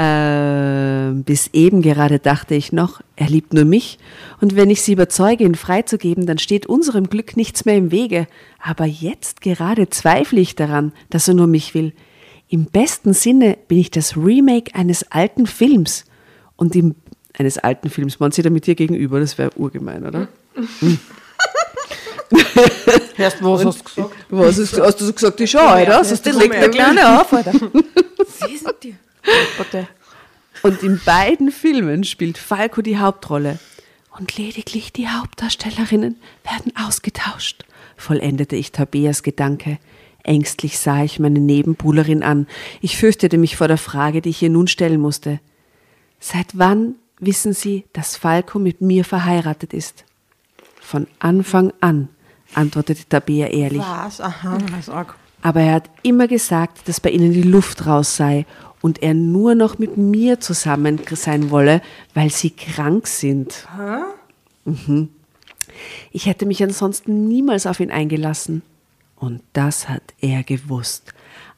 Ähm, 0.00 1.24
bis 1.24 1.50
eben 1.52 1.82
gerade 1.82 2.20
dachte 2.20 2.54
ich 2.54 2.70
noch, 2.70 3.00
er 3.16 3.28
liebt 3.28 3.52
nur 3.52 3.64
mich. 3.64 3.98
Und 4.40 4.54
wenn 4.54 4.70
ich 4.70 4.80
sie 4.82 4.92
überzeuge, 4.92 5.42
ihn 5.42 5.56
freizugeben, 5.56 6.24
dann 6.24 6.38
steht 6.38 6.66
unserem 6.66 7.10
Glück 7.10 7.36
nichts 7.36 7.64
mehr 7.64 7.74
im 7.74 7.90
Wege. 7.90 8.28
Aber 8.62 8.84
jetzt 8.84 9.40
gerade 9.40 9.90
zweifle 9.90 10.40
ich 10.40 10.54
daran, 10.54 10.92
dass 11.10 11.26
er 11.26 11.34
nur 11.34 11.48
mich 11.48 11.74
will. 11.74 11.92
Im 12.48 12.66
besten 12.66 13.12
Sinne 13.12 13.58
bin 13.66 13.78
ich 13.78 13.90
das 13.90 14.16
Remake 14.16 14.72
eines 14.76 15.10
alten 15.10 15.48
Films. 15.48 16.04
Und 16.54 16.76
im, 16.76 16.94
eines 17.36 17.58
alten 17.58 17.90
Films, 17.90 18.20
man 18.20 18.30
sieht 18.30 18.44
er 18.44 18.52
mit 18.52 18.68
dir 18.68 18.76
gegenüber, 18.76 19.18
das 19.18 19.36
wäre 19.36 19.50
urgemein, 19.56 20.06
oder? 20.06 20.28
Erst 23.16 23.42
was 23.42 23.64
hast 23.64 23.80
du 23.80 23.84
gesagt? 23.84 24.14
Was 24.28 24.58
hast, 24.60 24.80
hast 24.80 25.00
du 25.00 25.12
gesagt, 25.12 25.40
ich 25.40 25.50
schaue, 25.50 25.82
oder? 25.82 25.98
Das 25.98 26.24
legt 26.24 26.54
der. 26.54 26.70
Kleine 26.70 27.20
auf, 27.20 27.32
Alter. 27.32 27.52
Sie 28.46 28.56
sind 28.56 28.74
die. 28.82 28.94
Bitte. 29.56 29.88
Und 30.62 30.82
in 30.82 31.00
beiden 31.04 31.50
Filmen 31.50 32.04
spielt 32.04 32.38
Falco 32.38 32.82
die 32.82 32.98
Hauptrolle. 32.98 33.58
Und 34.18 34.36
lediglich 34.36 34.92
die 34.92 35.08
Hauptdarstellerinnen 35.08 36.16
werden 36.42 36.72
ausgetauscht, 36.76 37.64
vollendete 37.96 38.56
ich 38.56 38.72
Tabeas 38.72 39.22
Gedanke. 39.22 39.78
Ängstlich 40.24 40.78
sah 40.78 41.04
ich 41.04 41.20
meine 41.20 41.38
Nebenbuhlerin 41.38 42.24
an. 42.24 42.48
Ich 42.80 42.96
fürchtete 42.96 43.38
mich 43.38 43.56
vor 43.56 43.68
der 43.68 43.78
Frage, 43.78 44.20
die 44.20 44.30
ich 44.30 44.42
ihr 44.42 44.50
nun 44.50 44.66
stellen 44.66 45.00
musste. 45.00 45.38
Seit 46.18 46.58
wann 46.58 46.96
wissen 47.20 47.52
Sie, 47.52 47.84
dass 47.92 48.16
Falco 48.16 48.58
mit 48.58 48.80
mir 48.80 49.04
verheiratet 49.04 49.72
ist? 49.72 50.04
Von 50.80 51.06
Anfang 51.20 51.72
an, 51.80 52.08
antwortete 52.54 53.08
Tabea 53.08 53.48
ehrlich. 53.48 53.80
Was? 53.80 54.20
Aha. 54.20 54.58
Arg. 54.88 55.14
Aber 55.42 55.60
er 55.60 55.74
hat 55.74 55.90
immer 56.02 56.26
gesagt, 56.26 56.88
dass 56.88 57.00
bei 57.00 57.10
ihnen 57.10 57.32
die 57.32 57.42
Luft 57.42 57.86
raus 57.86 58.16
sei 58.16 58.46
und 58.80 59.02
er 59.02 59.14
nur 59.14 59.54
noch 59.54 59.78
mit 59.78 59.96
mir 59.96 60.40
zusammen 60.40 61.00
sein 61.10 61.50
wolle, 61.50 61.82
weil 62.14 62.30
sie 62.30 62.50
krank 62.50 63.06
sind. 63.06 63.66
Mhm. 64.64 65.08
Ich 66.12 66.26
hätte 66.26 66.46
mich 66.46 66.62
ansonsten 66.62 67.28
niemals 67.28 67.66
auf 67.66 67.80
ihn 67.80 67.90
eingelassen. 67.90 68.62
Und 69.16 69.42
das 69.52 69.88
hat 69.88 70.14
er 70.20 70.42
gewusst. 70.42 71.12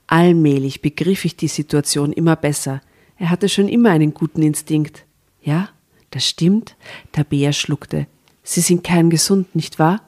Allmählich 0.06 0.82
begriff 0.82 1.24
ich 1.24 1.36
die 1.36 1.48
Situation 1.48 2.12
immer 2.12 2.36
besser. 2.36 2.80
Er 3.18 3.30
hatte 3.30 3.48
schon 3.48 3.68
immer 3.68 3.90
einen 3.90 4.14
guten 4.14 4.42
Instinkt. 4.42 5.04
Ja, 5.42 5.68
das 6.10 6.26
stimmt. 6.26 6.74
Tabea 7.12 7.52
schluckte. 7.52 8.06
Sie 8.42 8.60
sind 8.60 8.82
kerngesund, 8.82 9.54
nicht 9.54 9.78
wahr? 9.78 10.02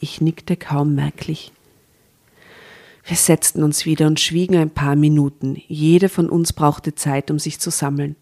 Ich 0.00 0.20
nickte 0.20 0.56
kaum 0.56 0.94
merklich. 0.94 1.52
Wir 3.04 3.16
setzten 3.16 3.62
uns 3.62 3.84
wieder 3.84 4.06
und 4.06 4.20
schwiegen 4.20 4.56
ein 4.56 4.70
paar 4.70 4.96
Minuten. 4.96 5.60
Jede 5.66 6.08
von 6.08 6.28
uns 6.28 6.52
brauchte 6.52 6.94
Zeit, 6.94 7.30
um 7.30 7.38
sich 7.38 7.58
zu 7.58 7.70
sammeln. 7.70 8.16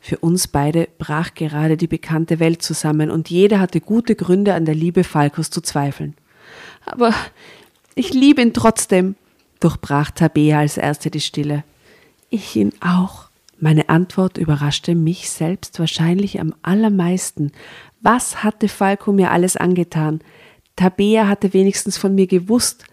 Für 0.00 0.18
uns 0.18 0.46
beide 0.46 0.88
brach 0.98 1.34
gerade 1.34 1.76
die 1.76 1.86
bekannte 1.86 2.38
Welt 2.38 2.62
zusammen 2.62 3.10
und 3.10 3.30
jeder 3.30 3.58
hatte 3.58 3.80
gute 3.80 4.14
Gründe, 4.14 4.54
an 4.54 4.64
der 4.64 4.74
Liebe 4.74 5.02
Falkos 5.02 5.50
zu 5.50 5.60
zweifeln. 5.60 6.14
Aber 6.84 7.12
ich 7.94 8.12
liebe 8.12 8.42
ihn 8.42 8.54
trotzdem, 8.54 9.16
durchbrach 9.60 10.10
Tabea 10.10 10.60
als 10.60 10.76
erste 10.76 11.10
die 11.10 11.20
Stille. 11.20 11.64
Ich 12.30 12.54
ihn 12.54 12.72
auch. 12.80 13.28
Meine 13.60 13.88
Antwort 13.88 14.38
überraschte 14.38 14.94
mich 14.94 15.30
selbst 15.30 15.80
wahrscheinlich 15.80 16.38
am 16.38 16.54
allermeisten. 16.62 17.50
Was 18.00 18.44
hatte 18.44 18.68
Falco 18.68 19.12
mir 19.12 19.32
alles 19.32 19.56
angetan? 19.56 20.20
Tabea 20.76 21.26
hatte 21.26 21.52
wenigstens 21.54 21.98
von 21.98 22.14
mir 22.14 22.28
gewusst. 22.28 22.84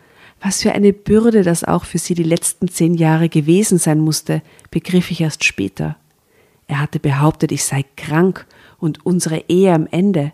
Was 0.48 0.62
für 0.62 0.74
eine 0.74 0.94
Bürde 0.94 1.42
das 1.42 1.64
auch 1.64 1.86
für 1.86 1.98
sie 1.98 2.14
die 2.14 2.22
letzten 2.22 2.68
zehn 2.68 2.94
Jahre 2.94 3.30
gewesen 3.30 3.80
sein 3.80 4.00
musste, 4.00 4.44
begriff 4.70 5.10
ich 5.10 5.22
erst 5.22 5.44
später. 5.44 5.96
Er 6.68 6.82
hatte 6.82 7.00
behauptet, 7.00 7.52
ich 7.52 7.64
sei 7.64 7.84
krank 7.98 8.46
und 8.78 9.08
unsere 9.08 9.46
Ehe 9.48 9.74
am 9.74 9.88
Ende. 9.90 10.34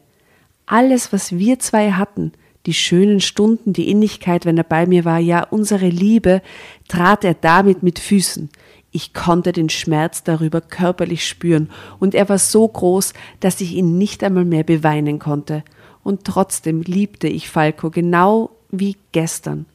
Alles, 0.66 1.14
was 1.14 1.38
wir 1.38 1.60
zwei 1.60 1.94
hatten, 1.94 2.34
die 2.66 2.74
schönen 2.74 3.22
Stunden, 3.22 3.72
die 3.72 3.90
Innigkeit, 3.90 4.46
wenn 4.46 4.58
er 4.58 4.66
bei 4.66 4.86
mir 4.86 5.06
war, 5.06 5.18
ja, 5.18 5.44
unsere 5.44 5.88
Liebe, 5.88 6.42
trat 6.90 7.24
er 7.24 7.34
damit 7.34 7.82
mit 7.82 7.98
Füßen. 7.98 8.50
Ich 8.92 9.14
konnte 9.14 9.54
den 9.54 9.70
Schmerz 9.70 10.26
darüber 10.26 10.60
körperlich 10.60 11.26
spüren, 11.26 11.70
und 12.02 12.16
er 12.16 12.28
war 12.28 12.38
so 12.38 12.68
groß, 12.68 13.14
dass 13.40 13.62
ich 13.62 13.76
ihn 13.76 13.98
nicht 13.98 14.26
einmal 14.26 14.44
mehr 14.44 14.66
beweinen 14.66 15.20
konnte. 15.20 15.64
Und 16.04 16.26
trotzdem 16.26 16.82
liebte 16.82 17.30
ich 17.30 17.48
Falco 17.48 17.90
genau 17.90 18.50
wie 18.72 18.98
gestern. 19.14 19.68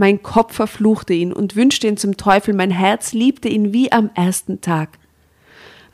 Mein 0.00 0.22
Kopf 0.22 0.54
verfluchte 0.54 1.12
ihn 1.12 1.30
und 1.30 1.56
wünschte 1.56 1.86
ihn 1.86 1.98
zum 1.98 2.16
Teufel, 2.16 2.54
mein 2.54 2.70
Herz 2.70 3.12
liebte 3.12 3.50
ihn 3.50 3.74
wie 3.74 3.92
am 3.92 4.08
ersten 4.14 4.62
Tag. 4.62 4.88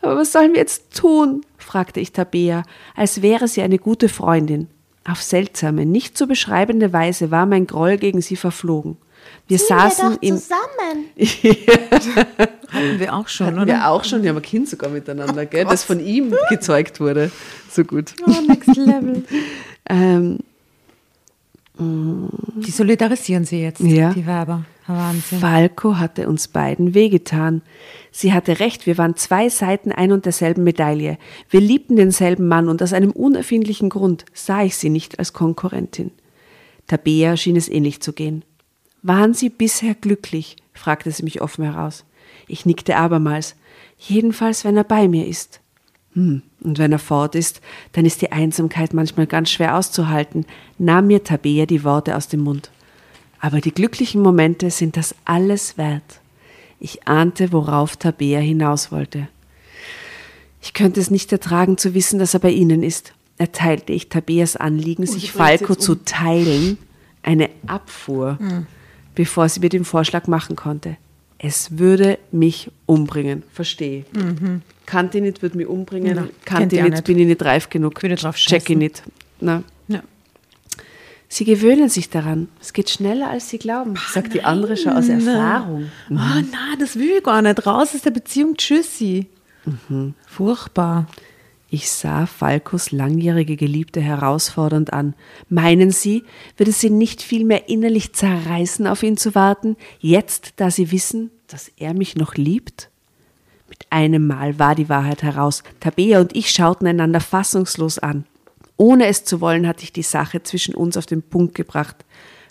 Aber 0.00 0.16
was 0.16 0.30
sollen 0.30 0.52
wir 0.52 0.60
jetzt 0.60 0.96
tun? 0.96 1.44
fragte 1.58 1.98
ich 1.98 2.12
Tabea, 2.12 2.62
als 2.94 3.20
wäre 3.20 3.48
sie 3.48 3.62
eine 3.62 3.80
gute 3.80 4.08
Freundin. 4.08 4.68
Auf 5.04 5.20
seltsame, 5.20 5.86
nicht 5.86 6.16
zu 6.16 6.28
beschreibende 6.28 6.92
Weise 6.92 7.32
war 7.32 7.46
mein 7.46 7.66
Groll 7.66 7.96
gegen 7.96 8.20
sie 8.20 8.36
verflogen. 8.36 8.96
Wir 9.48 9.58
Ziehen 9.58 9.66
saßen 9.76 10.10
wir 10.10 10.14
doch 10.14 10.22
in 10.22 10.36
zusammen. 10.38 11.06
Hatten 12.68 13.00
wir 13.00 13.12
auch 13.12 13.26
schon, 13.26 13.46
hatten 13.48 13.58
oder? 13.58 13.66
wir 13.66 13.88
auch 13.88 14.04
schon, 14.04 14.22
wir 14.22 14.30
haben 14.30 14.36
ein 14.36 14.42
Kind 14.42 14.68
sogar 14.68 14.90
miteinander, 14.90 15.46
gell, 15.46 15.64
das 15.64 15.82
von 15.82 15.98
ihm 15.98 16.32
gezeugt 16.48 17.00
wurde. 17.00 17.32
So 17.68 17.82
gut. 17.82 18.14
Oh, 18.24 18.40
next 18.46 18.76
level. 18.76 19.24
Ähm, 19.88 20.40
Die 21.78 22.70
solidarisieren 22.70 23.44
sie 23.44 23.60
jetzt, 23.60 23.80
Ja. 23.80 24.12
die 24.12 24.26
Weiber. 24.26 24.64
Wahnsinn. 24.86 25.40
Falco 25.40 25.96
hatte 25.98 26.28
uns 26.28 26.48
beiden 26.48 26.94
wehgetan. 26.94 27.62
Sie 28.12 28.32
hatte 28.32 28.60
recht, 28.60 28.86
wir 28.86 28.96
waren 28.98 29.16
zwei 29.16 29.48
Seiten 29.48 29.90
ein 29.92 30.12
und 30.12 30.24
derselben 30.24 30.62
Medaille. 30.64 31.18
Wir 31.50 31.60
liebten 31.60 31.96
denselben 31.96 32.46
Mann 32.48 32.68
und 32.68 32.82
aus 32.82 32.92
einem 32.92 33.10
unerfindlichen 33.10 33.88
Grund 33.90 34.24
sah 34.32 34.62
ich 34.62 34.76
sie 34.76 34.88
nicht 34.90 35.18
als 35.18 35.32
Konkurrentin. 35.32 36.12
Tabea 36.86 37.36
schien 37.36 37.56
es 37.56 37.68
ähnlich 37.68 38.00
zu 38.00 38.12
gehen. 38.12 38.44
Waren 39.02 39.34
Sie 39.34 39.48
bisher 39.50 39.94
glücklich? 39.94 40.56
fragte 40.72 41.10
sie 41.10 41.24
mich 41.24 41.40
offen 41.42 41.64
heraus. 41.64 42.04
Ich 42.48 42.64
nickte 42.64 42.96
abermals. 42.96 43.56
Jedenfalls, 43.98 44.64
wenn 44.64 44.76
er 44.76 44.84
bei 44.84 45.08
mir 45.08 45.26
ist. 45.26 45.60
Hm, 46.14 46.42
und 46.62 46.78
wenn 46.78 46.92
er 46.92 46.98
fort 46.98 47.34
ist, 47.34 47.60
dann 47.92 48.04
ist 48.04 48.22
die 48.22 48.32
Einsamkeit 48.32 48.94
manchmal 48.94 49.26
ganz 49.26 49.50
schwer 49.50 49.76
auszuhalten, 49.76 50.46
nahm 50.78 51.06
mir 51.06 51.22
Tabea 51.22 51.66
die 51.66 51.84
Worte 51.84 52.16
aus 52.16 52.28
dem 52.28 52.40
Mund. 52.40 52.70
Aber 53.40 53.60
die 53.60 53.72
glücklichen 53.72 54.22
Momente 54.22 54.70
sind 54.70 54.96
das 54.96 55.14
alles 55.24 55.78
wert. 55.78 56.20
Ich 56.80 57.06
ahnte, 57.06 57.52
worauf 57.52 57.96
Tabea 57.96 58.40
hinaus 58.40 58.90
wollte. 58.90 59.28
Ich 60.62 60.72
könnte 60.72 61.00
es 61.00 61.10
nicht 61.10 61.30
ertragen 61.30 61.78
zu 61.78 61.94
wissen, 61.94 62.18
dass 62.18 62.34
er 62.34 62.40
bei 62.40 62.50
Ihnen 62.50 62.82
ist. 62.82 63.12
Erteilte 63.38 63.92
ich 63.92 64.08
Tabeas 64.08 64.56
Anliegen, 64.56 65.06
sich 65.06 65.30
Falco 65.30 65.74
zu 65.74 65.94
teilen, 66.04 66.78
eine 67.22 67.50
Abfuhr, 67.66 68.38
bevor 69.14 69.48
sie 69.48 69.60
mir 69.60 69.68
den 69.68 69.84
Vorschlag 69.84 70.26
machen 70.26 70.56
konnte. 70.56 70.96
Es 71.38 71.78
würde 71.78 72.18
mich 72.32 72.70
umbringen. 72.86 73.42
Verstehe. 73.52 74.04
Kannte 74.86 75.18
ich 75.18 75.24
nicht, 75.24 75.42
würde 75.42 75.56
mich 75.56 75.66
umbringen. 75.66 76.06
Ich 76.06 76.14
ihr 76.16 76.56
auch 76.56 76.60
nicht, 76.60 76.72
nicht. 76.72 77.04
bin 77.04 77.18
ich 77.18 77.26
nicht 77.26 77.44
reif 77.44 77.68
genug. 77.68 78.02
Würde 78.02 78.14
drauf 78.14 78.36
Check 78.36 78.62
ich 78.62 78.62
scheißen. 78.62 78.78
nicht. 78.78 79.02
Na. 79.40 79.62
Ja. 79.88 80.02
Sie 81.28 81.44
gewöhnen 81.44 81.88
sich 81.88 82.08
daran. 82.08 82.48
Es 82.60 82.72
geht 82.72 82.88
schneller, 82.88 83.28
als 83.28 83.50
Sie 83.50 83.58
glauben, 83.58 83.94
sagt 84.12 84.32
die 84.32 84.44
andere 84.44 84.76
schon 84.76 84.92
aus 84.92 85.08
Erfahrung. 85.08 85.90
Oh, 86.10 86.14
na, 86.14 86.76
das 86.78 86.96
will 86.96 87.16
ich 87.18 87.22
gar 87.24 87.42
nicht. 87.42 87.66
Raus 87.66 87.94
aus 87.94 88.02
der 88.02 88.12
Beziehung. 88.12 88.56
Tschüssi. 88.56 89.26
Furchtbar. 90.26 91.06
Ich 91.68 91.90
sah 91.90 92.26
Falkos 92.26 92.92
langjährige 92.92 93.56
Geliebte 93.56 94.00
herausfordernd 94.00 94.92
an. 94.92 95.14
Meinen 95.48 95.90
Sie, 95.90 96.22
würde 96.56 96.70
sie 96.70 96.90
nicht 96.90 97.22
vielmehr 97.22 97.68
innerlich 97.68 98.12
zerreißen, 98.12 98.86
auf 98.86 99.02
ihn 99.02 99.16
zu 99.16 99.34
warten, 99.34 99.76
jetzt, 99.98 100.54
da 100.56 100.70
sie 100.70 100.92
wissen, 100.92 101.32
dass 101.48 101.72
er 101.76 101.92
mich 101.92 102.14
noch 102.14 102.36
liebt? 102.36 102.88
Mit 103.86 103.92
einem 103.92 104.26
Mal 104.26 104.58
war 104.58 104.74
die 104.74 104.88
Wahrheit 104.88 105.22
heraus. 105.22 105.62
Tabea 105.80 106.20
und 106.20 106.34
ich 106.34 106.50
schauten 106.50 106.86
einander 106.86 107.20
fassungslos 107.20 107.98
an. 107.98 108.24
Ohne 108.76 109.06
es 109.06 109.24
zu 109.24 109.40
wollen, 109.40 109.66
hatte 109.66 109.84
ich 109.84 109.92
die 109.92 110.02
Sache 110.02 110.42
zwischen 110.42 110.74
uns 110.74 110.96
auf 110.96 111.06
den 111.06 111.22
Punkt 111.22 111.54
gebracht. 111.54 112.04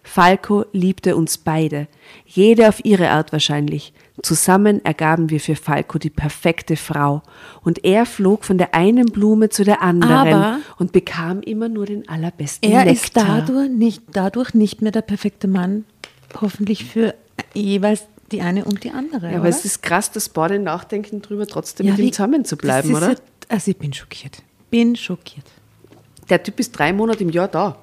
Falco 0.04 0.66
liebte 0.72 1.16
uns 1.16 1.38
beide, 1.38 1.88
jede 2.26 2.70
auf 2.70 2.86
ihre 2.86 3.10
Art 3.10 3.32
wahrscheinlich. 3.32 3.92
Zusammen 4.22 4.84
ergaben 4.86 5.30
wir 5.30 5.40
für 5.40 5.56
Falco 5.56 5.98
die 5.98 6.10
perfekte 6.12 6.78
Frau, 6.78 7.22
und 7.64 7.84
er 7.84 8.06
flog 8.06 8.46
von 8.46 8.58
der 8.58 8.74
einen 8.76 9.08
Blume 9.08 9.50
zu 9.50 9.64
der 9.64 9.82
anderen 9.82 10.34
Aber 10.34 10.60
und 10.78 10.92
bekam 10.92 11.42
immer 11.42 11.70
nur 11.70 11.86
den 11.88 12.08
allerbesten 12.08 12.72
Er 12.72 12.86
Nektar. 12.86 12.94
ist 12.94 13.18
dadurch 13.18 13.70
nicht, 13.70 14.04
dadurch 14.14 14.54
nicht 14.54 14.82
mehr 14.82 14.92
der 14.92 15.02
perfekte 15.02 15.48
Mann. 15.48 15.86
Hoffentlich 16.40 16.86
für 16.86 17.16
jeweils 17.54 18.06
die 18.32 18.42
eine 18.42 18.66
und 18.66 18.84
die 18.84 18.92
andere. 18.92 19.28
ja, 19.28 19.32
aber 19.34 19.42
oder? 19.42 19.50
es 19.50 19.66
ist 19.66 19.82
krass, 19.84 20.12
das 20.12 20.30
beide 20.30 20.58
nachdenken 20.60 21.22
drüber, 21.22 21.46
trotzdem 21.48 21.86
Ja, 21.86 21.92
mit 21.94 22.00
ihm 22.00 22.06
wie- 22.08 22.12
zusammen 22.12 22.46
zu 22.46 22.58
bleiben, 22.58 22.94
oder? 22.96 23.12
Ja, 23.12 23.16
also 23.50 23.72
ich 23.72 23.78
bin 23.78 23.94
schockiert. 23.94 24.42
Bin 24.72 24.96
schockiert. 24.96 25.46
Der 26.30 26.42
Typ 26.42 26.60
ist 26.60 26.72
drei 26.72 26.92
Monate 26.92 27.24
im 27.24 27.30
Jahr 27.30 27.48
da. 27.48 27.78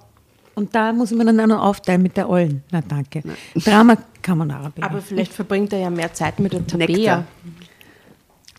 Und 0.55 0.75
da 0.75 0.93
muss 0.93 1.11
man 1.13 1.27
dann 1.29 1.41
auch 1.41 1.47
noch 1.47 1.63
aufteilen 1.63 2.03
mit 2.03 2.17
der 2.17 2.29
Ollen. 2.29 2.63
Na 2.71 2.83
danke. 2.83 3.23
Drama 3.55 3.97
Carbonara. 4.21 4.69
Baby. 4.69 4.83
Aber 4.87 5.01
vielleicht 5.01 5.33
verbringt 5.33 5.73
er 5.73 5.79
ja 5.79 5.91
mehr 5.91 6.13
Zeit 6.13 6.39
mit 6.41 6.53
der 6.53 6.67
Tabea. 6.67 6.87
Nektar. 6.89 7.25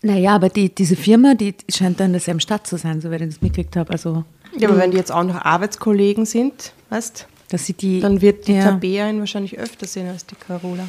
naja, 0.02 0.34
aber 0.34 0.48
die, 0.48 0.74
diese 0.74 0.96
Firma, 0.96 1.34
die 1.34 1.54
scheint 1.68 2.00
da 2.00 2.06
in 2.06 2.12
derselben 2.12 2.40
Stadt 2.40 2.66
zu 2.66 2.76
sein, 2.78 3.00
soweit 3.00 3.20
ich 3.20 3.28
das 3.28 3.40
mitgekriegt 3.42 3.76
habe. 3.76 3.90
Also, 3.92 4.24
Ja, 4.58 4.68
aber 4.68 4.78
wenn 4.78 4.90
die 4.90 4.96
jetzt 4.96 5.12
auch 5.12 5.22
noch 5.22 5.36
Arbeitskollegen 5.36 6.24
sind, 6.26 6.72
weißt 6.90 7.26
dass 7.50 7.66
sie 7.66 7.74
die. 7.74 8.00
dann 8.00 8.20
wird 8.20 8.48
die 8.48 8.54
ja. 8.54 8.64
Tabea 8.64 9.08
ihn 9.08 9.20
wahrscheinlich 9.20 9.58
öfter 9.58 9.86
sehen 9.86 10.08
als 10.08 10.26
die 10.26 10.34
Carola. 10.34 10.88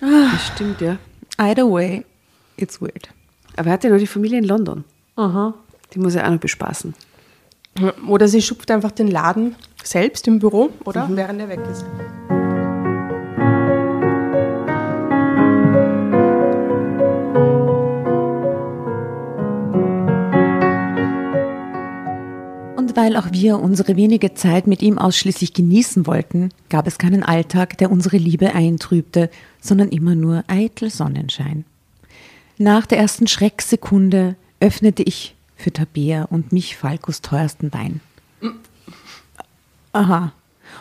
Das 0.00 0.46
stimmt, 0.54 0.80
ja. 0.80 0.98
Either 1.38 1.70
way, 1.70 2.04
it's 2.56 2.80
weird. 2.80 3.08
Aber 3.56 3.68
er 3.68 3.72
hat 3.74 3.84
ja 3.84 3.90
noch 3.90 3.98
die 3.98 4.06
Familie 4.06 4.38
in 4.38 4.44
London. 4.44 4.84
Die 5.92 5.98
muss 5.98 6.14
er 6.14 6.26
auch 6.26 6.30
noch 6.30 6.40
bespaßen. 6.40 6.94
Oder 8.06 8.28
sie 8.28 8.42
schupft 8.42 8.70
einfach 8.70 8.92
den 8.92 9.08
Laden 9.08 9.56
selbst 9.82 10.28
im 10.28 10.38
Büro, 10.38 10.70
oder? 10.84 11.08
Während 11.10 11.40
er 11.40 11.48
weg 11.48 11.60
ist. 11.70 11.84
Weil 23.04 23.16
auch 23.18 23.32
wir 23.32 23.58
unsere 23.58 23.96
wenige 23.96 24.32
Zeit 24.32 24.66
mit 24.66 24.80
ihm 24.80 24.96
ausschließlich 24.96 25.52
genießen 25.52 26.06
wollten, 26.06 26.48
gab 26.70 26.86
es 26.86 26.96
keinen 26.96 27.22
Alltag, 27.22 27.76
der 27.76 27.90
unsere 27.90 28.16
Liebe 28.16 28.54
eintrübte, 28.54 29.28
sondern 29.60 29.90
immer 29.90 30.14
nur 30.14 30.42
eitel 30.46 30.88
Sonnenschein. 30.88 31.66
Nach 32.56 32.86
der 32.86 32.96
ersten 32.96 33.26
Schrecksekunde 33.26 34.36
öffnete 34.58 35.02
ich 35.02 35.34
für 35.54 35.70
Tabea 35.70 36.22
und 36.22 36.54
mich 36.54 36.78
Falkos 36.78 37.20
teuersten 37.20 37.74
Wein. 37.74 38.00
Aha. 39.92 40.32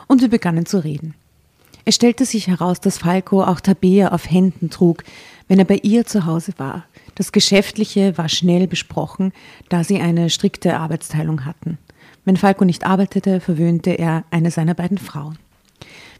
Und 0.07 0.21
wir 0.21 0.29
begannen 0.29 0.65
zu 0.65 0.81
reden. 0.81 1.15
Es 1.83 1.95
stellte 1.95 2.23
sich 2.23 2.47
heraus, 2.47 2.79
dass 2.79 2.99
Falco 2.99 3.43
auch 3.43 3.59
Tabea 3.59 4.13
auf 4.13 4.31
Händen 4.31 4.69
trug, 4.69 5.03
wenn 5.49 5.59
er 5.59 5.65
bei 5.65 5.81
ihr 5.83 6.05
zu 6.05 6.25
Hause 6.25 6.53
war. 6.55 6.85
Das 7.15 7.33
Geschäftliche 7.33 8.17
war 8.17 8.29
schnell 8.29 8.67
besprochen, 8.67 9.33
da 9.67 9.83
sie 9.83 9.99
eine 9.99 10.29
strikte 10.29 10.77
Arbeitsteilung 10.77 11.43
hatten. 11.43 11.77
Wenn 12.25 12.37
Falco 12.37 12.65
nicht 12.65 12.85
arbeitete, 12.85 13.39
verwöhnte 13.39 13.91
er 13.91 14.23
eine 14.31 14.51
seiner 14.51 14.73
beiden 14.73 14.97
Frauen. 14.97 15.37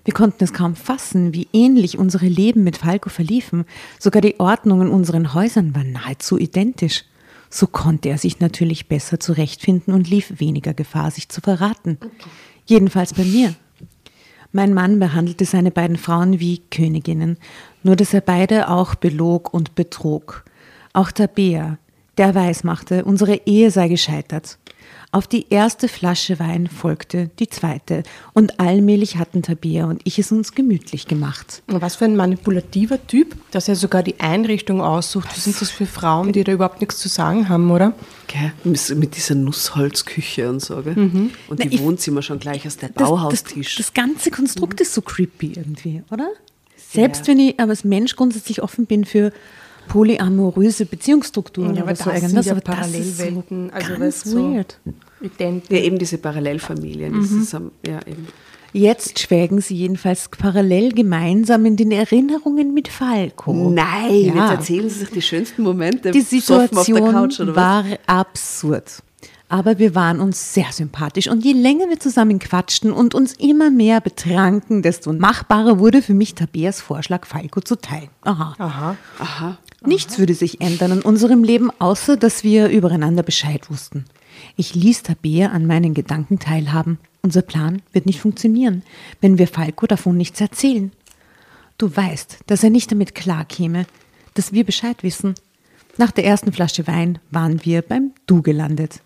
Wir 0.05 0.13
konnten 0.13 0.43
es 0.43 0.51
kaum 0.51 0.75
fassen, 0.75 1.33
wie 1.33 1.47
ähnlich 1.53 1.97
unsere 1.97 2.25
Leben 2.25 2.63
mit 2.63 2.77
Falco 2.77 3.09
verliefen. 3.09 3.65
Sogar 3.99 4.21
die 4.21 4.39
Ordnung 4.39 4.81
in 4.81 4.89
unseren 4.89 5.33
Häusern 5.33 5.73
war 5.75 5.83
nahezu 5.83 6.37
identisch. 6.37 7.05
So 7.49 7.67
konnte 7.67 8.09
er 8.09 8.17
sich 8.17 8.39
natürlich 8.39 8.87
besser 8.87 9.19
zurechtfinden 9.19 9.93
und 9.93 10.09
lief 10.09 10.39
weniger 10.39 10.73
Gefahr, 10.73 11.11
sich 11.11 11.29
zu 11.29 11.39
verraten. 11.39 11.97
Jedenfalls 12.65 13.13
bei 13.13 13.23
mir. 13.23 13.53
Mein 14.51 14.73
Mann 14.73 14.99
behandelte 14.99 15.45
seine 15.45 15.71
beiden 15.71 15.97
Frauen 15.97 16.39
wie 16.39 16.59
Königinnen, 16.69 17.37
nur 17.81 17.95
dass 17.95 18.13
er 18.13 18.21
beide 18.21 18.69
auch 18.69 18.95
belog 18.95 19.53
und 19.53 19.75
betrog. 19.75 20.43
Auch 20.93 21.11
Tabea, 21.11 21.77
der 22.17 22.35
weismachte, 22.35 23.05
unsere 23.05 23.35
Ehe 23.45 23.71
sei 23.71 23.87
gescheitert. 23.87 24.59
Auf 25.13 25.27
die 25.27 25.45
erste 25.51 25.87
Flasche 25.87 26.39
Wein 26.39 26.65
folgte 26.67 27.29
die 27.37 27.47
zweite, 27.47 28.01
und 28.33 28.59
allmählich 28.59 29.17
hatten 29.17 29.43
Tabea 29.43 29.85
und 29.85 30.01
ich 30.05 30.17
es 30.17 30.31
uns 30.31 30.55
gemütlich 30.55 31.07
gemacht. 31.07 31.61
Und 31.67 31.83
Was 31.83 31.97
für 31.97 32.05
ein 32.05 32.15
manipulativer 32.15 32.97
Typ, 33.05 33.35
dass 33.51 33.67
er 33.69 33.75
sogar 33.75 34.01
die 34.01 34.19
Einrichtung 34.19 34.81
aussucht. 34.81 35.27
Was 35.29 35.43
sind 35.43 35.61
das 35.61 35.69
für 35.69 35.85
Frauen, 35.85 36.33
die 36.33 36.43
da 36.43 36.51
überhaupt 36.51 36.81
nichts 36.81 36.97
zu 36.97 37.09
sagen 37.09 37.47
haben, 37.47 37.69
oder? 37.69 37.93
Gell? 38.25 38.53
Mit 38.63 38.89
mit 38.97 39.15
dieser 39.15 39.35
Nussholzküche 39.35 40.49
und 40.49 40.61
so, 40.63 40.81
gell? 40.81 40.97
Und 40.97 41.31
die 41.61 41.67
Na, 41.67 41.71
ich- 41.71 41.79
Wohnzimmer 41.83 42.23
schon 42.23 42.39
gleich 42.39 42.65
aus 42.65 42.77
der 42.77 42.89
Das, 42.89 42.97
das, 42.97 43.09
Bauhaustisch. 43.09 43.75
das 43.75 43.93
ganze 43.93 44.31
Konstrukt 44.31 44.81
ist 44.81 44.95
so 44.95 45.03
creepy 45.03 45.53
irgendwie, 45.55 46.01
oder? 46.09 46.27
Selbst 46.75 47.27
wenn 47.27 47.37
ich 47.39 47.59
aber 47.59 47.69
als 47.69 47.83
Mensch 47.83 48.15
grundsätzlich 48.15 48.63
offen 48.63 48.87
bin 48.87 49.05
für 49.05 49.31
polyamoröse 49.87 50.85
Beziehungsstrukturen 50.85 51.75
Ja, 51.75 51.83
oder 51.83 51.91
aber 51.91 51.95
so 51.95 52.05
das 52.05 52.21
irgendwas, 52.21 52.45
sind 52.45 52.45
ja 52.45 52.51
aber 52.53 52.61
das 52.61 52.87
ist 52.91 53.17
so 53.17 53.23
Parallelwelten, 53.25 53.69
also 53.71 53.93
ganz 53.97 54.23
so- 54.23 54.53
weird. 54.53 54.79
Ident. 55.21 55.65
ja, 55.69 55.77
eben 55.77 55.97
diese 55.97 56.17
Parallelfamilien. 56.17 57.13
Das 57.21 57.31
ist, 57.31 57.53
ja, 57.53 57.99
eben. 58.05 58.27
Jetzt 58.75 59.19
schwelgen 59.19 59.61
sie 59.61 59.75
jedenfalls 59.75 60.29
parallel 60.29 60.93
gemeinsam 60.93 61.63
in 61.65 61.75
den 61.77 61.91
Erinnerungen 61.91 62.73
mit 62.73 62.87
Falco. 62.87 63.53
Nein, 63.69 64.11
Ja. 64.11 64.33
jetzt 64.45 64.51
erzählen 64.51 64.89
sie 64.89 64.99
sich 64.99 65.09
die 65.11 65.21
schönsten 65.21 65.61
Momente. 65.61 66.09
Die 66.11 66.19
besoffen 66.21 66.55
auf 66.77 66.85
der 66.85 66.95
Situation 66.95 67.11
Couch, 67.11 67.39
oder 67.39 67.55
was? 67.55 67.63
war 67.63 67.85
absurd. 68.07 69.03
Aber 69.47 69.77
wir 69.77 69.93
waren 69.93 70.19
uns 70.19 70.55
sehr 70.55 70.71
sympathisch 70.71 71.27
und 71.27 71.45
je 71.45 71.53
länger 71.53 71.87
wir 71.87 71.99
zusammen 71.99 72.39
quatschten 72.39 72.91
und 72.91 73.13
uns 73.13 73.33
immer 73.33 73.69
mehr 73.69 74.01
betranken, 74.01 74.81
desto 74.81 75.13
machbarer 75.13 75.77
wurde 75.77 76.01
für 76.01 76.15
mich 76.15 76.33
Tabeas 76.33 76.81
Vorschlag, 76.81 77.27
Falco 77.27 77.61
zu 77.61 77.75
teilen. 77.75 78.09
Aha. 78.23 78.55
Aha. 78.57 78.97
Nichts 79.85 80.17
würde 80.17 80.33
sich 80.33 80.61
ändern 80.61 80.93
in 80.93 81.01
unserem 81.01 81.43
Leben, 81.43 81.69
außer 81.79 82.15
dass 82.15 82.43
wir 82.43 82.69
übereinander 82.69 83.21
Bescheid 83.21 83.69
wussten. 83.69 84.05
Ich 84.55 84.75
ließ 84.75 85.03
Tabea 85.03 85.49
an 85.49 85.67
meinen 85.67 85.93
Gedanken 85.93 86.39
teilhaben. 86.39 86.99
Unser 87.21 87.41
Plan 87.41 87.81
wird 87.91 88.05
nicht 88.05 88.19
funktionieren, 88.19 88.83
wenn 89.19 89.37
wir 89.37 89.47
Falco 89.47 89.85
davon 89.85 90.15
nichts 90.15 90.39
erzählen. 90.39 90.91
Du 91.77 91.93
weißt, 91.93 92.39
dass 92.47 92.63
er 92.63 92.69
nicht 92.69 92.91
damit 92.91 93.13
klarkäme, 93.13 93.85
dass 94.35 94.53
wir 94.53 94.63
Bescheid 94.63 95.03
wissen. 95.03 95.35
Nach 95.97 96.11
der 96.11 96.25
ersten 96.25 96.53
Flasche 96.53 96.87
Wein 96.87 97.19
waren 97.29 97.63
wir 97.65 97.81
beim 97.81 98.13
Du 98.25 98.41
gelandet. 98.41 99.01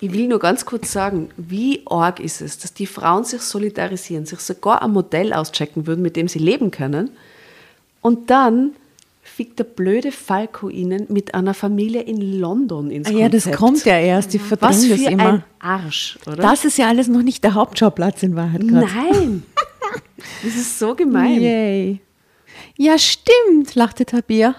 Ich 0.00 0.12
will 0.12 0.28
nur 0.28 0.38
ganz 0.38 0.64
kurz 0.64 0.92
sagen, 0.92 1.28
wie 1.36 1.82
arg 1.86 2.20
ist 2.20 2.40
es, 2.40 2.58
dass 2.58 2.72
die 2.72 2.86
Frauen 2.86 3.24
sich 3.24 3.42
solidarisieren, 3.42 4.24
sich 4.24 4.40
sogar 4.40 4.82
ein 4.82 4.92
Modell 4.92 5.32
auschecken 5.32 5.86
würden, 5.86 6.00
mit 6.00 6.16
dem 6.16 6.26
sie 6.26 6.38
leben 6.38 6.70
können. 6.70 7.10
Und 8.00 8.30
dann 8.30 8.72
fickt 9.30 9.58
der 9.58 9.64
blöde 9.64 10.12
Falco 10.12 10.68
ihnen 10.68 11.06
mit 11.08 11.34
einer 11.34 11.54
Familie 11.54 12.02
in 12.02 12.38
London 12.40 12.90
ins 12.90 13.08
Ah 13.08 13.12
ja, 13.12 13.28
das 13.28 13.50
kommt 13.50 13.84
ja 13.84 13.98
erst, 13.98 14.32
die 14.32 14.40
Was 14.40 14.48
verdrängen 14.48 14.90
das 14.90 15.00
für 15.00 15.10
immer. 15.10 15.28
ein 15.32 15.44
Arsch, 15.58 16.18
oder? 16.26 16.36
Das 16.36 16.64
ist 16.64 16.76
ja 16.78 16.88
alles 16.88 17.08
noch 17.08 17.22
nicht 17.22 17.44
der 17.44 17.54
Hauptschauplatz 17.54 18.22
in 18.22 18.36
Wahrheit 18.36 18.66
gerade. 18.66 18.86
Nein! 18.86 19.42
Das 20.42 20.54
ist 20.54 20.78
so 20.78 20.94
gemein. 20.94 21.40
Yay. 21.40 22.00
Ja, 22.76 22.98
stimmt, 22.98 23.74
lachte 23.74 24.04
Tabea. 24.04 24.54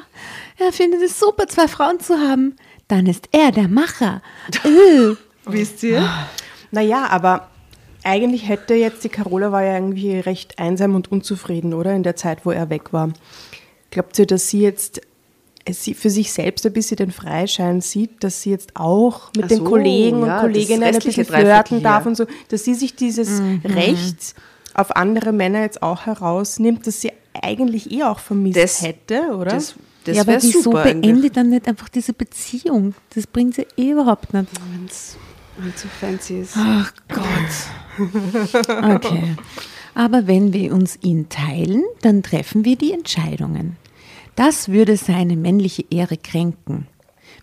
er 0.58 0.72
findet 0.72 1.00
es 1.02 1.18
super, 1.18 1.46
zwei 1.46 1.68
Frauen 1.68 2.00
zu 2.00 2.18
haben. 2.18 2.56
Dann 2.88 3.06
ist 3.06 3.28
er 3.32 3.52
der 3.52 3.68
Macher. 3.68 4.22
Äh. 4.64 5.14
Wisst 5.46 5.84
ihr? 5.84 6.08
Naja, 6.72 7.06
aber 7.08 7.48
eigentlich 8.02 8.48
hätte 8.48 8.74
jetzt 8.74 9.04
die 9.04 9.08
Carola 9.08 9.52
war 9.52 9.62
ja 9.62 9.74
irgendwie 9.74 10.18
recht 10.18 10.58
einsam 10.58 10.94
und 10.94 11.10
unzufrieden, 11.10 11.72
oder? 11.72 11.94
In 11.94 12.02
der 12.02 12.16
Zeit, 12.16 12.44
wo 12.44 12.50
er 12.50 12.68
weg 12.68 12.92
war. 12.92 13.12
Glaubt 13.90 14.18
ihr, 14.18 14.26
dass 14.26 14.48
sie 14.50 14.60
jetzt 14.60 15.00
es 15.68 15.82
sie 15.82 15.94
für 15.94 16.10
sich 16.10 16.32
selbst 16.32 16.64
ein 16.64 16.72
bisschen 16.72 16.96
den 16.96 17.10
Freischein 17.10 17.80
sieht, 17.80 18.22
dass 18.22 18.40
sie 18.42 18.50
jetzt 18.50 18.70
auch 18.76 19.32
mit 19.34 19.46
Ach 19.46 19.48
den 19.48 19.58
so, 19.58 19.64
Kollegen 19.64 20.24
ja, 20.24 20.36
und 20.36 20.40
Kolleginnen 20.42 20.84
ein 20.84 20.94
bisschen 20.98 21.24
flirten 21.24 21.82
darf 21.82 22.06
und 22.06 22.16
so, 22.16 22.24
dass 22.50 22.62
sie 22.64 22.74
sich 22.74 22.94
dieses 22.94 23.42
Recht 23.64 24.36
auf 24.74 24.94
andere 24.94 25.32
Männer 25.32 25.62
jetzt 25.62 25.82
auch 25.82 26.06
herausnimmt, 26.06 26.86
das 26.86 27.00
sie 27.00 27.10
eigentlich 27.42 27.90
eh 27.90 28.04
auch 28.04 28.20
vermisst 28.20 28.56
Das- 28.56 28.80
hätte, 28.82 29.34
oder? 29.36 29.50
Das, 29.50 29.74
das 30.04 30.14
ja, 30.16 30.22
aber 30.22 30.40
wieso 30.40 30.62
super 30.62 30.82
eigentlich. 30.84 31.00
beendet 31.02 31.36
dann 31.36 31.50
nicht 31.50 31.66
einfach 31.66 31.88
diese 31.88 32.12
Beziehung? 32.12 32.94
Das 33.14 33.26
bringt 33.26 33.56
sie 33.56 33.66
eh 33.76 33.90
überhaupt 33.90 34.32
nicht. 34.34 34.46
Wenn's 34.72 35.16
wenn's 35.58 35.82
so 35.82 35.88
fancy 36.00 36.42
ist. 36.42 36.52
Ach 36.56 36.92
Gott. 37.08 38.94
Okay. 38.94 39.34
Aber 39.96 40.26
wenn 40.26 40.52
wir 40.52 40.74
uns 40.74 40.98
ihn 41.00 41.30
teilen, 41.30 41.82
dann 42.02 42.22
treffen 42.22 42.66
wir 42.66 42.76
die 42.76 42.92
Entscheidungen. 42.92 43.76
Das 44.34 44.68
würde 44.68 44.98
seine 44.98 45.36
männliche 45.36 45.86
Ehre 45.88 46.18
kränken. 46.18 46.86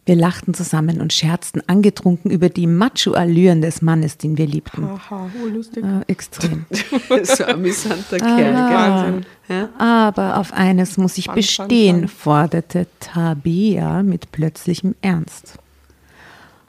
Wir 0.06 0.16
lachten 0.16 0.54
zusammen 0.54 1.02
und 1.02 1.12
scherzten 1.14 1.68
angetrunken 1.68 2.30
über 2.30 2.50
die 2.50 2.68
Macho-Allüren 2.68 3.62
des 3.62 3.82
Mannes, 3.82 4.20
den 4.20 4.38
wir 4.38 4.46
liebten. 4.46 4.84
Aha, 4.84 5.32
oh, 5.42 5.48
lustig. 5.48 5.84
Äh, 5.84 6.12
extrem. 6.12 6.66
so 7.24 7.44
amüsanter 7.46 8.18
Kerl. 8.20 8.38
gell? 8.38 8.54
Wahnsinn. 8.54 9.26
Ja? 9.50 9.70
Aber 9.80 10.38
auf 10.38 10.54
eines 10.54 10.98
muss 10.98 11.18
ich 11.18 11.26
Fun, 11.26 11.34
fun, 11.34 11.40
bestehen, 11.42 12.00
fun. 12.02 12.08
forderte 12.10 12.86
Tabea 13.00 14.04
mit 14.04 14.32
plötzlichem 14.32 14.94
Ernst. 15.02 15.58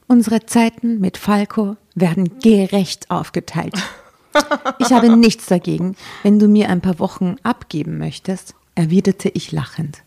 Unsere 0.07 0.47
Zeiten 0.47 0.99
mit 1.01 1.19
Falco 1.19 1.77
werden 1.95 2.39
gerecht 2.39 3.11
aufgeteilt. 3.11 3.75
Ich 4.79 4.93
habe 4.93 5.17
nichts 5.17 5.47
dagegen, 5.47 5.97
wenn 6.23 6.39
du 6.39 6.49
mir 6.49 6.69
ein 6.69 6.81
paar 6.81 6.99
Wochen 6.99 7.37
abgeben 7.43 7.99
möchtest, 7.99 8.55
erwiderte 8.75 9.29
ich 9.29 9.53
lachend. 9.53 10.03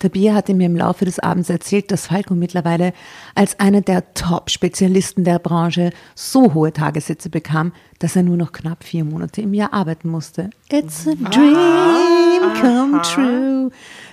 Tabea 0.00 0.34
hatte 0.34 0.54
mir 0.54 0.64
im 0.66 0.76
Laufe 0.76 1.04
des 1.04 1.18
Abends 1.18 1.50
erzählt, 1.50 1.90
dass 1.90 2.06
Falco 2.06 2.34
mittlerweile 2.34 2.94
als 3.34 3.60
einer 3.60 3.82
der 3.82 4.14
Top-Spezialisten 4.14 5.24
der 5.24 5.38
Branche 5.38 5.90
so 6.14 6.54
hohe 6.54 6.72
Tagessätze 6.72 7.28
bekam, 7.28 7.72
dass 7.98 8.16
er 8.16 8.22
nur 8.22 8.38
noch 8.38 8.52
knapp 8.52 8.82
vier 8.82 9.04
Monate 9.04 9.42
im 9.42 9.52
Jahr 9.52 9.74
arbeiten 9.74 10.08
musste. 10.08 10.48
It's 10.70 11.06
a 11.06 11.12
dream 11.14 12.54
come 12.60 13.02
true. 13.02 13.70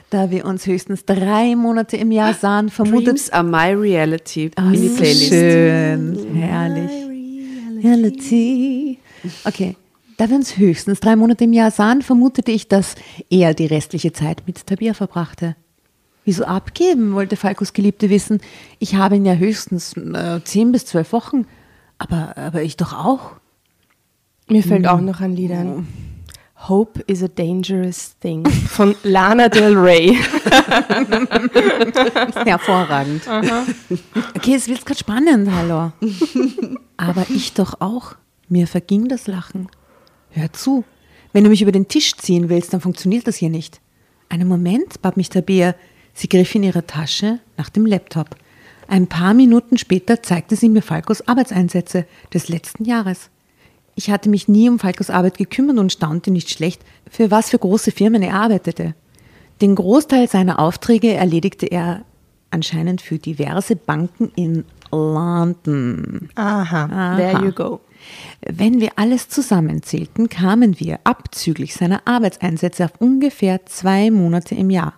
Da 0.10 0.30
wir 0.30 0.46
uns 0.46 0.66
höchstens 0.66 1.06
drei 1.06 1.56
Monate 1.56 1.96
im 1.96 2.12
Jahr 2.12 2.34
sahen, 2.34 2.70
vermutet 2.70 3.08
Dreams 3.08 3.30
are 3.30 3.44
my 3.44 3.74
reality. 3.74 4.52
Oh, 4.58 4.64
in 4.64 4.74
die 4.74 4.90
Playlist. 4.90 5.30
Schön, 5.30 6.36
herrlich. 6.36 6.92
Reality. 7.84 9.00
Okay. 9.46 9.76
Da 10.18 10.30
wir 10.30 10.36
uns 10.36 10.58
höchstens 10.58 11.00
drei 11.00 11.16
Monate 11.16 11.44
im 11.44 11.54
Jahr 11.54 11.70
sahen, 11.70 12.02
vermutete 12.02 12.52
ich, 12.52 12.68
dass 12.68 12.96
er 13.30 13.54
die 13.54 13.68
restliche 13.68 14.14
Zeit 14.14 14.44
mit 14.48 14.66
Tabia 14.66 14.96
verbrachte. 14.96 15.56
Wieso 16.26 16.44
abgeben, 16.44 17.14
wollte 17.14 17.38
Falkos 17.38 17.72
Geliebte 17.72 18.10
wissen. 18.10 18.42
Ich 18.80 18.96
habe 18.96 19.16
ihn 19.16 19.26
ja 19.26 19.36
höchstens 19.36 19.96
äh, 19.96 20.42
zehn 20.44 20.72
bis 20.72 20.86
zwölf 20.86 21.14
Wochen. 21.14 21.46
Aber, 22.00 22.36
aber 22.36 22.64
ich 22.64 22.78
doch 22.78 22.94
auch. 22.94 23.34
Mir 24.50 24.64
fällt 24.64 24.88
auch 24.88 25.02
noch 25.02 25.22
ein 25.22 25.36
Lied 25.36 25.52
ein. 25.52 25.88
Hope 26.68 27.02
is 27.06 27.22
a 27.22 27.28
dangerous 27.28 28.18
thing 28.20 28.46
von 28.46 28.96
Lana 29.04 29.48
Del 29.48 29.78
Rey. 29.78 30.16
Hervorragend. 32.46 33.22
Okay, 34.36 34.56
es 34.56 34.68
wird 34.68 34.84
gerade 34.86 35.00
spannend, 35.00 35.52
hallo. 35.52 35.92
Aber 36.98 37.26
ich 37.30 37.54
doch 37.54 37.80
auch. 37.80 38.16
Mir 38.50 38.68
verging 38.68 39.08
das 39.08 39.28
Lachen. 39.28 39.70
Hör 40.30 40.52
zu. 40.54 40.84
Wenn 41.34 41.44
du 41.44 41.50
mich 41.50 41.62
über 41.62 41.72
den 41.72 41.88
Tisch 41.88 42.16
ziehen 42.16 42.50
willst, 42.50 42.74
dann 42.74 42.82
funktioniert 42.82 43.28
das 43.28 43.36
hier 43.36 43.50
nicht. 43.50 43.82
Einen 44.30 44.48
Moment, 44.48 45.02
bat 45.02 45.18
mich 45.18 45.30
Tabea. 45.30 45.76
Sie 46.14 46.30
griff 46.30 46.56
in 46.56 46.64
ihre 46.64 46.86
Tasche 46.86 47.40
nach 47.58 47.70
dem 47.70 47.86
Laptop. 47.86 48.36
Ein 48.88 49.08
paar 49.08 49.34
Minuten 49.34 49.78
später 49.78 50.24
zeigte 50.24 50.56
sie 50.56 50.70
mir 50.70 50.82
Falkos 50.82 51.28
Arbeitseinsätze 51.28 52.06
des 52.34 52.48
letzten 52.48 52.86
Jahres. 52.86 53.30
Ich 53.96 54.10
hatte 54.10 54.30
mich 54.30 54.48
nie 54.48 54.70
um 54.70 54.80
Falkos 54.80 55.10
Arbeit 55.10 55.38
gekümmert 55.38 55.78
und 55.78 55.92
staunte 55.92 56.32
nicht 56.32 56.50
schlecht, 56.50 56.82
für 57.10 57.32
was 57.32 57.50
für 57.50 57.60
große 57.60 57.92
Firmen 57.92 58.24
er 58.24 58.36
arbeitete. 58.36 58.96
Den 59.62 59.76
Großteil 59.76 60.30
seiner 60.30 60.60
Aufträge 60.60 61.14
erledigte 61.14 61.66
er 61.66 62.06
anscheinend 62.52 63.02
für 63.02 63.18
diverse 63.18 63.76
Banken 63.76 64.32
in 64.36 64.66
London. 64.92 66.30
Aha, 66.36 67.16
there 67.18 67.44
you 67.46 67.52
go. 67.52 67.82
Wenn 68.46 68.80
wir 68.80 68.92
alles 68.96 69.28
zusammenzählten, 69.30 70.30
kamen 70.30 70.80
wir 70.80 71.00
abzüglich 71.04 71.74
seiner 71.74 72.02
Arbeitseinsätze 72.06 72.86
auf 72.86 72.92
ungefähr 73.00 73.66
zwei 73.66 74.12
Monate 74.12 74.56
im 74.56 74.70
Jahr, 74.70 74.94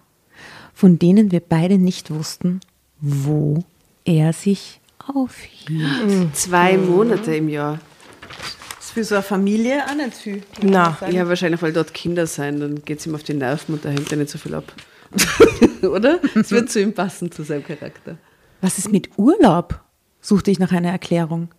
von 0.74 1.00
denen 1.00 1.32
wir 1.32 1.40
beide 1.40 1.78
nicht 1.78 2.12
wussten, 2.12 2.60
wo 3.00 3.64
er 4.06 4.34
sich 4.34 4.82
aufhielt. 5.14 6.36
Zwei 6.36 6.78
Monate 6.78 7.36
im 7.36 7.50
Jahr. 7.50 7.80
Das 8.78 8.86
ist 8.86 8.92
für 8.92 9.04
so 9.04 9.16
eine 9.16 9.24
Familie 9.24 9.84
auch 9.90 9.96
nicht 9.96 10.14
viel. 10.16 10.44
Na, 10.62 10.98
Ja, 11.10 11.28
wahrscheinlich, 11.28 11.62
weil 11.62 11.74
dort 11.74 11.94
Kinder 11.94 12.28
sein, 12.28 12.60
dann 12.60 12.84
geht 12.84 13.00
es 13.00 13.08
ihm 13.08 13.16
auf 13.16 13.24
die 13.24 13.34
Nerven 13.34 13.76
und 13.76 13.86
da 13.86 13.90
hängt 13.90 14.12
er 14.12 14.18
nicht 14.18 14.30
so 14.30 14.38
viel 14.38 14.54
ab. 14.54 14.72
Oder? 15.82 16.20
Es 16.36 16.52
wird 16.52 16.70
zu 16.70 16.80
ihm 16.82 16.94
passen, 16.94 17.32
zu 17.32 17.44
seinem 17.44 17.64
Charakter. 17.64 18.18
Was 18.62 18.78
ist 18.78 18.92
mit 18.92 19.10
Urlaub? 19.18 19.82
suchte 20.22 20.52
ich 20.52 20.60
nach 20.60 20.72
einer 20.72 20.90
Erklärung. 20.90 21.50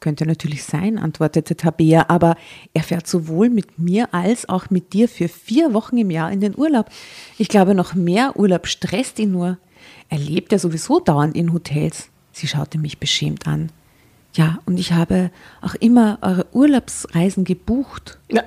Könnte 0.00 0.26
natürlich 0.26 0.64
sein, 0.64 0.98
antwortete 0.98 1.56
Tabea, 1.56 2.06
aber 2.08 2.36
er 2.74 2.82
fährt 2.82 3.06
sowohl 3.06 3.48
mit 3.48 3.78
mir 3.78 4.12
als 4.12 4.48
auch 4.48 4.68
mit 4.68 4.92
dir 4.92 5.08
für 5.08 5.28
vier 5.28 5.72
Wochen 5.74 5.96
im 5.96 6.10
Jahr 6.10 6.30
in 6.32 6.40
den 6.40 6.58
Urlaub. 6.58 6.90
Ich 7.38 7.48
glaube, 7.48 7.74
noch 7.74 7.94
mehr 7.94 8.36
Urlaub 8.36 8.66
stresst 8.66 9.18
ihn 9.18 9.30
nur. 9.30 9.58
Er 10.08 10.18
lebt 10.18 10.52
ja 10.52 10.58
sowieso 10.58 11.00
dauernd 11.00 11.36
in 11.36 11.52
Hotels. 11.52 12.08
Sie 12.32 12.48
schaute 12.48 12.78
mich 12.78 12.98
beschämt 12.98 13.46
an. 13.46 13.70
Ja, 14.34 14.58
und 14.66 14.78
ich 14.78 14.92
habe 14.92 15.30
auch 15.60 15.74
immer 15.76 16.18
eure 16.20 16.46
Urlaubsreisen 16.52 17.44
gebucht. 17.44 18.18
Na, 18.30 18.42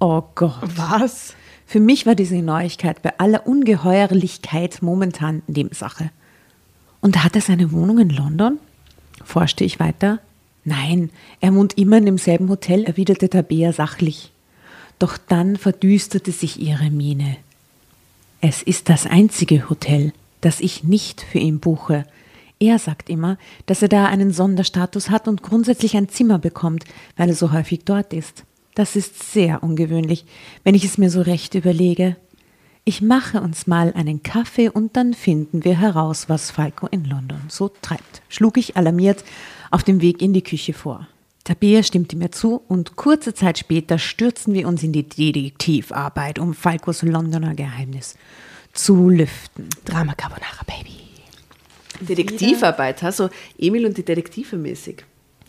Oh 0.00 0.22
Gott. 0.34 0.60
was? 0.76 1.34
Für 1.66 1.80
mich 1.80 2.04
war 2.04 2.14
diese 2.14 2.36
Neuigkeit 2.36 3.00
bei 3.02 3.18
aller 3.18 3.46
Ungeheuerlichkeit 3.46 4.82
momentan 4.82 5.42
Nebensache. 5.46 6.10
Und 7.00 7.24
hat 7.24 7.36
er 7.36 7.42
seine 7.42 7.72
Wohnung 7.72 7.98
in 7.98 8.10
London? 8.10 8.58
forschte 9.24 9.64
ich 9.64 9.78
weiter. 9.78 10.18
Nein, 10.64 11.10
er 11.40 11.54
wohnt 11.54 11.78
immer 11.78 11.98
in 11.98 12.06
demselben 12.06 12.48
Hotel, 12.48 12.84
erwiderte 12.84 13.28
Tabea 13.28 13.72
sachlich. 13.72 14.32
Doch 14.98 15.16
dann 15.16 15.56
verdüsterte 15.56 16.32
sich 16.32 16.60
ihre 16.60 16.90
Miene. 16.90 17.36
Es 18.40 18.62
ist 18.62 18.88
das 18.88 19.06
einzige 19.06 19.68
Hotel, 19.70 20.12
das 20.40 20.60
ich 20.60 20.84
nicht 20.84 21.20
für 21.20 21.38
ihn 21.38 21.60
buche. 21.60 22.06
Er 22.58 22.78
sagt 22.78 23.08
immer, 23.08 23.38
dass 23.66 23.80
er 23.80 23.88
da 23.88 24.06
einen 24.06 24.32
Sonderstatus 24.32 25.08
hat 25.08 25.28
und 25.28 25.42
grundsätzlich 25.42 25.96
ein 25.96 26.08
Zimmer 26.08 26.38
bekommt, 26.38 26.84
weil 27.16 27.30
er 27.30 27.34
so 27.34 27.52
häufig 27.52 27.80
dort 27.84 28.12
ist. 28.12 28.44
Das 28.74 28.96
ist 28.96 29.32
sehr 29.32 29.62
ungewöhnlich, 29.62 30.24
wenn 30.62 30.74
ich 30.74 30.84
es 30.84 30.98
mir 30.98 31.10
so 31.10 31.22
recht 31.22 31.54
überlege. 31.54 32.16
Ich 32.84 33.02
mache 33.02 33.40
uns 33.40 33.66
mal 33.66 33.92
einen 33.92 34.22
Kaffee 34.22 34.68
und 34.68 34.96
dann 34.96 35.14
finden 35.14 35.64
wir 35.64 35.78
heraus, 35.78 36.28
was 36.28 36.50
Falco 36.50 36.86
in 36.86 37.04
London 37.04 37.42
so 37.48 37.70
treibt, 37.82 38.22
schlug 38.28 38.56
ich 38.56 38.76
alarmiert 38.76 39.22
auf 39.70 39.82
dem 39.82 40.00
Weg 40.00 40.22
in 40.22 40.32
die 40.32 40.42
Küche 40.42 40.72
vor. 40.72 41.06
Tabea 41.44 41.82
stimmte 41.82 42.16
mir 42.16 42.30
zu 42.30 42.62
und 42.68 42.96
kurze 42.96 43.34
Zeit 43.34 43.58
später 43.58 43.98
stürzten 43.98 44.54
wir 44.54 44.66
uns 44.68 44.82
in 44.82 44.92
die 44.92 45.02
Detektivarbeit, 45.02 46.38
um 46.38 46.54
Falcos 46.54 47.02
Londoner 47.02 47.54
Geheimnis 47.54 48.16
zu 48.72 49.08
lüften. 49.08 49.68
Drama 49.84 50.14
Carbonara, 50.14 50.62
Baby. 50.66 51.00
Detektivarbeit, 52.00 53.02
also 53.02 53.28
Emil 53.58 53.86
und 53.86 53.96
die 53.96 54.04
Detektive 54.04 54.56
mäßig. 54.56 55.04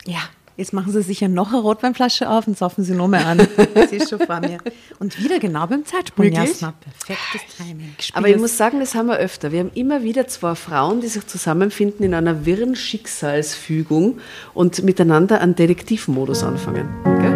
Ja, 0.06 0.20
jetzt 0.56 0.72
machen 0.72 0.92
Sie 0.92 1.02
sich 1.02 1.20
ja 1.20 1.28
noch 1.28 1.48
eine 1.52 1.60
Rotweinflasche 1.60 2.28
auf 2.28 2.46
und 2.46 2.56
saufen 2.56 2.84
Sie 2.84 2.94
noch 2.94 3.08
mehr 3.08 3.26
an. 3.26 3.38
Sie 3.90 3.96
ist 3.96 4.10
schon 4.10 4.20
vor 4.20 4.40
mir. 4.40 4.58
Und 4.98 5.22
wieder 5.22 5.38
genau 5.38 5.66
beim 5.66 5.84
Zeitsprung? 5.84 6.30
Jasna. 6.30 6.74
Perfektes 7.06 7.56
Timing. 7.56 7.94
Aber 8.14 8.28
ich 8.28 8.36
muss 8.38 8.56
sagen, 8.56 8.80
das 8.80 8.94
haben 8.94 9.08
wir 9.08 9.16
öfter. 9.16 9.52
Wir 9.52 9.60
haben 9.60 9.72
immer 9.74 10.02
wieder 10.02 10.26
zwei 10.28 10.54
Frauen, 10.54 11.00
die 11.00 11.08
sich 11.08 11.26
zusammenfinden 11.26 12.04
in 12.04 12.14
einer 12.14 12.44
wirren 12.46 12.76
Schicksalsfügung 12.76 14.20
und 14.54 14.82
miteinander 14.82 15.40
einen 15.40 15.54
Detektivmodus 15.54 16.42
anfangen. 16.42 16.88
Gell? 17.04 17.31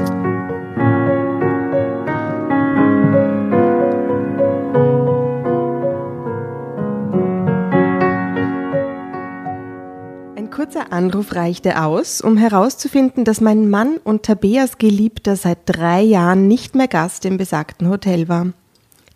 Anruf 10.97 11.35
reichte 11.35 11.83
aus, 11.83 12.21
um 12.21 12.37
herauszufinden, 12.37 13.25
dass 13.25 13.41
mein 13.41 13.71
Mann 13.71 13.99
und 14.03 14.25
Tabeas 14.25 14.79
Geliebter 14.79 15.37
seit 15.37 15.59
drei 15.67 16.01
Jahren 16.01 16.49
nicht 16.49 16.75
mehr 16.75 16.89
Gast 16.89 17.25
im 17.25 17.37
besagten 17.37 17.89
Hotel 17.89 18.29
war. 18.29 18.49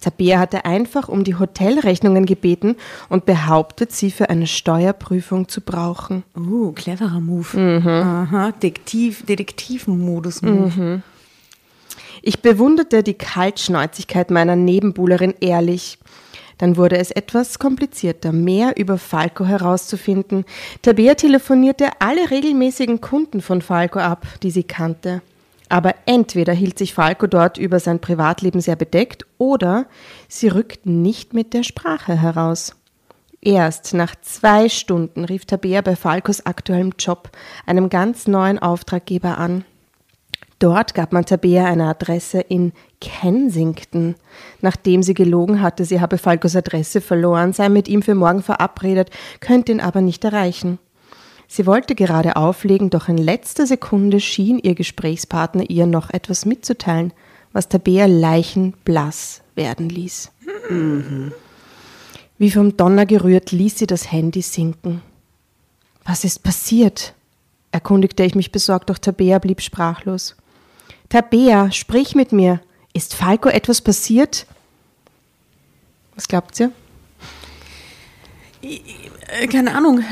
Tabea 0.01 0.39
hatte 0.39 0.64
einfach 0.64 1.09
um 1.09 1.24
die 1.24 1.35
Hotelrechnungen 1.35 2.24
gebeten 2.26 2.76
und 3.09 3.26
behauptet, 3.26 3.93
sie 3.93 4.11
für 4.11 4.31
eine 4.31 4.47
Steuerprüfung 4.47 5.49
zu 5.49 5.61
brauchen. 5.61 6.22
Uh, 6.37 6.72
cleverer 6.72 7.20
Move. 7.20 7.83
Aha, 7.87 8.53
Detektiv, 8.53 9.26
Detektivmodus-Move. 9.26 11.03
Ich 12.22 12.41
bewunderte 12.41 13.03
die 13.03 13.14
Kaltschnäuzigkeit 13.14 14.31
meiner 14.31 14.57
Nebenbuhlerin 14.57 15.35
ehrlich. 15.41 15.99
Dann 16.61 16.76
wurde 16.76 16.98
es 16.98 17.11
etwas 17.11 17.58
komplizierter, 17.58 18.32
mehr 18.32 18.76
über 18.76 18.98
Falco 18.98 19.46
herauszufinden. 19.46 20.44
Tabea 20.82 21.14
telefonierte 21.14 21.88
alle 22.00 22.30
regelmäßigen 22.30 23.00
Kunden 23.00 23.40
von 23.40 23.62
Falco 23.62 23.98
ab, 23.98 24.26
die 24.42 24.50
sie 24.50 24.64
kannte. 24.64 25.22
Aber 25.70 25.94
entweder 26.04 26.52
hielt 26.52 26.76
sich 26.76 26.92
Falco 26.92 27.26
dort 27.26 27.56
über 27.56 27.80
sein 27.80 27.98
Privatleben 27.98 28.61
sehr 28.61 28.76
bedeckt 28.76 29.24
oder 29.38 29.86
sie 30.28 30.48
rückten 30.48 31.00
nicht 31.00 31.32
mit 31.32 31.54
der 31.54 31.62
Sprache 31.62 32.20
heraus. 32.20 32.76
Erst 33.40 33.94
nach 33.94 34.14
zwei 34.20 34.68
Stunden 34.68 35.24
rief 35.24 35.46
Tabea 35.46 35.80
bei 35.80 35.96
Falcos 35.96 36.44
aktuellem 36.44 36.92
Job, 36.98 37.30
einem 37.64 37.88
ganz 37.88 38.26
neuen 38.26 38.58
Auftraggeber 38.58 39.38
an. 39.38 39.64
Dort 40.61 40.94
gab 40.94 41.12
man 41.12 41.24
Tabea 41.24 41.64
eine 41.64 41.88
Adresse 41.88 42.38
in 42.38 42.72
Kensington. 43.00 44.14
Nachdem 44.61 45.02
sie 45.02 45.14
gelogen 45.14 45.62
hatte, 45.62 45.86
sie 45.86 46.02
habe 46.02 46.18
Falcos 46.18 46.54
Adresse 46.54 47.00
verloren, 47.00 47.54
sei 47.54 47.70
mit 47.70 47.88
ihm 47.88 48.02
für 48.02 48.14
morgen 48.14 48.42
verabredet, 48.42 49.11
könnte 49.40 49.72
ihn 49.72 49.80
aber 49.80 50.02
nicht 50.02 50.22
erreichen. 50.22 50.78
Sie 51.48 51.66
wollte 51.66 51.94
gerade 51.94 52.36
auflegen, 52.36 52.90
doch 52.90 53.08
in 53.08 53.16
letzter 53.16 53.66
Sekunde 53.66 54.20
schien 54.20 54.58
ihr 54.58 54.74
Gesprächspartner 54.74 55.68
ihr 55.68 55.86
noch 55.86 56.11
etwas 56.11 56.44
mitzuteilen, 56.44 57.14
was 57.52 57.68
Tabea 57.68 58.04
leichenblass 58.04 59.40
werden 59.54 59.88
ließ. 59.88 60.30
Wie 62.38 62.50
vom 62.50 62.76
Donner 62.76 63.06
gerührt, 63.06 63.50
ließ 63.50 63.78
sie 63.78 63.86
das 63.86 64.12
Handy 64.12 64.42
sinken. 64.42 65.00
Was 66.04 66.24
ist 66.24 66.42
passiert? 66.42 67.14
erkundigte 67.72 68.24
ich 68.24 68.34
mich 68.34 68.52
besorgt, 68.52 68.90
doch 68.90 68.98
Tabea 68.98 69.38
blieb 69.38 69.62
sprachlos. 69.62 70.36
Tabea, 71.11 71.70
sprich 71.72 72.14
mit 72.14 72.32
mir. 72.32 72.61
Ist 72.94 73.14
Falco 73.14 73.48
etwas 73.48 73.82
passiert? 73.82 74.46
Was 76.14 76.28
glaubt 76.28 76.58
ihr? 76.61 76.72
Äh, 78.62 79.46
Keine 79.48 79.74
Ahnung. 79.74 80.02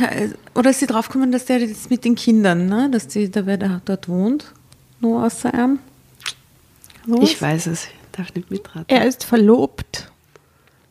Oder 0.54 0.70
ist 0.70 0.80
sie 0.80 0.86
draufgekommen, 0.86 1.32
dass 1.32 1.46
der 1.46 1.60
jetzt 1.60 1.88
mit 1.90 2.04
den 2.04 2.14
Kindern, 2.14 2.66
ne? 2.66 2.90
dass 2.90 3.06
die, 3.06 3.30
da 3.30 3.46
wer 3.46 3.56
da 3.56 3.80
dort 3.84 4.08
wohnt, 4.08 4.52
nur 5.00 5.24
außer 5.24 5.54
ihm? 5.54 5.78
Los? 7.06 7.30
Ich 7.30 7.40
weiß 7.40 7.66
es, 7.68 7.84
ich 7.84 7.90
darf 8.12 8.34
nicht 8.34 8.50
mitraten. 8.50 8.84
Er 8.88 9.06
ist 9.06 9.24
verlobt. 9.24 10.07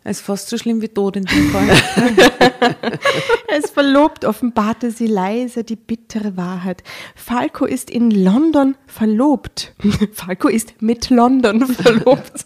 Es 0.10 0.20
ist 0.20 0.26
fast 0.26 0.48
so 0.48 0.58
schlimm 0.58 0.82
wie 0.82 0.88
tot 0.88 1.18
in 1.18 1.26
dem 1.26 1.50
Fall. 1.50 1.68
Ist 3.58 3.74
verlobt, 3.74 4.24
offenbarte 4.24 4.90
sie 4.90 5.06
leise 5.06 5.66
die 5.66 5.76
bittere 5.76 6.38
Wahrheit. 6.38 6.82
Falco 7.14 7.66
ist 7.66 7.90
in 7.90 8.12
London 8.12 8.76
verlobt. 8.86 9.74
Falco 10.14 10.48
ist 10.48 10.82
mit 10.82 11.10
London 11.10 11.66
verlobt. 11.68 12.46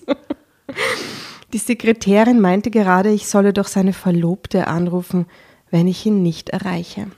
Die 1.53 1.59
Sekretärin 1.59 2.41
meinte 2.41 2.71
gerade, 2.71 3.11
ich 3.11 3.27
solle 3.27 3.53
doch 3.53 3.67
seine 3.67 3.93
Verlobte 3.93 4.65
anrufen, 4.65 5.27
wenn 5.69 5.87
ich 5.87 6.03
ihn 6.07 6.23
nicht 6.23 6.49
erreiche. 6.49 7.11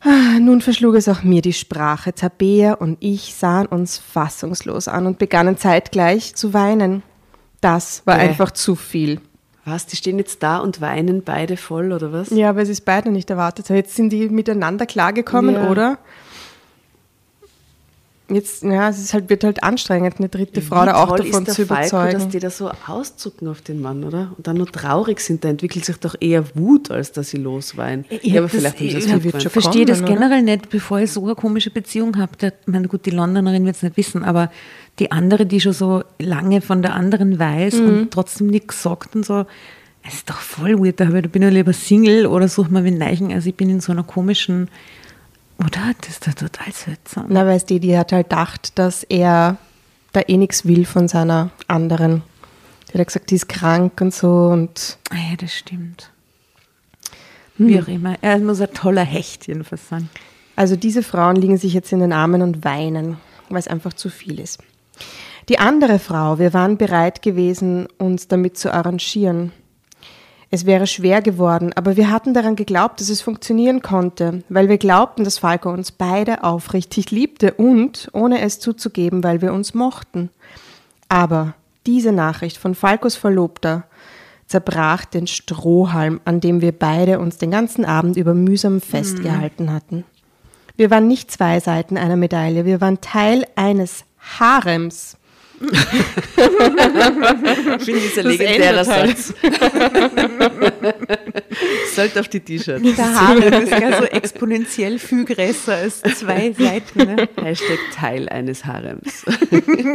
Ah, 0.00 0.38
Nun 0.40 0.62
verschlug 0.62 0.94
es 0.94 1.10
auch 1.10 1.22
mir 1.22 1.42
die 1.42 1.52
Sprache. 1.52 2.14
Tabea 2.14 2.72
und 2.72 2.96
ich 3.00 3.34
sahen 3.34 3.66
uns 3.66 3.98
fassungslos 3.98 4.88
an 4.88 5.06
und 5.06 5.18
begannen 5.18 5.58
zeitgleich 5.58 6.34
zu 6.34 6.54
weinen. 6.54 7.02
Das 7.60 8.02
war 8.04 8.16
Bäh. 8.16 8.22
einfach 8.22 8.50
zu 8.52 8.74
viel. 8.76 9.20
Was, 9.64 9.86
die 9.86 9.96
stehen 9.96 10.18
jetzt 10.18 10.42
da 10.42 10.58
und 10.58 10.80
weinen 10.80 11.22
beide 11.22 11.56
voll, 11.58 11.92
oder 11.92 12.10
was? 12.12 12.30
Ja, 12.30 12.56
weil 12.56 12.64
sie 12.64 12.72
es 12.72 12.80
beide 12.80 13.10
nicht 13.10 13.28
erwartet 13.28 13.68
haben. 13.68 13.76
Jetzt 13.76 13.96
sind 13.96 14.10
die 14.10 14.28
miteinander 14.28 14.86
klargekommen, 14.86 15.56
Ja. 15.56 15.68
oder? 15.70 15.98
Jetzt, 18.30 18.62
ja, 18.62 18.90
es 18.90 18.98
ist 18.98 19.14
halt, 19.14 19.30
wird 19.30 19.42
halt 19.42 19.62
anstrengend, 19.62 20.16
eine 20.18 20.28
dritte 20.28 20.60
Frau 20.60 20.82
Wie 20.82 20.86
da 20.86 20.96
auch 21.02 21.08
toll 21.16 21.26
davon 21.30 21.46
ist 21.46 21.54
zu 21.54 21.64
der 21.64 21.76
Falco, 21.76 21.96
dass 21.96 22.12
überzeugen. 22.12 22.30
die 22.30 22.38
da 22.40 22.50
so 22.50 22.70
auszucken 22.86 23.48
auf 23.48 23.62
den 23.62 23.80
Mann, 23.80 24.04
oder? 24.04 24.32
Und 24.36 24.46
dann 24.46 24.58
nur 24.58 24.66
traurig 24.70 25.20
sind, 25.20 25.44
da 25.44 25.48
entwickelt 25.48 25.86
sich 25.86 25.96
doch 25.96 26.14
eher 26.20 26.44
Wut, 26.54 26.90
als 26.90 27.10
dass 27.12 27.30
sie 27.30 27.38
losweinen. 27.38 28.04
Ja, 28.20 28.40
aber 28.40 28.50
vielleicht 28.50 28.80
das 28.82 28.82
ich 29.06 29.10
gut 29.10 29.24
wird 29.24 29.42
schon 29.42 29.50
verstehe 29.50 29.86
das 29.86 30.00
kommen, 30.00 30.10
oder? 30.12 30.20
generell 30.28 30.42
nicht, 30.42 30.68
bevor 30.68 31.00
ich 31.00 31.10
so 31.10 31.24
eine 31.24 31.36
komische 31.36 31.70
Beziehung 31.70 32.18
habe. 32.18 32.36
Der- 32.36 32.52
Ich 32.60 32.66
meine, 32.66 32.86
gut, 32.86 33.06
die 33.06 33.10
Londonerin 33.12 33.64
wird 33.64 33.76
es 33.76 33.82
nicht 33.82 33.96
wissen, 33.96 34.22
aber 34.24 34.50
die 34.98 35.12
andere, 35.12 35.46
die 35.46 35.60
schon 35.60 35.72
so 35.72 36.02
lange 36.18 36.60
von 36.60 36.82
der 36.82 36.94
anderen 36.94 37.38
weiß 37.38 37.74
Mhm. 37.74 37.86
und 37.88 38.10
trotzdem 38.10 38.48
nichts 38.48 38.82
sagt 38.82 39.14
und 39.16 39.24
so, 39.24 39.46
es 40.06 40.14
ist 40.14 40.30
doch 40.30 40.38
voll 40.40 40.78
weird. 40.78 41.00
Da 41.00 41.04
bin 41.06 41.42
ich 41.42 41.52
lieber 41.52 41.72
Single 41.72 42.26
oder 42.26 42.48
suche 42.48 42.72
mir 42.72 42.84
wen 42.84 42.98
Neichen. 42.98 43.32
Also 43.32 43.48
ich 43.50 43.54
bin 43.56 43.68
in 43.68 43.80
so 43.80 43.92
einer 43.92 44.04
komischen, 44.04 44.68
oder? 45.58 45.92
Das 46.00 46.10
ist 46.10 46.26
doch 46.26 46.34
total 46.34 46.72
seltsam. 46.72 47.26
Na, 47.28 47.44
weil 47.46 47.60
die, 47.60 47.80
die 47.80 47.96
hat 47.98 48.12
halt 48.12 48.30
gedacht, 48.30 48.78
dass 48.78 49.02
er 49.04 49.56
da 50.12 50.20
eh 50.26 50.36
nichts 50.36 50.64
will 50.66 50.84
von 50.86 51.08
seiner 51.08 51.50
anderen. 51.66 52.22
Die 52.88 52.92
hat 52.92 52.98
ja 52.98 53.04
gesagt, 53.04 53.30
die 53.30 53.34
ist 53.34 53.48
krank 53.48 54.00
und 54.00 54.14
so 54.14 54.46
und 54.46 54.98
Ah 55.10 55.16
ja, 55.30 55.36
das 55.36 55.52
stimmt. 55.54 56.10
Hm. 57.58 57.68
Wie 57.68 57.80
auch 57.82 57.88
immer. 57.88 58.14
Er 58.22 58.38
muss 58.38 58.60
ein 58.60 58.72
toller 58.72 59.04
Hecht 59.04 59.46
jedenfalls 59.46 59.88
sein. 59.88 60.08
Also 60.56 60.74
diese 60.76 61.02
Frauen 61.02 61.36
liegen 61.36 61.56
sich 61.58 61.74
jetzt 61.74 61.92
in 61.92 62.00
den 62.00 62.12
Armen 62.12 62.40
und 62.42 62.64
weinen, 62.64 63.18
weil 63.48 63.58
es 63.58 63.68
einfach 63.68 63.92
zu 63.92 64.08
viel 64.10 64.40
ist. 64.40 64.58
Die 65.48 65.58
andere 65.58 65.98
Frau, 65.98 66.38
wir 66.38 66.52
waren 66.52 66.76
bereit 66.76 67.22
gewesen, 67.22 67.88
uns 67.96 68.28
damit 68.28 68.58
zu 68.58 68.72
arrangieren. 68.72 69.52
Es 70.50 70.66
wäre 70.66 70.86
schwer 70.86 71.22
geworden, 71.22 71.72
aber 71.74 71.96
wir 71.96 72.10
hatten 72.10 72.32
daran 72.32 72.56
geglaubt, 72.56 73.00
dass 73.00 73.08
es 73.08 73.20
funktionieren 73.20 73.82
konnte, 73.82 74.42
weil 74.48 74.68
wir 74.68 74.78
glaubten, 74.78 75.24
dass 75.24 75.38
Falco 75.38 75.70
uns 75.70 75.92
beide 75.92 76.42
aufrichtig 76.44 77.10
liebte 77.10 77.54
und, 77.54 78.08
ohne 78.12 78.40
es 78.40 78.58
zuzugeben, 78.60 79.22
weil 79.24 79.42
wir 79.42 79.52
uns 79.52 79.74
mochten. 79.74 80.30
Aber 81.08 81.54
diese 81.86 82.12
Nachricht 82.12 82.56
von 82.56 82.74
Falcos 82.74 83.16
Verlobter 83.16 83.84
zerbrach 84.46 85.04
den 85.04 85.26
Strohhalm, 85.26 86.20
an 86.24 86.40
dem 86.40 86.62
wir 86.62 86.72
beide 86.72 87.18
uns 87.18 87.36
den 87.36 87.50
ganzen 87.50 87.84
Abend 87.84 88.16
über 88.16 88.32
mühsam 88.32 88.80
festgehalten 88.80 89.72
hatten. 89.72 90.04
Wir 90.76 90.90
waren 90.90 91.08
nicht 91.08 91.30
zwei 91.30 91.60
Seiten 91.60 91.98
einer 91.98 92.16
Medaille, 92.16 92.64
wir 92.64 92.80
waren 92.80 93.00
Teil 93.00 93.46
eines 93.56 94.04
Harems. 94.38 95.17
Ich 97.78 97.84
finde 97.84 98.00
dieser 98.00 98.22
legendäre 98.22 98.78
ändert 98.78 98.88
halt. 98.88 99.18
Satz. 99.18 99.34
Sollte 101.94 102.20
auf 102.20 102.28
die 102.28 102.40
T-Shirts. 102.40 102.82
Der 102.96 103.14
Haare 103.14 103.44
ist 103.44 103.72
ja 103.72 103.98
so 103.98 104.04
exponentiell 104.04 104.98
viel 104.98 105.24
größer 105.24 105.74
als 105.74 106.00
zwei 106.00 106.52
Seiten. 106.52 106.98
Ne? 106.98 107.28
Hashtag 107.40 107.78
Teil 107.94 108.28
eines 108.28 108.64
Harems. 108.64 109.24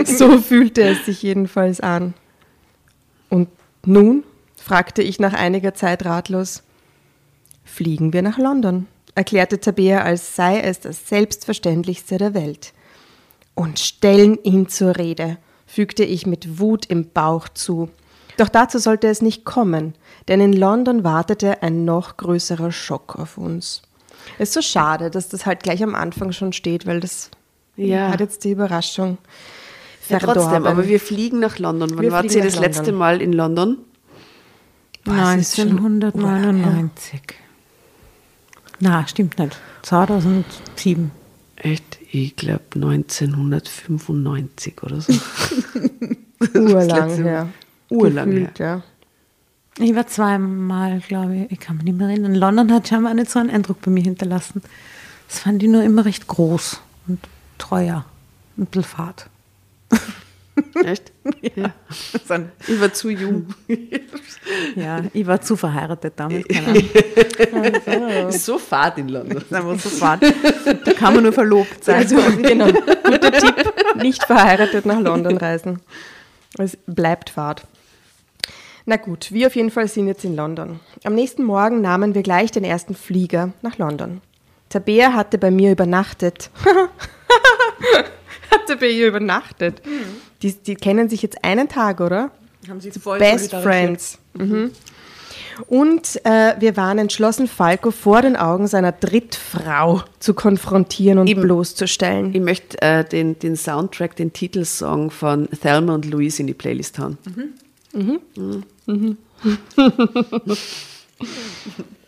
So 0.06 0.38
fühlte 0.40 0.82
es 0.84 1.06
sich 1.06 1.22
jedenfalls 1.24 1.80
an. 1.80 2.14
Und 3.30 3.50
nun? 3.86 4.24
fragte 4.58 5.02
ich 5.02 5.20
nach 5.20 5.34
einiger 5.34 5.74
Zeit 5.74 6.06
ratlos. 6.06 6.64
Fliegen 7.66 8.14
wir 8.14 8.22
nach 8.22 8.38
London, 8.38 8.88
erklärte 9.16 9.60
Tabea, 9.60 10.02
als 10.02 10.36
sei 10.36 10.60
es 10.60 10.80
das 10.80 11.08
Selbstverständlichste 11.10 12.18
der 12.18 12.34
Welt. 12.34 12.74
und 13.56 13.80
stellen 13.80 14.38
ihn 14.44 14.68
zur 14.68 14.98
Rede, 14.98 15.38
fügte 15.74 16.04
ich 16.04 16.28
mit 16.28 16.60
Wut 16.60 16.86
im 16.86 17.10
Bauch 17.10 17.50
zu. 17.50 17.90
Doch 18.38 18.50
dazu 18.50 18.78
sollte 18.78 19.08
es 19.08 19.22
nicht 19.22 19.44
kommen, 19.44 19.96
denn 20.28 20.40
in 20.40 20.54
London 20.54 21.04
wartete 21.04 21.64
ein 21.64 21.84
noch 21.86 22.18
größerer 22.18 22.72
Schock 22.72 23.16
auf 23.18 23.38
uns. 23.38 23.82
Es 24.38 24.50
ist 24.50 24.54
so 24.54 24.62
schade, 24.62 25.10
dass 25.10 25.30
das 25.30 25.46
halt 25.46 25.64
gleich 25.64 25.84
am 25.84 25.96
Anfang 25.96 26.32
schon 26.32 26.54
steht, 26.54 26.86
weil 26.86 27.00
das 27.00 27.32
Ja. 27.76 28.10
hat 28.10 28.20
jetzt 28.20 28.44
die 28.44 28.52
Überraschung 28.52 29.18
Ja, 30.10 30.20
verdorben. 30.20 30.44
trotzdem, 30.44 30.66
aber 30.68 30.88
wir 30.88 31.00
fliegen 31.00 31.40
nach 31.40 31.58
London. 31.60 31.90
Wann 31.96 32.02
Wir 32.02 32.12
wart 32.12 32.32
ihr 32.34 32.44
das 32.44 32.56
nach 32.56 32.62
letzte 32.62 32.84
London. 32.92 33.00
Mal 33.00 33.22
in 33.22 33.34
London? 33.34 33.78
Boah, 35.06 35.34
es 35.38 35.50
ist 35.50 35.56
schon 35.56 35.70
1999. 35.70 37.22
Na, 38.80 39.08
stimmt 39.08 39.38
nicht. 39.40 39.58
2007. 39.82 41.12
Echt? 41.64 41.98
Ich 42.12 42.36
glaube 42.36 42.64
1995 42.76 44.84
oder 44.84 45.00
so. 45.00 45.14
urlang 46.54 47.16
her. 47.16 47.48
Urlang 47.90 48.30
Gefühlt, 48.30 48.60
ja. 48.60 48.84
Ich 49.80 49.96
war 49.96 50.06
zweimal, 50.08 51.00
glaube 51.00 51.36
ich. 51.36 51.52
Ich 51.54 51.60
kann 51.60 51.78
mich 51.78 51.86
nicht 51.86 51.98
mehr 51.98 52.10
erinnern. 52.10 52.36
London 52.36 52.72
hat 52.74 52.90
scheinbar 52.90 53.14
nicht 53.14 53.32
so 53.32 53.40
einen 53.40 53.50
Eindruck 53.50 53.82
bei 53.82 53.92
mir 53.92 54.04
hinterlassen. 54.04 54.62
Das 55.30 55.40
fand 55.40 55.64
ich 55.64 55.70
nur 55.70 55.84
immer 55.84 56.06
recht 56.06 56.28
groß 56.28 56.82
und 57.08 57.20
teuer. 57.58 58.06
Und 58.58 58.64
ein 58.64 58.66
bisschen 58.68 58.84
fad. 58.84 59.30
Echt? 60.86 61.12
Ja. 61.56 61.74
Ich 62.68 62.82
war 62.82 62.94
zu 62.94 63.10
jung. 63.10 63.48
Ja, 64.76 65.02
ich 65.14 65.26
war 65.26 65.40
zu 65.42 65.56
verheiratet 65.56 66.14
damals. 66.18 66.46
Keine 66.48 68.06
Ahnung. 68.08 68.30
Ist 68.30 68.46
so 68.46 68.58
fad 68.58 68.98
in 68.98 69.08
London. 69.10 69.38
Ist 69.38 69.54
einfach 69.54 69.80
so 69.80 69.90
fad. 69.90 70.22
Da 70.22 70.94
kann 70.94 71.14
man 71.14 71.24
nur 71.24 71.32
verlobt 71.34 71.84
sein. 71.84 71.96
Also, 71.98 72.18
genau. 72.42 72.68
Guter 72.68 73.32
Tipp. 73.32 73.74
Nicht 74.02 74.24
verheiratet 74.26 74.86
nach 74.86 75.00
London 75.00 75.38
reisen. 75.38 75.80
Es 76.58 76.78
bleibt 76.86 77.30
Fahrt. 77.30 77.66
Na 78.86 78.98
gut, 78.98 79.32
wir 79.32 79.48
auf 79.48 79.56
jeden 79.56 79.72
Fall 79.72 79.88
sind 79.88 80.08
jetzt 80.08 80.26
in 80.26 80.36
London. 80.36 80.82
Am 81.06 81.16
nächsten 81.16 81.44
Morgen 81.44 81.82
nahmen 81.82 82.16
wir 82.16 82.22
gleich 82.22 82.52
den 82.52 82.66
ersten 82.66 82.96
Flieger 82.96 83.54
nach 83.62 83.78
London. 83.78 84.22
Tabea 84.70 85.14
hatte 85.14 85.38
bei 85.38 85.52
mir 85.52 85.72
übernachtet. 85.72 86.50
Hatte 88.54 88.78
bei 88.78 88.90
ihr 88.90 89.08
übernachtet. 89.08 89.82
Die, 90.42 90.54
die 90.54 90.76
kennen 90.76 91.10
sich 91.10 91.22
jetzt 91.22 91.44
einen 91.44 91.70
Tag, 91.70 92.00
oder? 92.00 92.32
Haben 92.70 92.82
sie 92.82 92.92
voll 92.92 93.20
Best 93.20 93.54
Friends. 93.54 94.18
Mhm. 94.34 94.72
Und 95.68 96.26
äh, 96.26 96.56
wir 96.60 96.76
waren 96.78 96.98
entschlossen, 96.98 97.48
Falco 97.48 97.92
vor 97.92 98.22
den 98.22 98.36
Augen 98.36 98.68
seiner 98.68 98.92
Drittfrau 98.92 100.04
zu 100.20 100.34
konfrontieren 100.34 101.20
und 101.20 101.28
Eben. 101.28 101.42
bloßzustellen. 101.42 102.34
Ich 102.34 102.42
möchte 102.42 102.82
äh, 102.82 103.06
den, 103.06 103.38
den 103.38 103.56
Soundtrack, 103.56 104.16
den 104.16 104.34
Titelsong 104.34 105.12
von 105.12 105.48
Thelma 105.62 105.94
und 105.94 106.06
Louise 106.06 106.42
in 106.42 106.48
die 106.48 106.54
Playlist 106.54 107.00
hauen. 107.00 107.18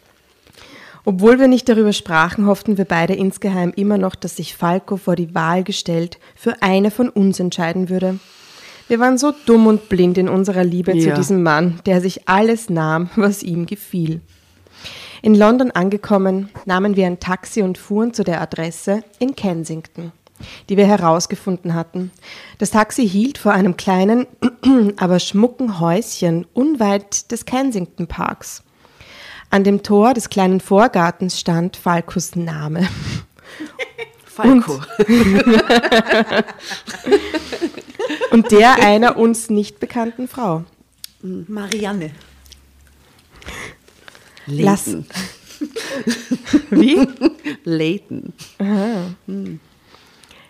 Obwohl 1.05 1.39
wir 1.39 1.47
nicht 1.47 1.69
darüber 1.69 1.93
sprachen, 1.93 2.47
hofften 2.47 2.77
wir 2.79 2.85
beide 2.85 3.13
insgeheim 3.13 3.71
immer 3.75 3.97
noch, 3.99 4.15
dass 4.15 4.37
sich 4.37 4.55
Falco 4.55 4.97
vor 4.97 5.15
die 5.15 5.35
Wahl 5.35 5.63
gestellt 5.63 6.17
für 6.35 6.61
eine 6.63 6.89
von 6.89 7.09
uns 7.09 7.39
entscheiden 7.39 7.89
würde. 7.89 8.19
Wir 8.87 8.99
waren 8.99 9.17
so 9.17 9.33
dumm 9.45 9.67
und 9.67 9.87
blind 9.89 10.17
in 10.17 10.29
unserer 10.29 10.63
Liebe 10.63 10.91
zu 10.93 11.09
Ja. 11.09 11.15
diesem 11.15 11.43
Mann, 11.43 11.79
der 11.85 12.01
sich 12.01 12.27
alles 12.27 12.69
nahm, 12.69 13.09
was 13.15 13.43
ihm 13.43 13.65
gefiel. 13.65 14.21
In 15.21 15.33
London 15.35 15.71
angekommen, 15.71 16.49
nahmen 16.65 16.95
wir 16.95 17.07
ein 17.07 17.19
Taxi 17.19 17.61
und 17.61 17.77
fuhren 17.77 18.13
zu 18.13 18.23
der 18.23 18.41
Adresse 18.41 19.03
in 19.17 19.35
Kensington, 19.35 20.11
die 20.69 20.77
wir 20.77 20.85
herausgefunden 20.85 21.73
hatten. 21.73 22.11
Das 22.59 22.71
Taxi 22.71 23.07
hielt 23.07 23.39
vor 23.39 23.51
einem 23.51 23.75
kleinen, 23.75 24.27
aber 24.97 25.19
schmucken 25.19 25.79
Häuschen 25.79 26.45
unweit 26.53 27.31
des 27.31 27.45
Kensington 27.45 28.05
Parks. 28.07 28.61
An 29.55 29.63
dem 29.63 29.83
Tor 29.83 30.13
des 30.13 30.29
kleinen 30.29 30.59
Vorgartens 30.59 31.39
stand 31.39 31.77
Falcos 31.77 32.35
Name. 32.35 32.89
Falco. 34.25 34.81
Und 38.31 38.51
der 38.51 38.83
einer 38.83 39.15
uns 39.15 39.49
nicht 39.49 39.79
bekannten 39.79 40.27
Frau. 40.27 40.65
Marianne. 41.21 42.11
Leighton. 44.45 45.05
wie? 46.69 47.07
Leighton. 47.63 48.33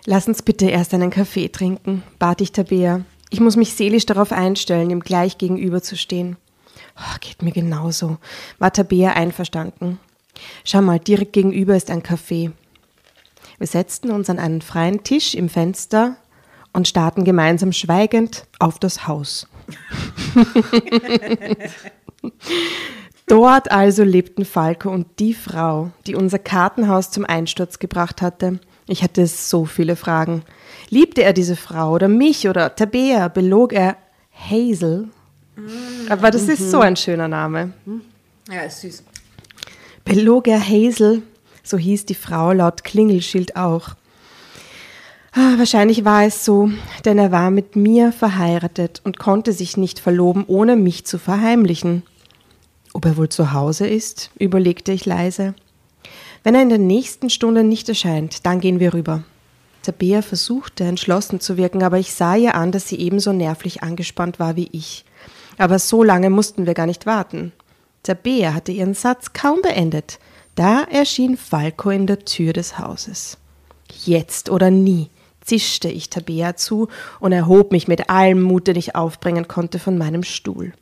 Lass 0.05 0.27
uns 0.27 0.41
bitte 0.41 0.65
erst 0.65 0.95
einen 0.95 1.11
Kaffee 1.11 1.49
trinken, 1.49 2.01
bat 2.17 2.41
ich 2.41 2.53
Tabea. 2.53 3.05
Ich 3.29 3.39
muss 3.39 3.55
mich 3.55 3.75
seelisch 3.75 4.07
darauf 4.07 4.31
einstellen, 4.31 4.89
ihm 4.89 5.01
gleich 5.01 5.37
gegenüber 5.37 5.83
zu 5.83 5.95
stehen. 5.95 6.37
Oh, 6.97 7.17
geht 7.19 7.41
mir 7.41 7.51
genauso, 7.51 8.17
war 8.57 8.71
Tabea 8.71 9.13
einverstanden. 9.13 9.99
Schau 10.63 10.81
mal, 10.81 10.99
direkt 10.99 11.33
gegenüber 11.33 11.75
ist 11.75 11.89
ein 11.91 12.03
Café. 12.03 12.51
Wir 13.57 13.67
setzten 13.67 14.11
uns 14.11 14.29
an 14.29 14.39
einen 14.39 14.61
freien 14.61 15.03
Tisch 15.03 15.33
im 15.35 15.49
Fenster 15.49 16.17
und 16.73 16.87
starrten 16.87 17.23
gemeinsam 17.23 17.71
schweigend 17.71 18.45
auf 18.59 18.79
das 18.79 19.07
Haus. 19.07 19.47
Dort 23.27 23.71
also 23.71 24.03
lebten 24.03 24.45
Falco 24.45 24.89
und 24.91 25.19
die 25.19 25.33
Frau, 25.33 25.91
die 26.05 26.15
unser 26.15 26.37
Kartenhaus 26.37 27.11
zum 27.11 27.25
Einsturz 27.25 27.79
gebracht 27.79 28.21
hatte. 28.21 28.59
Ich 28.87 29.03
hatte 29.03 29.25
so 29.25 29.65
viele 29.65 29.95
Fragen. 29.95 30.43
Liebte 30.89 31.23
er 31.23 31.33
diese 31.33 31.55
Frau 31.55 31.93
oder 31.93 32.07
mich 32.07 32.47
oder 32.47 32.75
Tabea? 32.75 33.29
Belog 33.29 33.73
er 33.73 33.97
Hazel? 34.31 35.09
Aber 36.09 36.31
das 36.31 36.43
ist 36.43 36.71
so 36.71 36.79
ein 36.79 36.95
schöner 36.95 37.27
Name. 37.27 37.73
Ja, 38.49 38.61
ist 38.61 38.81
süß. 38.81 39.03
Belog 40.03 40.47
er 40.47 40.59
Hazel? 40.59 41.23
So 41.63 41.77
hieß 41.77 42.05
die 42.05 42.15
Frau 42.15 42.51
laut 42.51 42.83
Klingelschild 42.83 43.55
auch. 43.55 43.95
Ah, 45.31 45.57
wahrscheinlich 45.57 46.05
war 46.05 46.23
es 46.23 46.45
so, 46.45 46.69
denn 47.03 47.17
er 47.17 47.31
war 47.31 47.51
mit 47.51 47.75
mir 47.75 48.13
verheiratet 48.13 49.01
und 49.03 49.19
konnte 49.19 49.51
sich 49.51 49.75
nicht 49.75 49.99
verloben, 49.99 50.45
ohne 50.47 50.77
mich 50.77 51.05
zu 51.05 51.17
verheimlichen. 51.17 52.03
Ob 52.93 53.03
er 53.03 53.17
wohl 53.17 53.27
zu 53.27 53.51
Hause 53.51 53.87
ist, 53.87 54.31
überlegte 54.39 54.93
ich 54.93 55.05
leise. 55.05 55.53
Wenn 56.43 56.55
er 56.55 56.61
in 56.61 56.69
der 56.69 56.77
nächsten 56.77 57.29
Stunde 57.29 57.63
nicht 57.63 57.89
erscheint, 57.89 58.45
dann 58.45 58.61
gehen 58.61 58.79
wir 58.79 58.93
rüber. 58.93 59.23
Tabea 59.83 60.21
versuchte 60.21 60.83
entschlossen 60.83 61.39
zu 61.39 61.57
wirken, 61.57 61.83
aber 61.83 61.97
ich 61.97 62.13
sah 62.13 62.35
ihr 62.35 62.55
an, 62.55 62.71
dass 62.71 62.87
sie 62.87 62.99
ebenso 62.99 63.33
nervlich 63.33 63.83
angespannt 63.83 64.39
war 64.39 64.55
wie 64.55 64.69
ich. 64.71 65.03
Aber 65.57 65.79
so 65.79 66.03
lange 66.03 66.29
mussten 66.29 66.65
wir 66.65 66.73
gar 66.73 66.85
nicht 66.85 67.05
warten. 67.05 67.51
Tabea 68.03 68.53
hatte 68.53 68.71
ihren 68.71 68.93
Satz 68.93 69.33
kaum 69.33 69.61
beendet. 69.61 70.19
Da 70.55 70.83
erschien 70.83 71.37
Falco 71.37 71.89
in 71.89 72.07
der 72.07 72.19
Tür 72.19 72.53
des 72.53 72.77
Hauses. 72.77 73.37
Jetzt 74.05 74.49
oder 74.49 74.69
nie, 74.69 75.09
zischte 75.41 75.89
ich 75.89 76.09
Tabea 76.09 76.55
zu 76.55 76.87
und 77.19 77.31
erhob 77.31 77.71
mich 77.71 77.87
mit 77.87 78.09
allem 78.09 78.41
Mut, 78.41 78.67
den 78.67 78.75
ich 78.75 78.95
aufbringen 78.95 79.47
konnte, 79.47 79.79
von 79.79 79.97
meinem 79.97 80.23
Stuhl. 80.23 80.73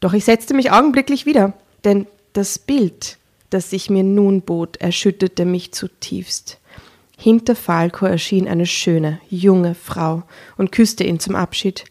Doch 0.00 0.12
ich 0.12 0.24
setzte 0.24 0.54
mich 0.54 0.70
augenblicklich 0.72 1.26
wieder, 1.26 1.52
denn 1.84 2.06
das 2.32 2.58
Bild, 2.58 3.18
das 3.50 3.70
sich 3.70 3.90
mir 3.90 4.02
nun 4.02 4.42
bot, 4.42 4.76
erschütterte 4.78 5.44
mich 5.44 5.72
zutiefst. 5.72 6.58
Hinter 7.18 7.54
Falco 7.54 8.06
erschien 8.06 8.48
eine 8.48 8.64
schöne, 8.64 9.20
junge 9.28 9.74
Frau 9.74 10.22
und 10.56 10.72
küsste 10.72 11.04
ihn 11.04 11.20
zum 11.20 11.36
Abschied. 11.36 11.84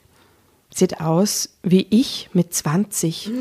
Sieht 0.73 1.01
aus 1.01 1.49
wie 1.63 1.87
ich 1.89 2.29
mit 2.33 2.53
20, 2.53 3.31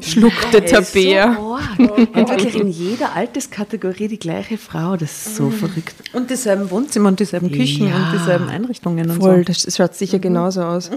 schluckte 0.00 0.64
Tabea. 0.64 1.34
So 1.34 1.56
arg. 1.56 1.78
Und 2.14 2.28
wirklich 2.30 2.54
in 2.54 2.68
jeder 2.68 3.14
Alterskategorie 3.14 4.06
die 4.08 4.18
gleiche 4.20 4.56
Frau. 4.56 4.96
Das 4.96 5.26
ist 5.26 5.36
so 5.36 5.50
verrückt. 5.50 5.94
Und 6.12 6.30
dieselben 6.30 6.70
Wohnzimmer 6.70 7.08
und 7.08 7.18
dieselben 7.18 7.50
Küchen 7.50 7.88
Ja. 7.88 7.96
und 7.96 8.12
dieselben 8.20 8.48
Einrichtungen 8.48 9.10
und 9.10 9.20
Voll, 9.20 9.38
so. 9.38 9.44
das 9.64 9.76
schaut 9.76 9.94
sicher 9.96 10.20
genauso 10.20 10.62
aus. 10.62 10.90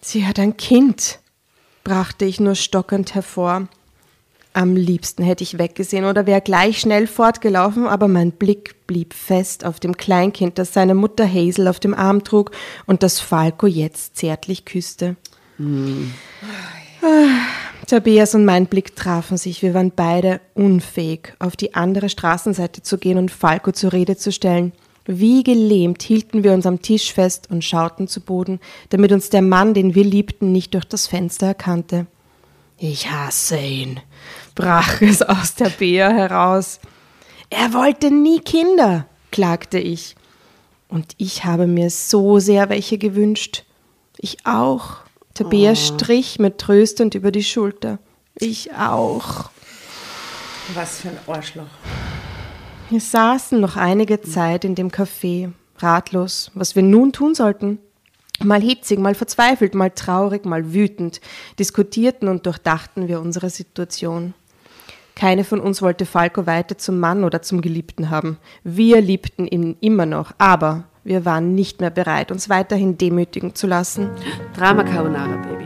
Sie 0.00 0.26
hat 0.26 0.38
ein 0.38 0.56
Kind, 0.56 1.18
brachte 1.84 2.24
ich 2.24 2.40
nur 2.40 2.54
stockend 2.54 3.14
hervor. 3.14 3.68
Am 4.56 4.76
liebsten 4.76 5.24
hätte 5.24 5.42
ich 5.42 5.58
weggesehen 5.58 6.04
oder 6.04 6.26
wäre 6.26 6.40
gleich 6.40 6.78
schnell 6.78 7.08
fortgelaufen, 7.08 7.88
aber 7.88 8.06
mein 8.06 8.30
Blick 8.30 8.86
blieb 8.86 9.12
fest 9.12 9.64
auf 9.64 9.80
dem 9.80 9.96
Kleinkind, 9.96 10.58
das 10.58 10.72
seine 10.72 10.94
Mutter 10.94 11.26
Hazel 11.26 11.66
auf 11.66 11.80
dem 11.80 11.92
Arm 11.92 12.22
trug 12.22 12.52
und 12.86 13.02
das 13.02 13.18
Falco 13.18 13.66
jetzt 13.66 14.16
zärtlich 14.16 14.64
küsste. 14.64 15.16
Ah, 17.02 17.86
Tabeas 17.88 18.36
und 18.36 18.44
mein 18.44 18.66
Blick 18.66 18.94
trafen 18.94 19.38
sich. 19.38 19.60
Wir 19.60 19.74
waren 19.74 19.90
beide 19.94 20.40
unfähig, 20.54 21.34
auf 21.40 21.56
die 21.56 21.74
andere 21.74 22.08
Straßenseite 22.08 22.80
zu 22.80 22.96
gehen 22.98 23.18
und 23.18 23.32
Falco 23.32 23.72
zur 23.72 23.92
Rede 23.92 24.16
zu 24.16 24.30
stellen. 24.30 24.72
Wie 25.04 25.42
gelähmt 25.42 26.02
hielten 26.02 26.44
wir 26.44 26.52
uns 26.52 26.64
am 26.64 26.80
Tisch 26.80 27.12
fest 27.12 27.48
und 27.50 27.64
schauten 27.64 28.06
zu 28.06 28.20
Boden, 28.20 28.60
damit 28.90 29.10
uns 29.10 29.30
der 29.30 29.42
Mann, 29.42 29.74
den 29.74 29.96
wir 29.96 30.04
liebten, 30.04 30.52
nicht 30.52 30.74
durch 30.74 30.84
das 30.84 31.08
Fenster 31.08 31.48
erkannte. 31.48 32.06
Ich 32.78 33.10
hasse 33.10 33.58
ihn, 33.58 34.00
brach 34.54 35.00
es 35.00 35.22
aus 35.22 35.54
der 35.54 35.70
Bea 35.70 36.10
heraus. 36.10 36.80
Er 37.50 37.72
wollte 37.72 38.10
nie 38.10 38.40
Kinder, 38.40 39.06
klagte 39.30 39.78
ich. 39.78 40.16
Und 40.88 41.14
ich 41.18 41.44
habe 41.44 41.66
mir 41.66 41.90
so 41.90 42.38
sehr 42.38 42.68
welche 42.68 42.98
gewünscht. 42.98 43.64
Ich 44.18 44.46
auch. 44.46 44.98
Tabea 45.34 45.72
Oh. 45.72 45.74
strich 45.74 46.38
mir 46.38 46.56
tröstend 46.56 47.14
über 47.14 47.32
die 47.32 47.42
Schulter. 47.42 47.98
Ich 48.36 48.72
auch. 48.74 49.50
Was 50.74 51.00
für 51.00 51.08
ein 51.08 51.18
Arschloch. 51.26 51.66
Wir 52.90 53.00
saßen 53.00 53.60
noch 53.60 53.76
einige 53.76 54.20
Zeit 54.20 54.64
in 54.64 54.74
dem 54.74 54.90
Café, 54.90 55.50
ratlos, 55.78 56.50
was 56.54 56.76
wir 56.76 56.82
nun 56.82 57.12
tun 57.12 57.34
sollten. 57.34 57.78
Mal 58.42 58.60
hitzig, 58.60 58.98
mal 58.98 59.14
verzweifelt, 59.14 59.74
mal 59.74 59.90
traurig, 59.90 60.44
mal 60.44 60.72
wütend, 60.74 61.20
diskutierten 61.58 62.28
und 62.28 62.46
durchdachten 62.46 63.08
wir 63.08 63.20
unsere 63.20 63.50
Situation. 63.50 64.34
Keine 65.16 65.44
von 65.44 65.60
uns 65.60 65.80
wollte 65.80 66.06
Falco 66.06 66.46
weiter 66.46 66.76
zum 66.76 66.98
Mann 66.98 67.22
oder 67.22 67.40
zum 67.40 67.60
Geliebten 67.60 68.10
haben. 68.10 68.38
Wir 68.64 69.00
liebten 69.00 69.46
ihn 69.46 69.76
immer 69.80 70.06
noch, 70.06 70.32
aber 70.38 70.84
wir 71.04 71.24
waren 71.24 71.54
nicht 71.54 71.80
mehr 71.80 71.90
bereit, 71.90 72.32
uns 72.32 72.48
weiterhin 72.48 72.98
demütigen 72.98 73.54
zu 73.54 73.68
lassen. 73.68 74.10
Drama 74.56 74.82
Carbonara, 74.82 75.36
Baby. 75.36 75.64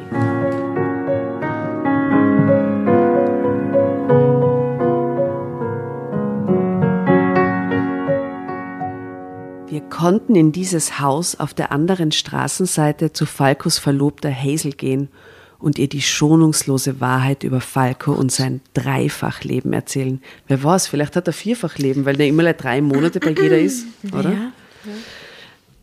Wir 9.66 9.80
konnten 9.88 10.34
in 10.34 10.53
dieses 10.53 11.01
Haus 11.01 11.40
auf 11.40 11.55
der 11.55 11.72
anderen 11.72 12.12
Straßenseite 12.12 13.14
zu 13.14 13.24
Falcos 13.24 13.78
Verlobter 13.78 14.30
Hazel 14.30 14.72
gehen 14.72 15.09
und 15.59 15.78
ihr 15.78 15.88
die 15.88 16.02
schonungslose 16.02 17.00
Wahrheit 17.00 17.42
über 17.42 17.61
Falco 17.61 18.12
und 18.12 18.30
sein 18.30 18.61
Dreifachleben 18.74 19.72
erzählen. 19.72 20.20
Wer 20.46 20.62
weiß, 20.62 20.86
vielleicht 20.86 21.16
hat 21.16 21.26
er 21.26 21.32
Vierfachleben, 21.32 22.04
weil 22.04 22.16
der 22.16 22.28
immer 22.28 22.52
drei 22.52 22.80
Monate 22.80 23.20
bei 23.20 23.30
jeder 23.30 23.59
ist, 23.59 23.86
oder? 24.12 24.32
Ja. 24.32 24.52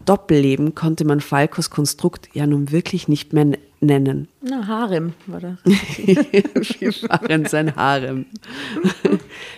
Doppelleben 0.06 0.76
konnte 0.76 1.04
man 1.04 1.20
Falcos 1.20 1.72
Konstrukt 1.72 2.30
ja 2.34 2.46
nun 2.46 2.72
wirklich 2.72 3.08
nicht 3.08 3.34
mehr 3.34 3.58
nennen. 3.82 4.28
Na, 4.42 4.68
Harem 4.68 5.14
war 5.26 5.40
das. 5.40 5.58
Wir 5.66 6.94
waren 7.10 7.46
sein 7.46 7.76
Harem. 7.76 8.28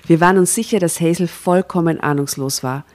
Wir 0.07 0.22
waren 0.22 0.38
uns 0.38 0.55
sicher, 0.55 0.80
dass 0.80 1.01
Hazel 1.01 1.28
vollkommen 1.28 1.99
ahnungslos 1.99 2.63
war. 2.63 2.86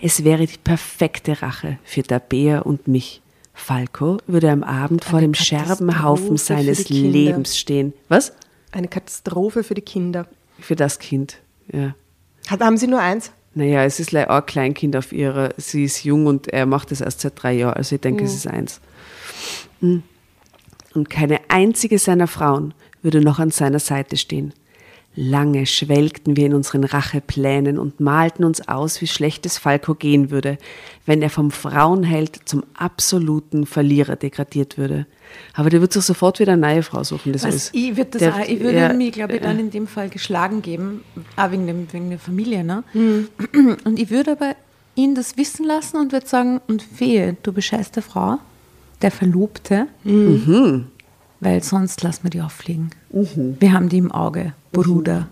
Es 0.00 0.22
wäre 0.22 0.46
die 0.46 0.58
perfekte 0.62 1.40
Rache 1.42 1.78
für 1.82 2.02
Tabea 2.02 2.60
und 2.60 2.88
mich. 2.88 3.22
Falco 3.58 4.18
würde 4.26 4.50
am 4.50 4.62
Abend 4.62 5.04
vor 5.04 5.20
dem 5.20 5.34
Scherbenhaufen 5.34 6.36
seines. 6.36 6.88
Lebens 6.88 7.58
stehen. 7.58 7.92
Was? 8.08 8.32
Eine 8.70 8.88
Katastrophe 8.88 9.64
für 9.64 9.74
die 9.74 9.82
Kinder. 9.82 10.26
Für 10.60 10.76
das 10.76 10.98
Kind. 10.98 11.38
Ja. 11.72 11.94
Hat, 12.48 12.60
haben 12.60 12.76
Sie 12.76 12.86
nur 12.86 13.00
eins? 13.00 13.32
Naja, 13.54 13.84
es 13.84 13.98
ist 14.00 14.12
leider 14.12 14.30
auch 14.30 14.36
ein 14.36 14.46
Kleinkind 14.46 14.96
auf 14.96 15.12
ihrer. 15.12 15.50
Sie 15.56 15.84
ist 15.84 16.04
jung 16.04 16.26
und 16.26 16.48
er 16.48 16.66
macht 16.66 16.92
es 16.92 17.00
erst 17.00 17.20
seit 17.20 17.42
drei 17.42 17.54
Jahren. 17.54 17.74
Also 17.74 17.96
ich 17.96 18.00
denke, 18.00 18.24
es 18.24 18.34
ist 18.34 18.46
eins. 18.46 18.80
Hm. 19.80 20.02
Und 20.94 21.10
keine 21.10 21.40
einzige 21.48 21.98
seiner 21.98 22.28
Frauen 22.28 22.74
würde 23.02 23.20
noch 23.20 23.38
an 23.38 23.50
seiner 23.50 23.80
Seite 23.80 24.16
stehen. 24.16 24.54
Lange 25.16 25.66
schwelgten 25.66 26.36
wir 26.36 26.46
in 26.46 26.54
unseren 26.54 26.84
Racheplänen 26.84 27.76
und 27.78 27.98
malten 27.98 28.44
uns 28.44 28.68
aus, 28.68 29.00
wie 29.00 29.08
schlecht 29.08 29.46
es 29.46 29.58
Falco 29.58 29.94
gehen 29.96 30.30
würde, 30.30 30.58
wenn 31.06 31.22
er 31.22 31.30
vom 31.30 31.50
Frauenheld 31.50 32.40
zum 32.44 32.62
absoluten 32.74 33.66
Verlierer 33.66 34.14
degradiert 34.14 34.78
würde. 34.78 35.06
Aber 35.54 35.70
der 35.70 35.80
wird 35.80 35.92
sich 35.92 36.04
sofort 36.04 36.38
wieder 36.38 36.52
eine 36.52 36.60
neue 36.60 36.82
Frau 36.84 37.02
suchen. 37.02 37.32
Das 37.32 37.42
Was, 37.42 37.54
ist, 37.54 37.74
ich, 37.74 37.96
würd 37.96 38.14
das 38.14 38.20
der- 38.20 38.34
auch, 38.36 38.46
ich 38.48 38.60
würde 38.60 38.78
ja, 38.78 38.92
mich, 38.92 39.10
glaube 39.12 39.34
ich, 39.34 39.40
dann 39.42 39.58
in 39.58 39.70
dem 39.70 39.88
Fall 39.88 40.08
geschlagen 40.08 40.62
geben, 40.62 41.02
auch 41.36 41.50
wegen, 41.50 41.66
dem, 41.66 41.92
wegen 41.92 42.10
der 42.10 42.18
Familie. 42.20 42.62
Ne? 42.62 42.84
Hm. 42.92 43.28
Und 43.84 43.98
ich 43.98 44.10
würde 44.10 44.32
aber 44.32 44.54
ihn 44.94 45.14
das 45.16 45.36
wissen 45.36 45.64
lassen 45.66 45.96
und 45.96 46.12
würde 46.12 46.26
sagen, 46.28 46.60
und 46.68 47.00
wehe, 47.00 47.36
du 47.42 47.52
bescheißt 47.52 47.96
der 47.96 48.02
Frau, 48.04 48.38
der 49.02 49.10
Verlobte, 49.10 49.86
Mhm. 50.04 50.86
weil 51.40 51.62
sonst 51.62 52.02
lassen 52.02 52.22
wir 52.24 52.30
die 52.30 52.40
auffliegen. 52.40 52.90
Wir 53.10 53.72
haben 53.72 53.88
die 53.88 53.98
im 53.98 54.10
Auge, 54.12 54.54
Bruder. 54.72 55.28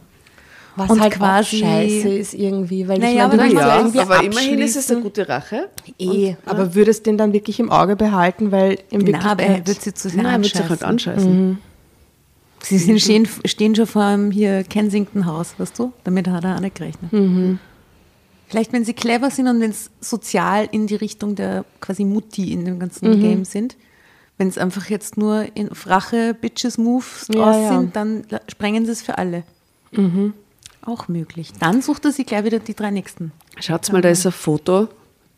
Was 0.78 0.91
Und 0.91 1.01
halt 1.01 1.14
quasi- 1.14 1.57
auch 1.57 1.68
scheiße 1.68 2.09
ist 2.09 2.34
irgendwie, 2.34 2.87
weil 2.87 2.99
Naja, 2.99 3.11
ich 3.32 3.39
meine, 3.39 3.43
aber 3.43 3.49
du 3.49 3.55
ja 3.61 3.76
irgendwie 3.78 4.01
aber 4.01 4.22
immerhin 4.22 4.59
ist 4.59 4.76
es 4.76 4.91
eine 4.91 5.01
gute 5.01 5.26
Rache. 5.26 5.70
Eh, 5.99 6.34
aber 6.45 6.74
würdest 6.74 7.07
den 7.07 7.16
dann 7.16 7.32
wirklich 7.32 7.59
im 7.61 7.70
Auge 7.70 7.97
behalten, 7.97 8.53
weil 8.53 8.78
im 8.91 9.01
Na, 9.07 9.20
aber 9.32 9.43
er 9.45 9.66
wird 9.66 9.80
sie 9.80 9.95
zu 9.95 10.11
sehr 10.11 10.22
Nein, 10.22 10.34
er 10.34 10.43
wird 10.43 10.53
sich 10.55 10.68
halt 10.68 10.82
anscheißen. 10.84 11.22
anscheißen. 11.30 11.59
Sie 12.62 12.78
sind, 12.78 13.01
stehen, 13.01 13.28
stehen 13.47 13.74
schon 13.74 13.87
vor 13.87 14.11
dem 14.11 14.30
hier 14.30 14.64
Kensington-Haus, 14.64 15.55
weißt 15.59 15.78
du? 15.78 15.93
Damit 16.05 16.28
hat 16.28 16.45
er 16.45 16.57
auch 16.57 16.61
nicht 16.61 16.74
gerechnet. 16.74 17.11
Vielleicht, 18.49 18.72
wenn 18.72 18.84
sie 18.84 18.93
clever 18.93 19.30
sind 19.30 19.49
und 19.49 19.61
wenn 19.61 19.70
es 19.70 19.91
sozial 20.01 20.68
in 20.72 20.87
die 20.87 20.95
Richtung 20.97 21.34
der 21.37 21.64
quasi 21.80 22.05
Mutti 22.05 22.53
in 22.53 22.64
dem 22.64 22.78
ganzen 22.78 23.20
Game 23.20 23.45
sind, 23.45 23.76
wenn 24.39 24.49
es 24.49 24.59
einfach 24.59 24.87
jetzt 24.91 25.16
nur 25.16 25.47
in 25.57 25.68
Rache, 25.87 26.34
Bitches, 26.34 26.78
Moves 26.78 27.26
Ja, 27.32 27.51
aus 27.51 27.57
ja. 27.57 27.68
sind, 27.78 27.97
dann 27.97 28.24
la- 28.28 28.41
sprengen 28.49 28.84
sie 28.87 28.93
es 28.93 29.03
für 29.03 29.18
alle. 29.18 29.45
Auch 30.84 31.09
möglich. 31.09 31.53
Dann 31.59 31.82
sucht 31.82 32.05
er 32.05 32.12
sich 32.12 32.26
gleich 32.26 32.45
wieder 32.45 32.59
die 32.59 32.74
drei 32.74 32.91
Nächsten. 32.91 33.32
Schaut 33.59 33.91
mal, 33.93 34.03
da 34.03 34.11
ist 34.11 34.26
ein 34.26 34.32
Foto, 34.32 34.89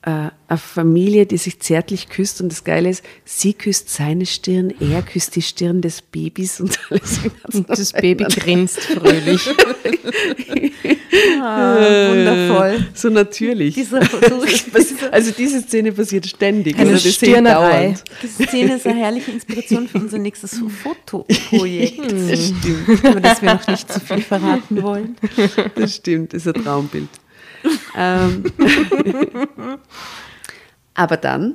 äh, 0.02 0.30
eine 0.48 0.58
Familie, 0.58 1.26
die 1.26 1.36
sich 1.38 1.60
zärtlich 1.60 2.08
küsst 2.08 2.40
und 2.40 2.50
das 2.50 2.64
Geile 2.64 2.88
ist, 2.88 3.04
sie 3.24 3.52
küsst 3.52 3.90
seine 3.90 4.26
Stirn, 4.26 4.72
er 4.80 5.02
küsst 5.02 5.34
die 5.36 5.42
Stirn 5.42 5.82
des 5.82 6.02
Babys 6.02 6.60
und 6.60 6.78
alles. 6.88 7.20
Und 7.52 7.68
das 7.68 7.92
Baby 7.92 8.24
grinst 8.24 8.80
fröhlich. 8.80 9.46
wundervoll. 11.40 12.86
So 12.94 13.08
natürlich. 13.08 13.76
Also 15.10 15.32
diese 15.36 15.60
Szene 15.62 15.92
passiert 15.92 16.26
ständig. 16.26 16.76
Eine 16.76 16.90
oder? 16.90 16.92
Das 16.94 17.02
sehe 17.02 17.10
ich 17.10 17.16
Stirnerei. 17.16 17.82
dauernd. 17.82 18.04
Die 18.22 18.44
Szene 18.44 18.76
ist 18.76 18.86
eine 18.86 19.00
herrliche 19.00 19.30
Inspiration 19.30 19.88
für 19.88 19.98
unser 19.98 20.18
nächstes 20.18 20.60
Fotoprojekt. 20.82 22.00
Das 22.00 22.46
stimmt, 22.48 22.88
Über 23.04 23.20
das 23.20 23.42
wir 23.42 23.54
noch 23.54 23.66
nicht 23.66 23.92
zu 23.92 24.00
viel 24.00 24.20
verraten 24.20 24.82
wollen. 24.82 25.16
das 25.74 25.96
stimmt, 25.96 26.32
das 26.34 26.46
ist 26.46 26.54
ein 26.56 26.62
Traumbild. 26.64 27.08
Ähm. 27.96 28.44
Aber 30.94 31.16
dann 31.16 31.54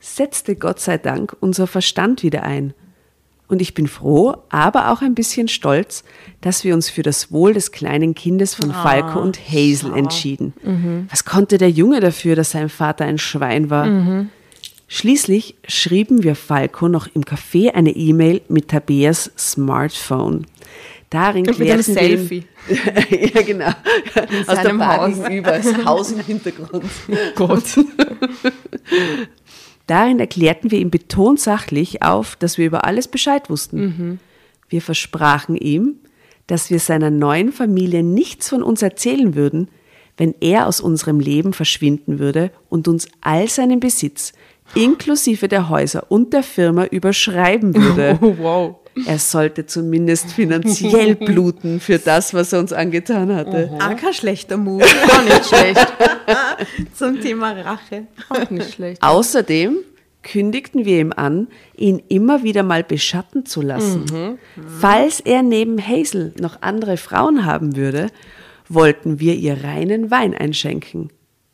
setzte 0.00 0.56
Gott 0.56 0.80
sei 0.80 0.96
Dank 0.96 1.36
unser 1.40 1.66
Verstand 1.66 2.22
wieder 2.22 2.44
ein. 2.44 2.72
Und 3.46 3.62
ich 3.62 3.72
bin 3.72 3.86
froh, 3.86 4.36
aber 4.50 4.90
auch 4.92 5.00
ein 5.00 5.14
bisschen 5.14 5.48
stolz, 5.48 6.04
dass 6.42 6.64
wir 6.64 6.74
uns 6.74 6.90
für 6.90 7.02
das 7.02 7.32
Wohl 7.32 7.54
des 7.54 7.72
kleinen 7.72 8.14
Kindes 8.14 8.54
von 8.54 8.72
Falco 8.72 9.20
und 9.20 9.38
Hazel 9.38 9.96
entschieden. 9.96 10.52
Was 11.10 11.24
konnte 11.24 11.56
der 11.56 11.70
Junge 11.70 12.00
dafür, 12.00 12.36
dass 12.36 12.50
sein 12.50 12.68
Vater 12.68 13.06
ein 13.06 13.16
Schwein 13.16 13.70
war? 13.70 13.86
Schließlich 14.86 15.56
schrieben 15.66 16.22
wir 16.22 16.34
Falco 16.34 16.88
noch 16.88 17.06
im 17.14 17.22
Café 17.22 17.72
eine 17.72 17.90
E-Mail 17.90 18.42
mit 18.48 18.68
Tabeas 18.68 19.30
Smartphone. 19.38 20.46
Darin 21.10 21.48
Und 21.48 21.58
mit 21.58 21.70
einem 21.70 21.82
Selfie. 21.82 22.44
ja, 23.34 23.42
genau. 23.42 23.66
Aus 23.66 24.46
der 24.46 24.56
seinem 24.56 24.78
Bar 24.78 24.98
Haus. 24.98 25.14
gegenüber, 25.14 25.52
das 25.52 25.84
Haus 25.84 26.12
im 26.12 26.20
Hintergrund. 26.20 26.84
Gott. 27.34 27.64
Darin 29.86 30.20
erklärten 30.20 30.70
wir 30.70 30.78
ihm 30.78 30.90
betont 30.90 31.40
sachlich 31.40 32.02
auf, 32.02 32.36
dass 32.36 32.58
wir 32.58 32.66
über 32.66 32.84
alles 32.84 33.08
Bescheid 33.08 33.48
wussten. 33.48 34.20
Wir 34.68 34.82
versprachen 34.82 35.56
ihm, 35.56 35.96
dass 36.46 36.68
wir 36.68 36.78
seiner 36.78 37.10
neuen 37.10 37.52
Familie 37.52 38.02
nichts 38.02 38.50
von 38.50 38.62
uns 38.62 38.82
erzählen 38.82 39.34
würden, 39.34 39.68
wenn 40.18 40.34
er 40.40 40.66
aus 40.66 40.82
unserem 40.82 41.20
Leben 41.20 41.54
verschwinden 41.54 42.18
würde 42.18 42.50
und 42.68 42.86
uns 42.86 43.08
all 43.22 43.48
seinen 43.48 43.80
Besitz, 43.80 44.34
inklusive 44.74 45.48
der 45.48 45.70
Häuser 45.70 46.10
und 46.10 46.34
der 46.34 46.42
Firma, 46.42 46.84
überschreiben 46.84 47.74
würde. 47.74 48.18
Oh, 48.20 48.34
wow. 48.38 48.76
Er 49.06 49.18
sollte 49.18 49.66
zumindest 49.66 50.32
finanziell 50.32 51.14
bluten 51.16 51.80
für 51.80 51.98
das, 51.98 52.34
was 52.34 52.52
er 52.52 52.60
uns 52.60 52.72
angetan 52.72 53.34
hatte. 53.34 53.70
Auch 53.74 53.96
kein 53.96 54.14
schlechter 54.14 54.56
Move 54.56 54.84
Auch 55.08 55.24
nicht 55.24 55.46
schlecht. 55.46 55.94
zum 56.94 57.20
Thema 57.20 57.52
Rache. 57.52 58.06
Auch 58.28 58.50
nicht 58.50 58.74
schlecht. 58.74 59.02
Außerdem 59.02 59.76
kündigten 60.22 60.84
wir 60.84 61.00
ihm 61.00 61.12
an, 61.14 61.48
ihn 61.76 62.02
immer 62.08 62.42
wieder 62.42 62.62
mal 62.62 62.84
beschatten 62.84 63.46
zu 63.46 63.62
lassen. 63.62 64.38
Falls 64.80 65.20
er 65.20 65.42
neben 65.42 65.78
Hazel 65.78 66.34
noch 66.38 66.60
andere 66.60 66.96
Frauen 66.96 67.46
haben 67.46 67.76
würde, 67.76 68.08
wollten 68.68 69.20
wir 69.20 69.34
ihr 69.34 69.64
reinen 69.64 70.10
Wein 70.10 70.34
einschenken. 70.34 71.10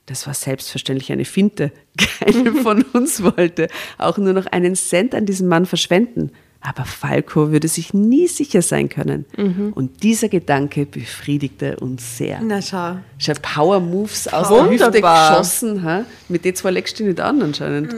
Das 0.06 0.26
war 0.26 0.34
selbstverständlich 0.34 1.12
eine 1.12 1.24
Finte. 1.24 1.72
Keine 1.96 2.52
von 2.52 2.82
uns 2.92 3.22
wollte 3.22 3.68
auch 3.96 4.18
nur 4.18 4.32
noch 4.34 4.46
einen 4.46 4.74
Cent 4.74 5.14
an 5.14 5.24
diesen 5.24 5.48
Mann 5.48 5.64
verschwenden. 5.64 6.30
Aber 6.66 6.86
Falco 6.86 7.52
würde 7.52 7.68
sich 7.68 7.92
nie 7.92 8.26
sicher 8.26 8.62
sein 8.62 8.88
können. 8.88 9.26
Und 9.74 10.02
dieser 10.02 10.30
Gedanke 10.30 10.86
befriedigte 10.86 11.76
uns 11.76 12.16
sehr. 12.16 12.40
Na 12.42 12.62
schau. 12.62 12.96
Schon 13.18 13.34
Power 13.42 13.80
Moves 13.80 14.26
aus 14.32 14.48
der 14.48 14.70
Hüfte 14.70 14.86
Wunderbar. 14.86 15.30
geschossen. 15.32 15.82
Ha? 15.84 16.04
Mit 16.30 16.46
den 16.46 16.54
zwei 16.54 16.70
legst 16.70 16.98
du 16.98 17.04
nicht 17.04 17.20
an 17.20 17.42
anscheinend. 17.42 17.94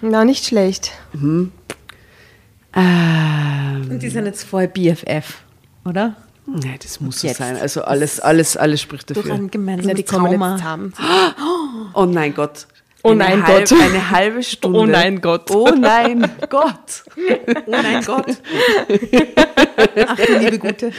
Na, 0.00 0.24
nicht 0.24 0.44
schlecht. 0.44 0.90
Ähm, 1.14 1.52
Und 2.74 3.98
die 4.02 4.08
sind 4.08 4.26
jetzt 4.26 4.44
voll 4.44 4.66
BFF, 4.66 5.42
oder? 5.84 6.16
Nee, 6.46 6.76
das 6.82 7.00
muss 7.00 7.20
so 7.20 7.28
Jetzt. 7.28 7.36
sein. 7.38 7.56
Also 7.56 7.82
alles, 7.82 8.18
alles, 8.18 8.56
alles 8.56 8.80
spricht 8.80 9.10
Durch 9.10 9.18
dafür. 9.18 9.34
ein 9.34 9.42
Na, 9.44 9.48
gemeinsames 9.48 9.94
die 9.96 10.02
kommen 10.02 10.26
Trauma. 10.26 10.50
jetzt 10.52 10.58
zusammen. 10.58 10.92
Oh 11.94 12.04
nein 12.04 12.34
Gott. 12.34 12.66
Oh 13.04 13.14
nein 13.14 13.44
halb, 13.46 13.68
Gott. 13.68 13.80
Eine 13.80 14.10
halbe 14.10 14.42
Stunde. 14.42 14.78
Oh 14.78 14.86
nein 14.86 15.20
Gott. 15.20 15.50
Oh 15.50 15.70
nein 15.70 16.30
Gott. 16.48 17.04
Oh 17.66 17.70
mein 17.70 18.04
Gott. 18.04 18.38
Ach 20.06 20.16
du 20.16 20.38
liebe 20.38 20.58
Gute. 20.58 20.92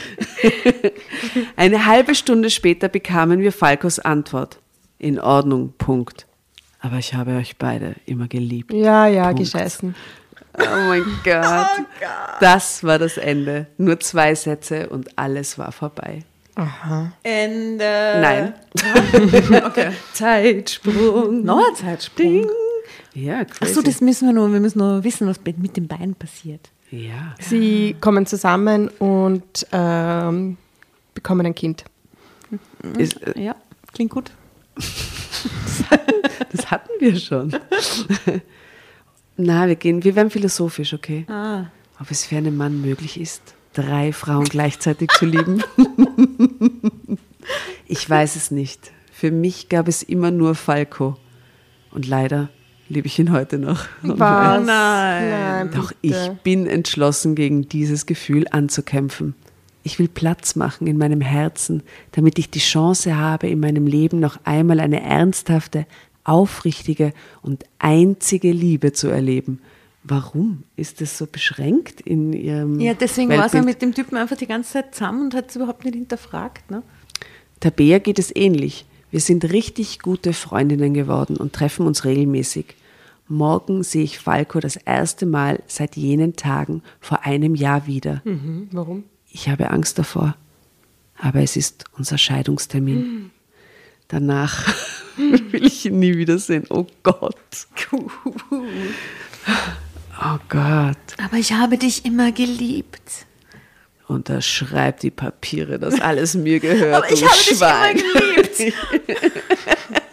Eine 1.56 1.86
halbe 1.86 2.14
Stunde 2.16 2.50
später 2.50 2.90
bekamen 2.90 3.40
wir 3.40 3.54
Falkos 3.54 4.00
Antwort. 4.00 4.60
In 5.00 5.20
Ordnung, 5.20 5.74
Punkt. 5.78 6.28
Aber 6.80 6.98
ich 6.98 7.14
habe 7.14 7.38
euch 7.38 7.58
beide 7.58 7.96
immer 8.06 8.28
geliebt. 8.28 8.74
Ja, 8.74 9.08
ja, 9.08 9.28
Punkt. 9.28 9.40
gescheißen. 9.40 9.96
Oh 10.60 10.88
mein 10.88 11.06
Gott. 11.24 11.88
Das 12.42 12.84
war 12.84 13.00
das 13.00 13.18
Ende. 13.18 13.68
Nur 13.78 14.00
zwei 14.02 14.36
Sätze 14.36 14.90
und 14.90 15.18
alles 15.18 15.58
war 15.58 15.72
vorbei. 15.72 16.24
Ende. 17.24 18.20
Nein. 18.22 18.54
Okay. 19.66 19.92
Zeitsprung. 20.14 21.44
Noch 21.44 21.70
ein 21.70 21.76
Zeitsprung. 21.76 22.48
Ja, 23.14 23.46
crazy. 23.46 23.64
Achso, 23.64 23.82
das 23.82 24.02
müssen 24.02 24.28
wir 24.28 24.34
noch, 24.34 24.52
wir 24.52 24.60
müssen 24.60 24.80
noch 24.80 25.04
wissen, 25.04 25.28
was 25.28 25.40
mit 25.58 25.78
den 25.78 25.88
Beinen 25.88 26.16
passiert. 26.16 26.70
Ja. 26.92 27.36
Sie 27.40 27.96
kommen 28.02 28.26
zusammen 28.26 28.88
und 29.00 29.66
ähm, 29.72 30.58
bekommen 31.14 31.46
ein 31.46 31.56
Kind. 31.56 31.86
Ist, 32.98 33.22
äh, 33.24 33.40
Ja, 33.40 33.56
klingt 33.94 34.12
gut. 34.12 34.32
das 36.52 36.70
hatten 36.72 36.90
wir 37.00 37.16
schon. 37.16 37.56
Na, 39.38 39.68
wir 39.68 39.76
gehen, 39.76 40.04
wir 40.04 40.16
werden 40.16 40.30
philosophisch, 40.30 40.94
okay? 40.94 41.26
Ah. 41.28 41.66
Ob 42.00 42.12
es 42.12 42.26
für 42.26 42.38
einen 42.38 42.56
Mann 42.58 42.82
möglich 42.82 43.20
ist, 43.20 43.56
drei 43.74 44.14
Frauen 44.14 44.46
gleichzeitig 44.46 45.10
zu 45.12 45.26
lieben? 45.26 45.64
ich 47.88 48.10
weiß 48.10 48.36
es 48.36 48.52
nicht. 48.52 48.92
Für 49.12 49.32
mich 49.32 49.70
gab 49.70 49.88
es 49.88 50.04
immer 50.04 50.32
nur 50.32 50.56
Falco. 50.56 51.18
Und 51.92 52.08
leider 52.08 52.50
liebe 52.90 53.08
ich 53.08 53.20
ihn 53.20 53.32
heute 53.32 53.60
noch. 53.60 53.86
Was? 54.02 54.66
nein. 54.66 55.30
Nein 55.30 55.72
Doch 55.74 55.92
ich 56.02 56.30
bin 56.44 56.68
entschlossen, 56.68 57.36
gegen 57.36 57.68
dieses 57.68 58.06
Gefühl 58.06 58.46
anzukämpfen. 58.52 59.36
Ich 59.84 60.00
will 60.00 60.08
Platz 60.08 60.56
machen 60.56 60.88
in 60.88 60.98
meinem 60.98 61.22
Herzen, 61.22 61.84
damit 62.14 62.40
ich 62.40 62.50
die 62.50 62.60
Chance 62.60 63.18
habe, 63.18 63.48
in 63.48 63.60
meinem 63.60 63.86
Leben 63.86 64.20
noch 64.20 64.40
einmal 64.46 64.80
eine 64.80 65.02
ernsthafte, 65.04 65.86
aufrichtige 66.24 67.14
und 67.42 67.66
einzige 67.80 68.52
Liebe 68.52 68.94
zu 68.94 69.10
erleben. 69.10 69.60
Warum 70.04 70.64
ist 70.76 71.00
das 71.02 71.18
so 71.18 71.26
beschränkt 71.28 72.02
in 72.02 72.34
ihrem 72.34 72.80
Ja, 72.80 72.94
deswegen 72.94 73.30
war 73.30 73.38
Weltbild? 73.40 73.64
er 73.64 73.66
mit 73.66 73.82
dem 73.82 73.94
Typen 73.94 74.18
einfach 74.18 74.36
die 74.36 74.48
ganze 74.48 74.74
Zeit 74.74 74.94
zusammen 74.96 75.22
und 75.26 75.34
hat 75.34 75.50
es 75.50 75.56
überhaupt 75.56 75.86
nicht 75.86 75.96
hinterfragt. 75.96 76.70
Ne? 76.72 76.84
Tabea 77.62 78.00
geht 78.00 78.20
es 78.20 78.36
ähnlich. 78.36 78.86
Wir 79.12 79.22
sind 79.22 79.50
richtig 79.52 80.00
gute 80.00 80.34
Freundinnen 80.34 80.94
geworden 80.94 81.38
und 81.38 81.54
treffen 81.54 81.86
uns 81.88 82.04
regelmäßig. 82.04 82.76
Morgen 83.30 83.84
sehe 83.84 84.04
ich 84.04 84.20
Falco 84.20 84.60
das 84.60 84.76
erste 84.76 85.26
Mal 85.26 85.64
seit 85.68 85.96
jenen 85.96 86.36
Tagen 86.36 86.82
vor 87.00 87.24
einem 87.26 87.56
Jahr 87.56 87.88
wieder. 87.88 88.22
Mhm, 88.26 88.68
warum? 88.72 89.04
Ich 89.32 89.48
habe 89.50 89.70
Angst 89.72 89.98
davor, 89.98 90.36
aber 91.18 91.40
es 91.42 91.56
ist 91.56 91.86
unser 91.98 92.18
Scheidungstermin. 92.18 93.32
Danach 94.10 94.76
will 95.18 95.64
ich 95.66 95.86
ihn 95.86 96.00
nie 96.00 96.18
wiedersehen. 96.18 96.66
Oh 96.70 96.86
Gott. 97.04 97.38
Oh 100.26 100.38
Gott. 100.50 100.98
Aber 101.24 101.38
ich 101.38 101.52
habe 101.54 101.78
dich 101.78 102.06
immer 102.06 102.32
geliebt. 102.32 103.26
Unterschreib 104.08 105.00
die 105.00 105.12
Papiere, 105.12 105.80
dass 105.80 106.00
alles 106.02 106.36
mir 106.36 106.60
gehört. 106.60 107.04
Aber 107.04 107.12
ich 107.12 107.24
habe 107.24 107.36
dich 107.36 107.58
Schwein. 107.58 107.98
immer 107.98 108.44
geliebt. 108.44 108.74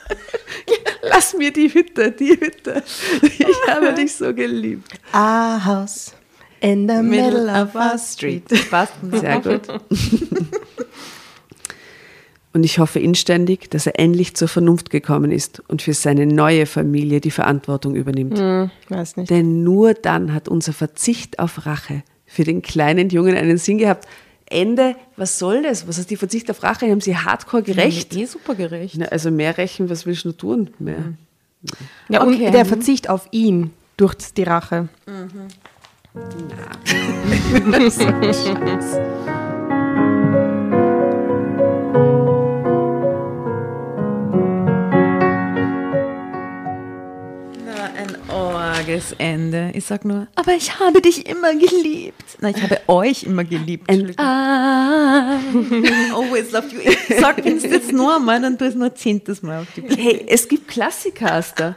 Lass 1.02 1.34
mir 1.34 1.52
die 1.52 1.72
Hütte, 1.72 2.12
die 2.12 2.30
Hütte. 2.30 2.82
Ich 3.22 3.46
habe 3.68 3.92
dich 3.96 4.14
so 4.14 4.32
geliebt. 4.34 4.92
A 5.12 5.62
house 5.64 6.12
in 6.60 6.88
the 6.88 7.02
middle 7.02 7.48
of 7.48 7.74
a 7.74 7.98
street. 7.98 8.44
Passt. 8.70 8.92
Sehr 9.10 9.40
gut. 9.40 9.62
Und 12.52 12.64
ich 12.64 12.78
hoffe 12.80 12.98
inständig, 12.98 13.70
dass 13.70 13.86
er 13.86 13.98
endlich 14.00 14.34
zur 14.34 14.48
Vernunft 14.48 14.90
gekommen 14.90 15.30
ist 15.30 15.62
und 15.68 15.82
für 15.82 15.94
seine 15.94 16.26
neue 16.26 16.66
Familie 16.66 17.20
die 17.20 17.30
Verantwortung 17.30 17.94
übernimmt. 17.94 18.38
Hm, 18.38 18.70
weiß 18.88 19.16
nicht. 19.18 19.30
Denn 19.30 19.62
nur 19.62 19.94
dann 19.94 20.34
hat 20.34 20.48
unser 20.48 20.72
Verzicht 20.72 21.38
auf 21.38 21.64
Rache 21.64 22.02
für 22.26 22.42
den 22.42 22.60
kleinen 22.62 23.08
Jungen 23.10 23.36
einen 23.36 23.56
Sinn 23.58 23.78
gehabt. 23.78 24.08
Ende, 24.46 24.96
was 25.16 25.38
soll 25.38 25.62
das? 25.62 25.86
Was 25.86 25.98
heißt 25.98 26.10
die 26.10 26.16
Verzicht 26.16 26.50
auf 26.50 26.64
Rache? 26.64 26.90
Haben 26.90 27.00
sie 27.00 27.16
hardcore 27.16 27.62
gerecht? 27.62 28.16
Eh 28.16 28.24
super 28.24 28.56
gerecht. 28.56 28.96
Na, 28.98 29.06
also 29.06 29.30
mehr 29.30 29.56
rächen, 29.56 29.88
was 29.88 30.06
willst 30.06 30.24
du 30.24 30.32
tun? 30.32 30.70
Mehr. 30.80 31.12
Ja, 32.08 32.22
Okay. 32.26 32.46
und 32.46 32.52
der 32.52 32.64
Verzicht 32.64 33.08
auf 33.08 33.28
ihn 33.30 33.70
durch 33.96 34.14
die 34.36 34.42
Rache. 34.42 34.88
Na, 35.06 35.28
orges 48.90 49.14
Ende. 49.18 49.70
Ich 49.74 49.84
sag 49.84 50.04
nur, 50.04 50.26
aber 50.34 50.52
ich 50.54 50.78
habe 50.80 51.00
dich 51.00 51.28
immer 51.28 51.52
geliebt. 51.54 52.24
Nein, 52.40 52.54
ich 52.56 52.62
habe 52.62 52.80
euch 52.88 53.22
immer 53.24 53.44
geliebt. 53.44 53.88
And 53.88 54.18
Always 56.12 56.50
loved 56.52 56.72
you. 56.72 56.80
Ich 56.80 57.18
sag 57.20 57.44
uns 57.44 57.62
jetzt 57.62 57.92
nur 57.92 58.16
einmal, 58.16 58.40
dann 58.40 58.58
tu 58.58 58.64
es 58.64 58.74
nur 58.74 58.92
zehntes 58.94 59.42
Mal 59.42 59.60
auf 59.60 59.68
die 59.76 59.82
Bühne. 59.82 59.96
Hey, 59.96 60.24
es 60.28 60.48
gibt 60.48 60.66
Klassiker, 60.68 61.34
Asta. 61.34 61.76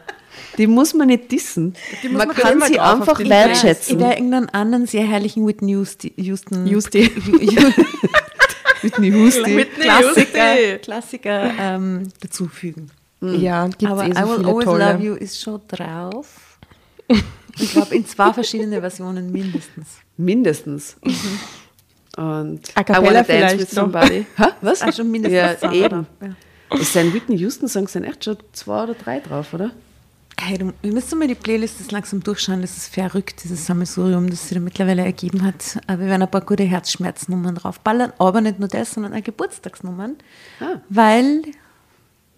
Die 0.58 0.68
muss 0.68 0.94
man 0.94 1.08
nicht 1.08 1.32
dissen. 1.32 1.74
man 2.04 2.28
man 2.28 2.36
kann 2.36 2.62
sie 2.62 2.80
einfach 2.80 3.18
die 3.18 3.24
Ich 3.24 3.30
wertschätzen. 3.30 4.00
werde 4.00 4.16
irgendeinen 4.16 4.50
anderen 4.50 4.88
sehr 4.88 5.04
herrlichen 5.06 5.46
Whitney 5.48 5.74
Houston, 5.74 6.12
Houston, 6.18 6.66
Houston. 6.68 7.02
Whitney 8.82 9.12
Houston. 9.12 9.66
Klassiker, 9.80 10.78
Klassiker 10.80 11.52
ähm, 11.60 12.10
dazufügen. 12.20 12.90
Ja, 13.22 13.68
gibt 13.68 13.84
es 13.84 13.90
Aber 13.90 14.06
eh 14.06 14.10
I 14.10 14.14
so 14.14 14.28
Will 14.28 14.38
viele 14.38 14.50
Always 14.50 14.66
tolle. 14.66 14.94
Love 14.94 15.04
You 15.04 15.14
ist 15.16 15.40
schon 15.42 15.62
drauf. 15.68 16.53
Ich 17.60 17.72
glaube, 17.72 17.96
in 17.96 18.06
zwei 18.06 18.34
verschiedene 18.34 18.80
Versionen 18.80 19.32
mindestens. 19.32 19.88
Mindestens. 20.18 20.96
Und 22.18 22.60
A 22.76 22.82
I 22.82 22.84
cappella 22.84 23.02
wanna 23.02 23.14
dance 23.24 23.26
vielleicht 23.26 23.60
with 23.60 23.72
somebody. 23.72 24.26
Ha? 24.38 24.52
Was? 24.62 24.82
Ah, 24.82 24.92
schon 24.92 25.10
mindestens 25.12 25.40
Ja, 25.40 25.58
zwei 25.58 25.76
eben. 25.76 26.08
ja. 26.22 26.30
Es 26.80 26.94
sind 26.94 27.14
Whitney 27.14 27.38
Houston-Songs 27.38 27.92
sind 27.94 28.04
echt 28.04 28.24
schon 28.26 28.38
zwei 28.54 28.84
oder 28.84 28.94
drei 28.96 29.20
drauf, 29.20 29.54
oder? 29.54 29.72
Hey, 30.42 30.58
du, 30.58 30.74
wir 30.82 30.92
müssen 30.92 31.20
mal 31.20 31.28
die 31.28 31.36
Playlists 31.36 31.92
langsam 31.92 32.24
durchschauen. 32.24 32.62
Das 32.62 32.76
ist 32.76 32.92
verrückt, 32.94 33.44
dieses 33.44 33.66
Sammelsurium, 33.68 34.30
das 34.30 34.48
sich 34.48 34.56
da 34.58 34.60
mittlerweile 34.60 35.04
ergeben 35.04 35.44
hat. 35.44 35.80
Aber 35.86 36.00
wir 36.02 36.08
werden 36.08 36.24
ein 36.24 36.32
paar 36.32 36.42
gute 36.42 36.64
Herzschmerznummern 36.64 37.56
draufballern. 37.56 38.14
Aber 38.18 38.42
nicht 38.42 38.58
nur 38.60 38.68
das, 38.68 38.92
sondern 38.94 39.14
auch 39.14 39.24
Geburtstagsnummern. 39.24 40.16
Ah. 40.60 40.82
Weil 40.90 41.44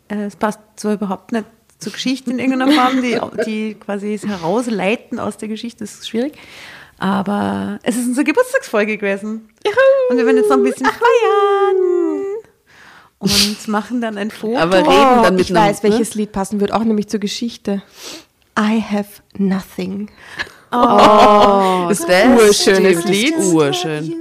äh, 0.09 0.26
es 0.26 0.36
passt 0.36 0.59
zwar 0.76 0.93
überhaupt 0.95 1.32
nicht 1.32 1.45
zur 1.86 1.93
Geschichte 1.93 2.31
in 2.31 2.39
irgendeiner 2.39 2.71
Form, 2.71 3.01
die, 3.01 3.19
die 3.45 3.73
quasi 3.75 4.13
es 4.15 4.25
herausleiten 4.25 5.19
aus 5.19 5.38
der 5.38 5.47
Geschichte, 5.47 5.83
das 5.83 5.93
ist 5.93 6.09
schwierig. 6.09 6.33
Aber 6.97 7.79
es 7.83 7.95
ist 7.97 8.07
unsere 8.07 8.23
Geburtstagsfolge 8.25 8.97
gewesen. 8.97 9.49
Und 10.09 10.17
wir 10.17 10.25
werden 10.25 10.38
jetzt 10.38 10.49
noch 10.49 10.57
ein 10.57 10.63
bisschen 10.63 10.86
feiern. 10.86 12.25
Und 13.19 13.67
machen 13.67 14.01
dann 14.01 14.17
ein 14.17 14.31
Foto. 14.31 14.57
Aber 14.57 14.77
reden 14.77 14.89
dann 14.89 15.25
Oh, 15.27 15.31
mit 15.31 15.41
ich 15.41 15.55
einem, 15.55 15.67
weiß, 15.69 15.83
welches 15.83 16.15
Lied 16.15 16.31
passen 16.31 16.59
wird, 16.59 16.71
auch 16.73 16.83
nämlich 16.83 17.07
zur 17.07 17.19
Geschichte. 17.19 17.81
I 18.59 18.81
have 18.81 19.21
nothing. 19.38 20.09
Oh, 20.71 21.86
das 21.89 21.99
ist 22.01 22.09
ein 22.09 22.38
urschönes 22.38 23.05
Lied. 23.05 23.33
Das 23.36 23.45
ist 23.45 23.53
urschön. 23.53 24.13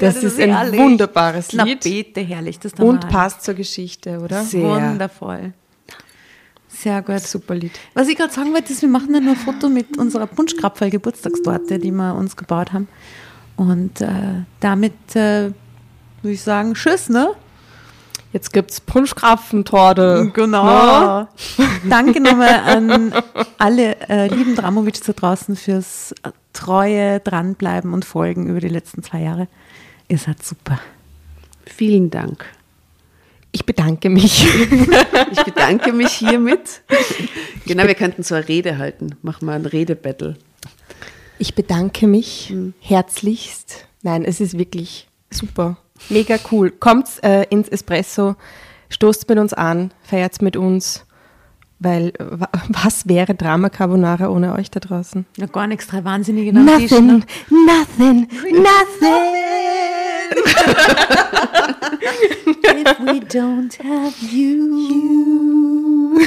Das 0.00 0.22
ist 0.22 0.38
ein 0.38 0.54
herrlich. 0.54 0.80
wunderbares 0.80 1.48
Na 1.52 1.64
Lied. 1.64 1.80
bitte, 1.80 2.20
herrlich. 2.20 2.58
Das 2.60 2.72
Und 2.74 3.00
passt. 3.00 3.12
passt 3.12 3.44
zur 3.44 3.54
Geschichte, 3.54 4.20
oder? 4.20 4.42
Sehr. 4.42 4.62
Wundervoll. 4.62 5.52
Sehr 6.80 7.02
gut. 7.02 7.20
Super 7.20 7.54
Lied. 7.56 7.72
Was 7.94 8.08
ich 8.08 8.16
gerade 8.16 8.32
sagen 8.32 8.52
wollte, 8.52 8.72
ist, 8.72 8.82
wir 8.82 8.88
machen 8.88 9.12
dann 9.12 9.24
nur 9.24 9.34
ein 9.34 9.38
Foto 9.38 9.68
mit 9.68 9.98
unserer 9.98 10.26
Punschkrapferl-Geburtstagstorte, 10.26 11.78
die 11.78 11.90
wir 11.90 12.14
uns 12.14 12.36
gebaut 12.36 12.72
haben. 12.72 12.88
Und 13.56 14.00
äh, 14.00 14.44
damit 14.60 14.94
äh, 15.16 15.50
würde 16.22 16.34
ich 16.34 16.42
sagen, 16.42 16.74
tschüss, 16.74 17.08
ne? 17.08 17.30
Jetzt 18.32 18.52
gibt's 18.52 18.80
Punschkrapfentorte. 18.80 20.30
Genau. 20.34 21.26
Danke 21.88 22.20
nochmal 22.20 22.60
an 22.66 23.12
alle 23.56 23.96
äh, 24.08 24.28
lieben 24.28 24.54
Dramovics 24.54 25.00
da 25.00 25.14
draußen 25.14 25.56
fürs 25.56 26.14
treue 26.52 27.20
Dranbleiben 27.20 27.92
und 27.92 28.04
Folgen 28.04 28.48
über 28.48 28.60
die 28.60 28.68
letzten 28.68 29.02
zwei 29.02 29.22
Jahre. 29.22 29.48
Ihr 30.08 30.18
seid 30.18 30.44
super. 30.44 30.78
Vielen 31.64 32.10
Dank. 32.10 32.44
Ich 33.52 33.64
bedanke 33.66 34.10
mich. 34.10 34.46
Ich 35.30 35.42
bedanke 35.44 35.92
mich 35.92 36.12
hiermit. 36.12 36.82
Genau, 37.66 37.86
wir 37.86 37.94
könnten 37.94 38.22
so 38.22 38.34
eine 38.34 38.48
Rede 38.48 38.78
halten. 38.78 39.16
Machen 39.22 39.46
wir 39.46 39.52
ein 39.52 39.66
Redebattle. 39.66 40.36
Ich 41.38 41.54
bedanke 41.54 42.06
mich 42.06 42.52
herzlichst. 42.80 43.86
Nein, 44.02 44.24
es 44.24 44.40
ist 44.40 44.58
wirklich 44.58 45.08
Super. 45.30 45.76
Mega 46.08 46.36
cool. 46.50 46.70
Kommt 46.70 47.06
äh, 47.22 47.44
ins 47.50 47.68
Espresso, 47.68 48.36
stoßt 48.88 49.28
mit 49.28 49.38
uns 49.38 49.52
an, 49.52 49.92
feiert 50.02 50.40
mit 50.42 50.56
uns. 50.56 51.04
Weil 51.80 52.12
was 52.68 53.06
wäre 53.06 53.36
Drama 53.36 53.68
Carbonara 53.68 54.28
ohne 54.28 54.54
euch 54.54 54.68
da 54.70 54.80
draußen? 54.80 55.26
Ja, 55.36 55.46
gar 55.46 55.68
nichts, 55.68 55.86
drei 55.86 56.04
Wahnsinnige 56.04 56.50
am 56.50 56.64
nothing, 56.64 57.06
ne? 57.06 57.20
nothing, 57.50 58.26
nothing. 58.50 59.34
If 62.64 63.00
we 63.00 63.20
don't 63.20 63.74
have 63.82 64.14
you. 64.22 64.78
you. 64.78 66.18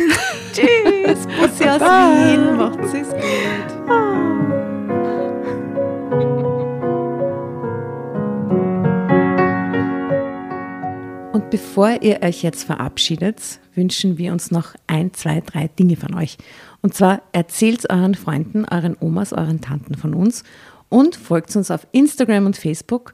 Tschüss, 0.53 1.25
Bussi 1.27 1.67
aus 1.69 1.81
Wien, 1.81 2.57
macht's 2.57 2.93
es 2.93 3.09
gut. 3.09 3.81
Und 11.33 11.49
bevor 11.49 12.01
ihr 12.01 12.21
euch 12.21 12.43
jetzt 12.43 12.63
verabschiedet, 12.63 13.59
wünschen 13.73 14.17
wir 14.17 14.31
uns 14.31 14.51
noch 14.51 14.75
ein, 14.87 15.13
zwei, 15.13 15.41
drei 15.41 15.67
Dinge 15.67 15.95
von 15.95 16.13
euch. 16.15 16.37
Und 16.81 16.93
zwar 16.93 17.21
erzählt 17.31 17.89
euren 17.89 18.15
Freunden, 18.15 18.65
euren 18.65 18.97
Omas, 18.99 19.33
euren 19.33 19.61
Tanten 19.61 19.95
von 19.95 20.13
uns 20.13 20.43
und 20.89 21.15
folgt 21.15 21.55
uns 21.55 21.71
auf 21.71 21.87
Instagram 21.93 22.45
und 22.45 22.57
Facebook 22.57 23.13